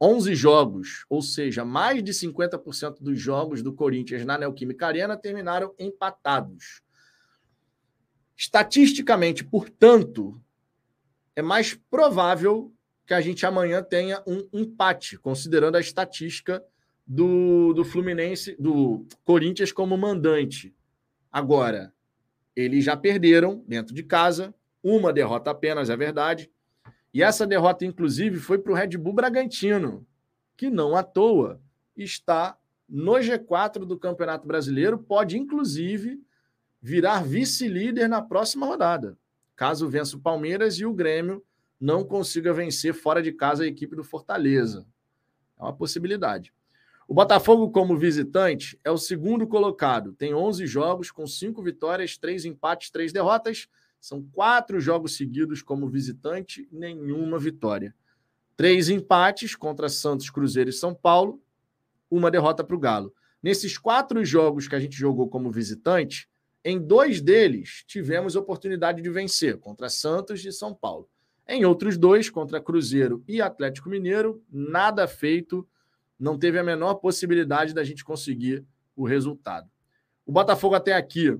[0.00, 5.74] 11 jogos, ou seja, mais de 50% dos jogos do Corinthians na Neoquímica Arena terminaram
[5.78, 6.82] empatados.
[8.36, 10.40] Estatisticamente, portanto,
[11.36, 12.72] é mais provável
[13.12, 16.64] que a gente amanhã tenha um empate, considerando a estatística
[17.06, 20.74] do, do Fluminense, do Corinthians como mandante.
[21.30, 21.92] Agora,
[22.56, 26.50] eles já perderam dentro de casa, uma derrota apenas, é verdade.
[27.12, 30.06] E essa derrota, inclusive, foi para o Red Bull Bragantino,
[30.56, 31.60] que não à toa
[31.94, 32.56] está
[32.88, 36.18] no G4 do Campeonato Brasileiro, pode inclusive
[36.80, 39.18] virar vice-líder na próxima rodada,
[39.54, 41.44] caso vença o Palmeiras e o Grêmio
[41.82, 44.86] não consiga vencer fora de casa a equipe do Fortaleza.
[45.58, 46.54] É uma possibilidade.
[47.08, 50.12] O Botafogo, como visitante, é o segundo colocado.
[50.12, 53.68] Tem 11 jogos, com 5 vitórias, 3 empates, 3 derrotas.
[54.00, 57.92] São quatro jogos seguidos como visitante, nenhuma vitória.
[58.56, 61.42] Três empates contra Santos, Cruzeiro e São Paulo,
[62.08, 63.12] uma derrota para o Galo.
[63.42, 66.28] Nesses quatro jogos que a gente jogou como visitante,
[66.64, 71.08] em dois deles tivemos oportunidade de vencer, contra Santos e São Paulo.
[71.46, 75.66] Em outros dois, contra Cruzeiro e Atlético Mineiro, nada feito,
[76.18, 78.64] não teve a menor possibilidade da gente conseguir
[78.94, 79.68] o resultado.
[80.24, 81.36] O Botafogo até aqui,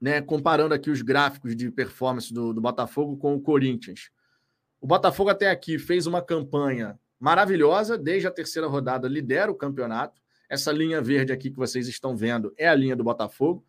[0.00, 4.10] né, comparando aqui os gráficos de performance do, do Botafogo com o Corinthians.
[4.80, 10.20] O Botafogo até aqui fez uma campanha maravilhosa, desde a terceira rodada lidera o campeonato.
[10.48, 13.64] Essa linha verde aqui que vocês estão vendo é a linha do Botafogo.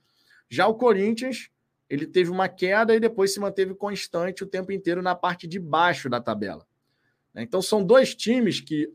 [0.49, 1.49] Já o Corinthians,
[1.89, 5.59] ele teve uma queda e depois se manteve constante o tempo inteiro na parte de
[5.59, 6.65] baixo da tabela.
[7.35, 8.93] Então são dois times que,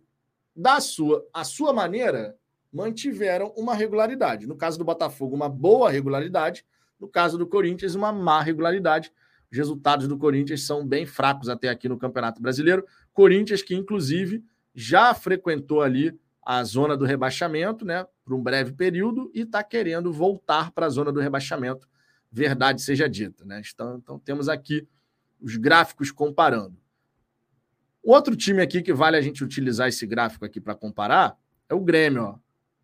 [0.55, 2.37] da sua, a sua maneira,
[2.73, 4.47] mantiveram uma regularidade.
[4.47, 6.65] No caso do Botafogo, uma boa regularidade.
[7.01, 9.13] No caso do Corinthians, uma má regularidade.
[9.51, 12.85] Os resultados do Corinthians são bem fracos até aqui no Campeonato Brasileiro.
[13.13, 14.45] Corinthians que, inclusive,
[14.75, 20.13] já frequentou ali a zona do rebaixamento, né, por um breve período e está querendo
[20.13, 21.89] voltar para a zona do rebaixamento.
[22.37, 23.63] Verdade seja dita, né?
[23.73, 24.89] Então, então temos aqui
[25.41, 26.77] os gráficos comparando.
[28.03, 31.39] Outro time aqui que vale a gente utilizar esse gráfico aqui para comparar
[31.69, 32.25] é o Grêmio.
[32.25, 32.39] Ó.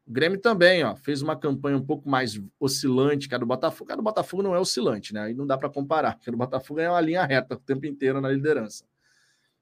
[0.06, 3.92] O Grêmio também ó, fez uma campanha um pouco mais oscilante que a do Botafogo.
[3.92, 5.22] A do Botafogo não é oscilante, né?
[5.22, 7.86] Aí não dá para comparar, porque a do Botafogo é uma linha reta o tempo
[7.86, 8.84] inteiro na liderança.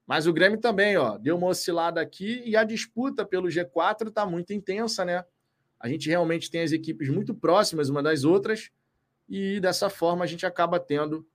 [0.05, 4.23] Mas o Grêmio também, ó, deu uma oscilada aqui e a disputa pelo G4 está
[4.23, 5.25] muito intensa, né?
[5.79, 8.69] A gente realmente tem as equipes muito próximas uma das outras
[9.29, 11.25] e dessa forma a gente acaba tendo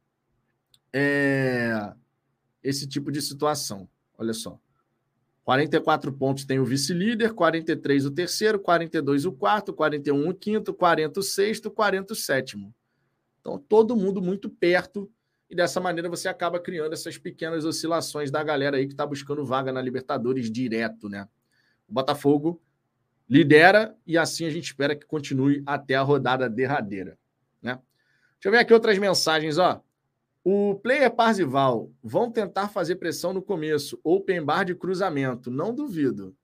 [0.93, 1.93] é,
[2.63, 3.89] esse tipo de situação.
[4.19, 4.59] Olha só.
[5.45, 11.21] 44 pontos tem o vice-líder, 43 o terceiro, 42 o quarto, 41 o quinto, 40
[11.21, 12.75] o sexto, 40 o sétimo.
[13.41, 15.11] Então, todo mundo muito perto
[15.51, 19.45] e dessa maneira você acaba criando essas pequenas oscilações da galera aí que está buscando
[19.45, 21.29] vaga na Libertadores direto, né?
[21.87, 22.61] O Botafogo
[23.29, 27.19] lidera e assim a gente espera que continue até a rodada derradeira,
[28.49, 29.83] eu ver aqui outras mensagens, ó.
[30.43, 36.37] O player Parzival vão tentar fazer pressão no começo, open bar de cruzamento, não duvido.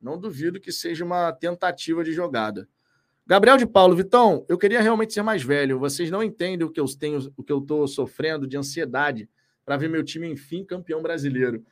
[0.00, 2.68] Não duvido que seja uma tentativa de jogada.
[3.26, 5.78] Gabriel de Paulo, Vitão, eu queria realmente ser mais velho.
[5.78, 9.28] Vocês não entendem o que eu tenho, o que eu estou sofrendo de ansiedade
[9.64, 11.64] para ver meu time, enfim, campeão brasileiro.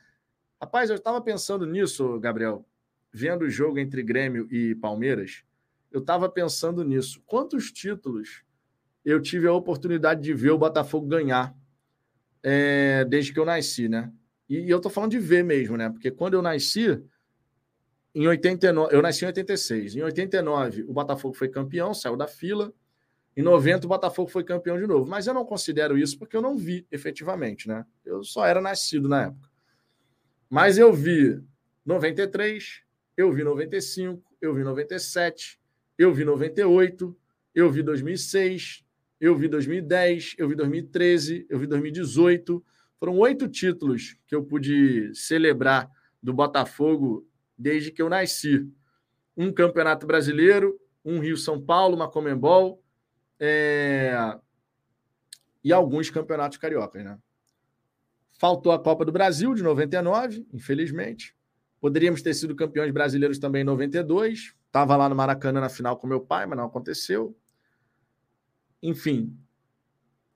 [0.60, 2.64] Rapaz, eu estava pensando nisso, Gabriel,
[3.12, 5.42] vendo o jogo entre Grêmio e Palmeiras.
[5.90, 7.20] Eu estava pensando nisso.
[7.26, 8.44] Quantos títulos
[9.04, 11.54] eu tive a oportunidade de ver o Botafogo ganhar
[12.42, 14.12] é, desde que eu nasci, né?
[14.48, 15.88] E, e eu estou falando de ver mesmo, né?
[15.90, 17.02] Porque quando eu nasci,
[18.14, 19.96] em 89, eu nasci em 86.
[19.96, 22.72] Em 89, o Botafogo foi campeão, saiu da fila.
[23.36, 25.08] Em 90, o Botafogo foi campeão de novo.
[25.08, 27.86] Mas eu não considero isso porque eu não vi efetivamente, né?
[28.04, 29.48] Eu só era nascido na época.
[30.48, 31.40] Mas eu vi
[31.86, 32.82] 93,
[33.16, 35.60] eu vi 95, eu vi 97,
[35.96, 37.16] eu vi 98,
[37.54, 38.84] eu vi 2006,
[39.20, 42.64] eu vi 2010, eu vi 2013, eu vi 2018.
[42.98, 45.90] Foram oito títulos que eu pude celebrar
[46.22, 48.66] do Botafogo desde que eu nasci.
[49.36, 52.82] Um Campeonato Brasileiro, um Rio-São Paulo, uma Comembol
[53.38, 54.38] é...
[55.62, 57.18] e alguns campeonatos cariocas, né?
[58.38, 61.36] Faltou a Copa do Brasil de 99, infelizmente.
[61.78, 64.54] Poderíamos ter sido campeões brasileiros também em 92.
[64.66, 67.36] Estava lá no Maracanã na final com meu pai, mas não aconteceu.
[68.82, 69.36] Enfim,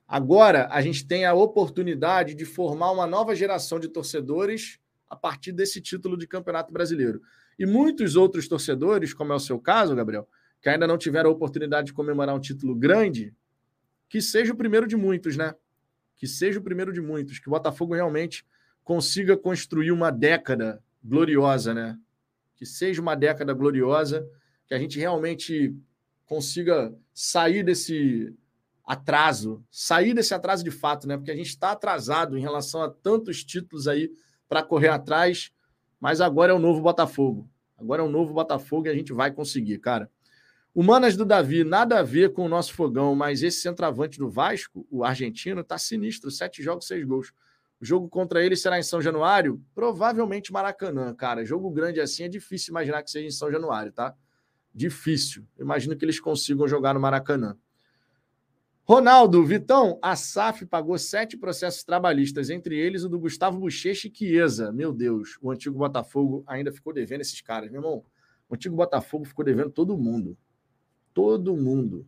[0.07, 5.53] agora a gente tem a oportunidade de formar uma nova geração de torcedores a partir
[5.53, 7.23] desse título de Campeonato Brasileiro.
[7.59, 10.29] E muitos outros torcedores, como é o seu caso, Gabriel,
[10.61, 13.35] que ainda não tiveram a oportunidade de comemorar um título grande,
[14.09, 15.55] que seja o primeiro de muitos, né?
[16.17, 18.45] Que seja o primeiro de muitos, que o Botafogo realmente
[18.83, 21.99] consiga construir uma década gloriosa, né?
[22.57, 24.27] Que seja uma década gloriosa,
[24.67, 25.75] que a gente realmente
[26.27, 28.35] consiga sair desse
[28.85, 31.17] atraso, sair desse atraso de fato, né?
[31.17, 34.11] Porque a gente está atrasado em relação a tantos títulos aí
[34.49, 35.51] para correr atrás,
[35.99, 37.49] mas agora é o novo Botafogo.
[37.77, 40.11] Agora é o novo Botafogo e a gente vai conseguir, cara.
[40.75, 44.29] O Manas do Davi, nada a ver com o nosso fogão, mas esse centroavante do
[44.29, 46.31] Vasco, o argentino, tá sinistro.
[46.31, 47.33] Sete jogos, seis gols.
[47.81, 49.63] O jogo contra ele será em São Januário?
[49.75, 51.45] Provavelmente Maracanã, cara.
[51.45, 54.15] Jogo grande assim é difícil imaginar que seja em São Januário, tá?
[54.75, 55.47] Difícil.
[55.59, 57.57] Imagino que eles consigam jogar no Maracanã.
[58.87, 64.15] Ronaldo, Vitão, a SAF pagou sete processos trabalhistas, entre eles o do Gustavo Bochecha e
[64.15, 64.71] Chiesa.
[64.73, 67.71] Meu Deus, o antigo Botafogo ainda ficou devendo esses caras.
[67.71, 68.05] Meu irmão,
[68.47, 70.37] o antigo Botafogo ficou devendo todo mundo.
[71.15, 72.07] Todo mundo.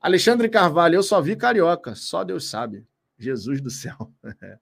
[0.00, 2.86] Alexandre Carvalho, eu só vi carioca, só Deus sabe.
[3.18, 4.12] Jesus do céu.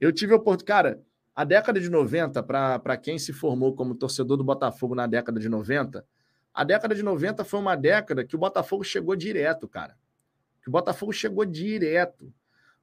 [0.00, 0.66] eu tive a oportunidade.
[0.66, 1.04] Cara,
[1.34, 5.48] A década de 90, para quem se formou como torcedor do Botafogo na década de
[5.48, 6.06] 90,
[6.54, 9.98] a década de 90 foi uma década que o Botafogo chegou direto, cara.
[10.62, 12.32] Que o Botafogo chegou direto.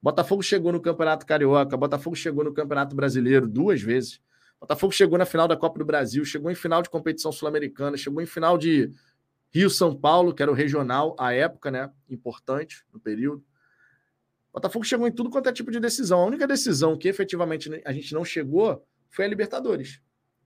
[0.02, 4.20] Botafogo chegou no Campeonato Carioca, Botafogo chegou no Campeonato Brasileiro duas vezes.
[4.60, 8.22] Botafogo chegou na final da Copa do Brasil, chegou em final de competição sul-americana, chegou
[8.22, 8.92] em final de
[9.52, 11.90] Rio-São Paulo, que era o regional à época, né?
[12.10, 13.44] Importante no período.
[14.52, 16.20] Botafogo chegou em tudo quanto é tipo de decisão.
[16.20, 20.02] A única decisão que efetivamente a gente não chegou foi a Libertadores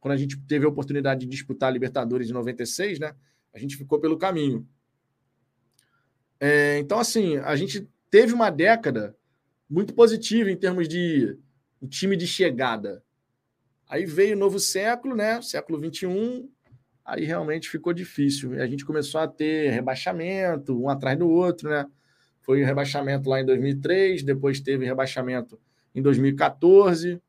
[0.06, 3.16] quando a gente teve a oportunidade de disputar a Libertadores em 96, né?
[3.52, 4.70] A gente ficou pelo caminho.
[6.40, 9.18] É, então, assim, a gente teve uma década
[9.68, 11.36] muito positiva em termos de
[11.82, 13.04] um time de chegada.
[13.90, 15.42] Aí veio o novo século, né?
[15.42, 16.48] Século 21,
[17.04, 18.62] aí realmente ficou difícil.
[18.62, 21.84] A gente começou a ter rebaixamento, um atrás do outro, né?
[22.42, 25.60] Foi o rebaixamento lá em 2003, depois teve rebaixamento
[25.96, 27.20] em 2014.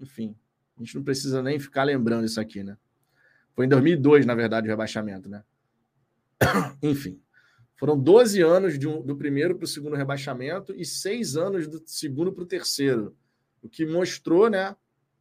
[0.00, 0.34] Enfim,
[0.80, 2.76] a gente não precisa nem ficar lembrando isso aqui, né?
[3.54, 5.44] Foi em 2002, na verdade, o rebaixamento, né?
[6.82, 7.20] Enfim,
[7.76, 12.32] foram 12 anos um, do primeiro para o segundo rebaixamento e seis anos do segundo
[12.32, 13.14] para o terceiro,
[13.60, 14.74] o que mostrou, né,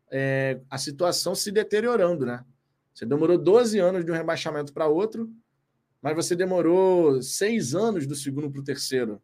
[0.09, 2.45] é, a situação se deteriorando, né?
[2.93, 5.29] Você demorou 12 anos de um rebaixamento para outro,
[6.01, 9.21] mas você demorou seis anos do segundo para o terceiro.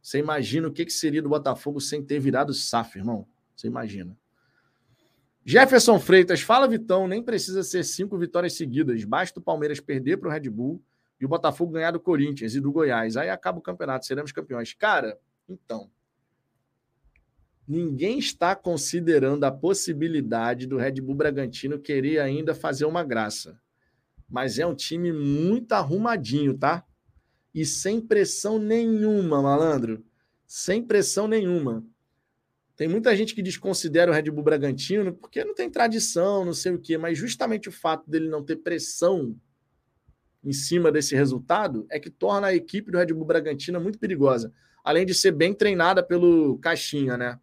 [0.00, 3.26] Você imagina o que, que seria do Botafogo sem ter virado SAF, irmão?
[3.56, 4.16] Você imagina.
[5.46, 10.28] Jefferson Freitas, fala Vitão, nem precisa ser cinco vitórias seguidas, basta o Palmeiras perder para
[10.30, 10.82] o Red Bull
[11.20, 13.16] e o Botafogo ganhar do Corinthians e do Goiás.
[13.16, 14.72] Aí acaba o campeonato, seremos campeões.
[14.72, 15.90] Cara, então,
[17.68, 23.60] ninguém está considerando a possibilidade do Red Bull Bragantino querer ainda fazer uma graça.
[24.26, 26.84] Mas é um time muito arrumadinho, tá?
[27.54, 30.02] E sem pressão nenhuma, malandro.
[30.46, 31.84] Sem pressão nenhuma.
[32.76, 36.72] Tem muita gente que desconsidera o Red Bull Bragantino porque não tem tradição, não sei
[36.72, 39.36] o quê, mas justamente o fato dele não ter pressão
[40.44, 44.52] em cima desse resultado é que torna a equipe do Red Bull Bragantino muito perigosa.
[44.82, 47.38] Além de ser bem treinada pelo Caixinha, né?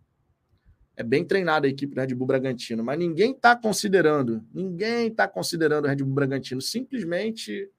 [0.95, 5.27] É bem treinada a equipe do Red Bull Bragantino, mas ninguém está considerando, ninguém está
[5.27, 6.61] considerando o Red Bull Bragantino.
[6.61, 7.71] Simplesmente,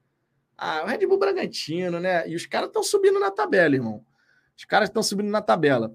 [0.56, 2.26] ah, o Red Bull Bragantino, né?
[2.28, 4.04] E os caras estão subindo na tabela, irmão.
[4.56, 5.94] Os caras estão subindo na tabela.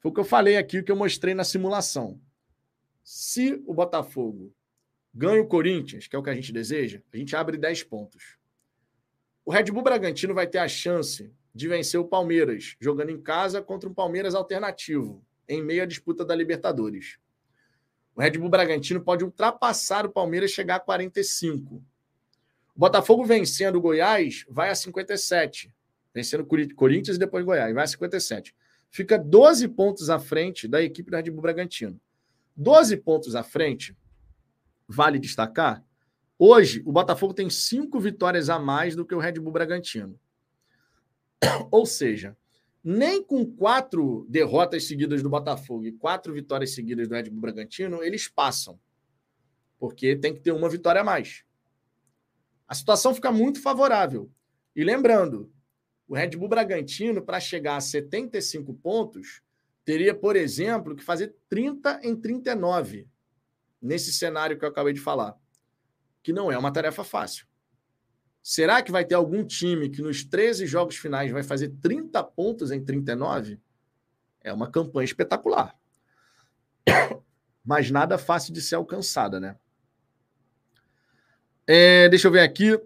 [0.00, 2.20] Foi o que eu falei aqui, o que eu mostrei na simulação.
[3.02, 4.54] Se o Botafogo
[5.12, 8.36] ganha o Corinthians, que é o que a gente deseja, a gente abre 10 pontos.
[9.44, 13.60] O Red Bull Bragantino vai ter a chance de vencer o Palmeiras, jogando em casa
[13.60, 17.18] contra um Palmeiras alternativo, em meio à disputa da Libertadores.
[18.14, 21.76] O Red Bull Bragantino pode ultrapassar o Palmeiras chegar a 45.
[21.76, 21.82] O
[22.76, 25.72] Botafogo vencendo o Goiás vai a 57.
[26.14, 28.54] Vencendo o Corinthians e depois Goiás, vai a 57
[28.90, 32.00] fica 12 pontos à frente da equipe do Red Bull Bragantino.
[32.56, 33.96] 12 pontos à frente,
[34.86, 35.84] vale destacar,
[36.38, 40.18] hoje o Botafogo tem cinco vitórias a mais do que o Red Bull Bragantino.
[41.70, 42.36] Ou seja,
[42.82, 48.02] nem com quatro derrotas seguidas do Botafogo e quatro vitórias seguidas do Red Bull Bragantino,
[48.02, 48.78] eles passam.
[49.78, 51.44] Porque tem que ter uma vitória a mais.
[52.66, 54.30] A situação fica muito favorável.
[54.74, 55.52] E lembrando,
[56.08, 59.42] o Red Bull Bragantino, para chegar a 75 pontos,
[59.84, 63.06] teria, por exemplo, que fazer 30 em 39,
[63.80, 65.36] nesse cenário que eu acabei de falar,
[66.22, 67.46] que não é uma tarefa fácil.
[68.42, 72.70] Será que vai ter algum time que nos 13 jogos finais vai fazer 30 pontos
[72.70, 73.60] em 39?
[74.40, 75.78] É uma campanha espetacular.
[77.62, 79.56] Mas nada fácil de ser alcançada, né?
[81.66, 82.80] É, deixa eu ver aqui.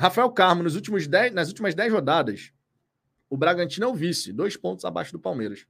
[0.00, 2.54] Rafael Carmo, nos últimos dez, nas últimas 10 rodadas,
[3.28, 5.66] o Bragantino é o vice, dois pontos abaixo do Palmeiras.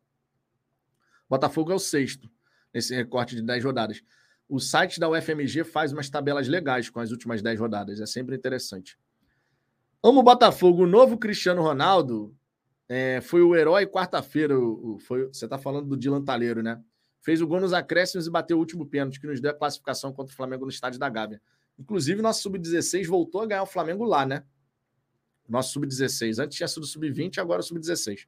[1.28, 2.30] Botafogo é o sexto,
[2.72, 4.00] nesse recorte de 10 rodadas.
[4.48, 8.36] O site da UFMG faz umas tabelas legais com as últimas 10 rodadas, é sempre
[8.36, 8.96] interessante.
[10.00, 12.32] Amo Botafogo, o novo Cristiano Ronaldo
[12.88, 14.54] é, foi o herói quarta-feira.
[14.56, 16.80] Você está falando do Dylan Taleiro, né?
[17.20, 20.12] Fez o gol nos acréscimos e bateu o último pênalti que nos deu a classificação
[20.12, 21.42] contra o Flamengo no estádio da Gávea.
[21.80, 24.44] Inclusive, nosso sub-16 voltou a ganhar o Flamengo lá, né?
[25.48, 26.38] Nosso sub-16.
[26.38, 28.26] Antes tinha sido sub-20, agora sub-16.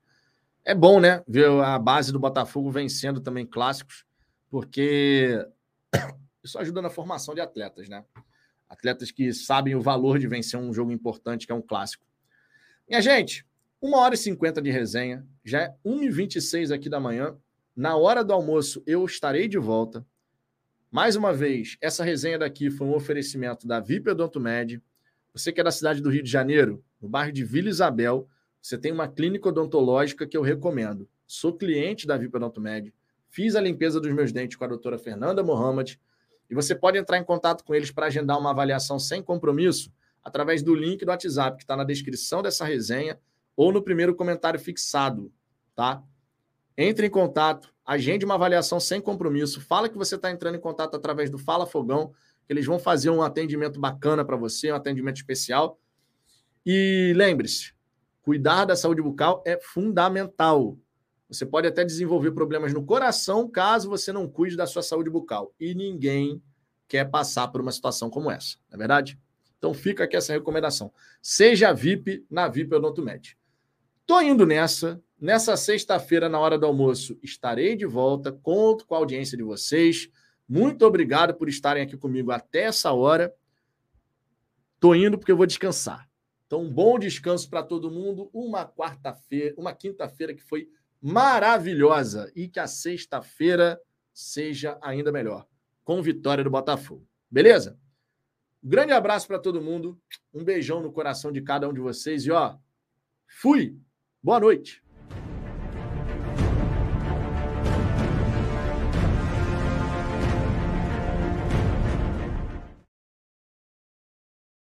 [0.65, 1.23] É bom, né?
[1.29, 4.07] Ver a base do Botafogo vencendo também clássicos,
[4.49, 5.47] porque
[6.43, 8.03] isso ajuda na formação de atletas, né?
[8.71, 12.07] Atletas que sabem o valor de vencer um jogo importante, que é um clássico.
[12.89, 13.45] Minha gente,
[13.83, 17.37] uma hora e cinquenta de resenha, já é 1h26 aqui da manhã.
[17.77, 20.07] Na hora do almoço eu estarei de volta.
[20.93, 24.83] Mais uma vez, essa resenha daqui foi um oferecimento da VIP Odontomed.
[25.33, 28.29] Você que é da cidade do Rio de Janeiro, no bairro de Vila Isabel,
[28.61, 31.09] você tem uma clínica odontológica que eu recomendo.
[31.27, 32.93] Sou cliente da VIP Odontomed,
[33.31, 35.99] Fiz a limpeza dos meus dentes com a doutora Fernanda Mohamed.
[36.51, 39.91] E você pode entrar em contato com eles para agendar uma avaliação sem compromisso
[40.23, 43.19] através do link do WhatsApp que está na descrição dessa resenha
[43.57, 45.33] ou no primeiro comentário fixado,
[45.75, 46.03] tá?
[46.77, 50.95] Entre em contato, agende uma avaliação sem compromisso, fala que você está entrando em contato
[50.95, 52.13] através do Fala Fogão,
[52.47, 55.79] que eles vão fazer um atendimento bacana para você, um atendimento especial.
[56.65, 57.73] E lembre-se,
[58.23, 60.79] cuidar da saúde bucal é fundamental.
[61.29, 65.55] Você pode até desenvolver problemas no coração caso você não cuide da sua saúde bucal.
[65.59, 66.43] E ninguém
[66.87, 69.19] quer passar por uma situação como essa, não é verdade?
[69.57, 70.93] Então fica aqui essa recomendação.
[71.23, 73.39] Seja VIP na VIP Odontomed.
[74.05, 75.01] Tô indo nessa.
[75.23, 78.33] Nessa sexta-feira, na hora do almoço, estarei de volta.
[78.33, 80.11] Conto com a audiência de vocês.
[80.49, 83.33] Muito obrigado por estarem aqui comigo até essa hora.
[84.81, 86.11] Tô indo porque eu vou descansar.
[86.45, 88.31] Então, um bom descanso para todo mundo.
[88.33, 90.69] Uma quarta-feira, uma quinta-feira que foi
[91.01, 93.81] maravilhosa e que a sexta-feira
[94.13, 95.47] seja ainda melhor,
[95.85, 97.07] com vitória do Botafogo.
[97.31, 97.79] Beleza?
[98.61, 99.97] grande abraço para todo mundo.
[100.35, 102.57] Um beijão no coração de cada um de vocês e ó,
[103.29, 103.79] fui.
[104.21, 104.82] Boa noite.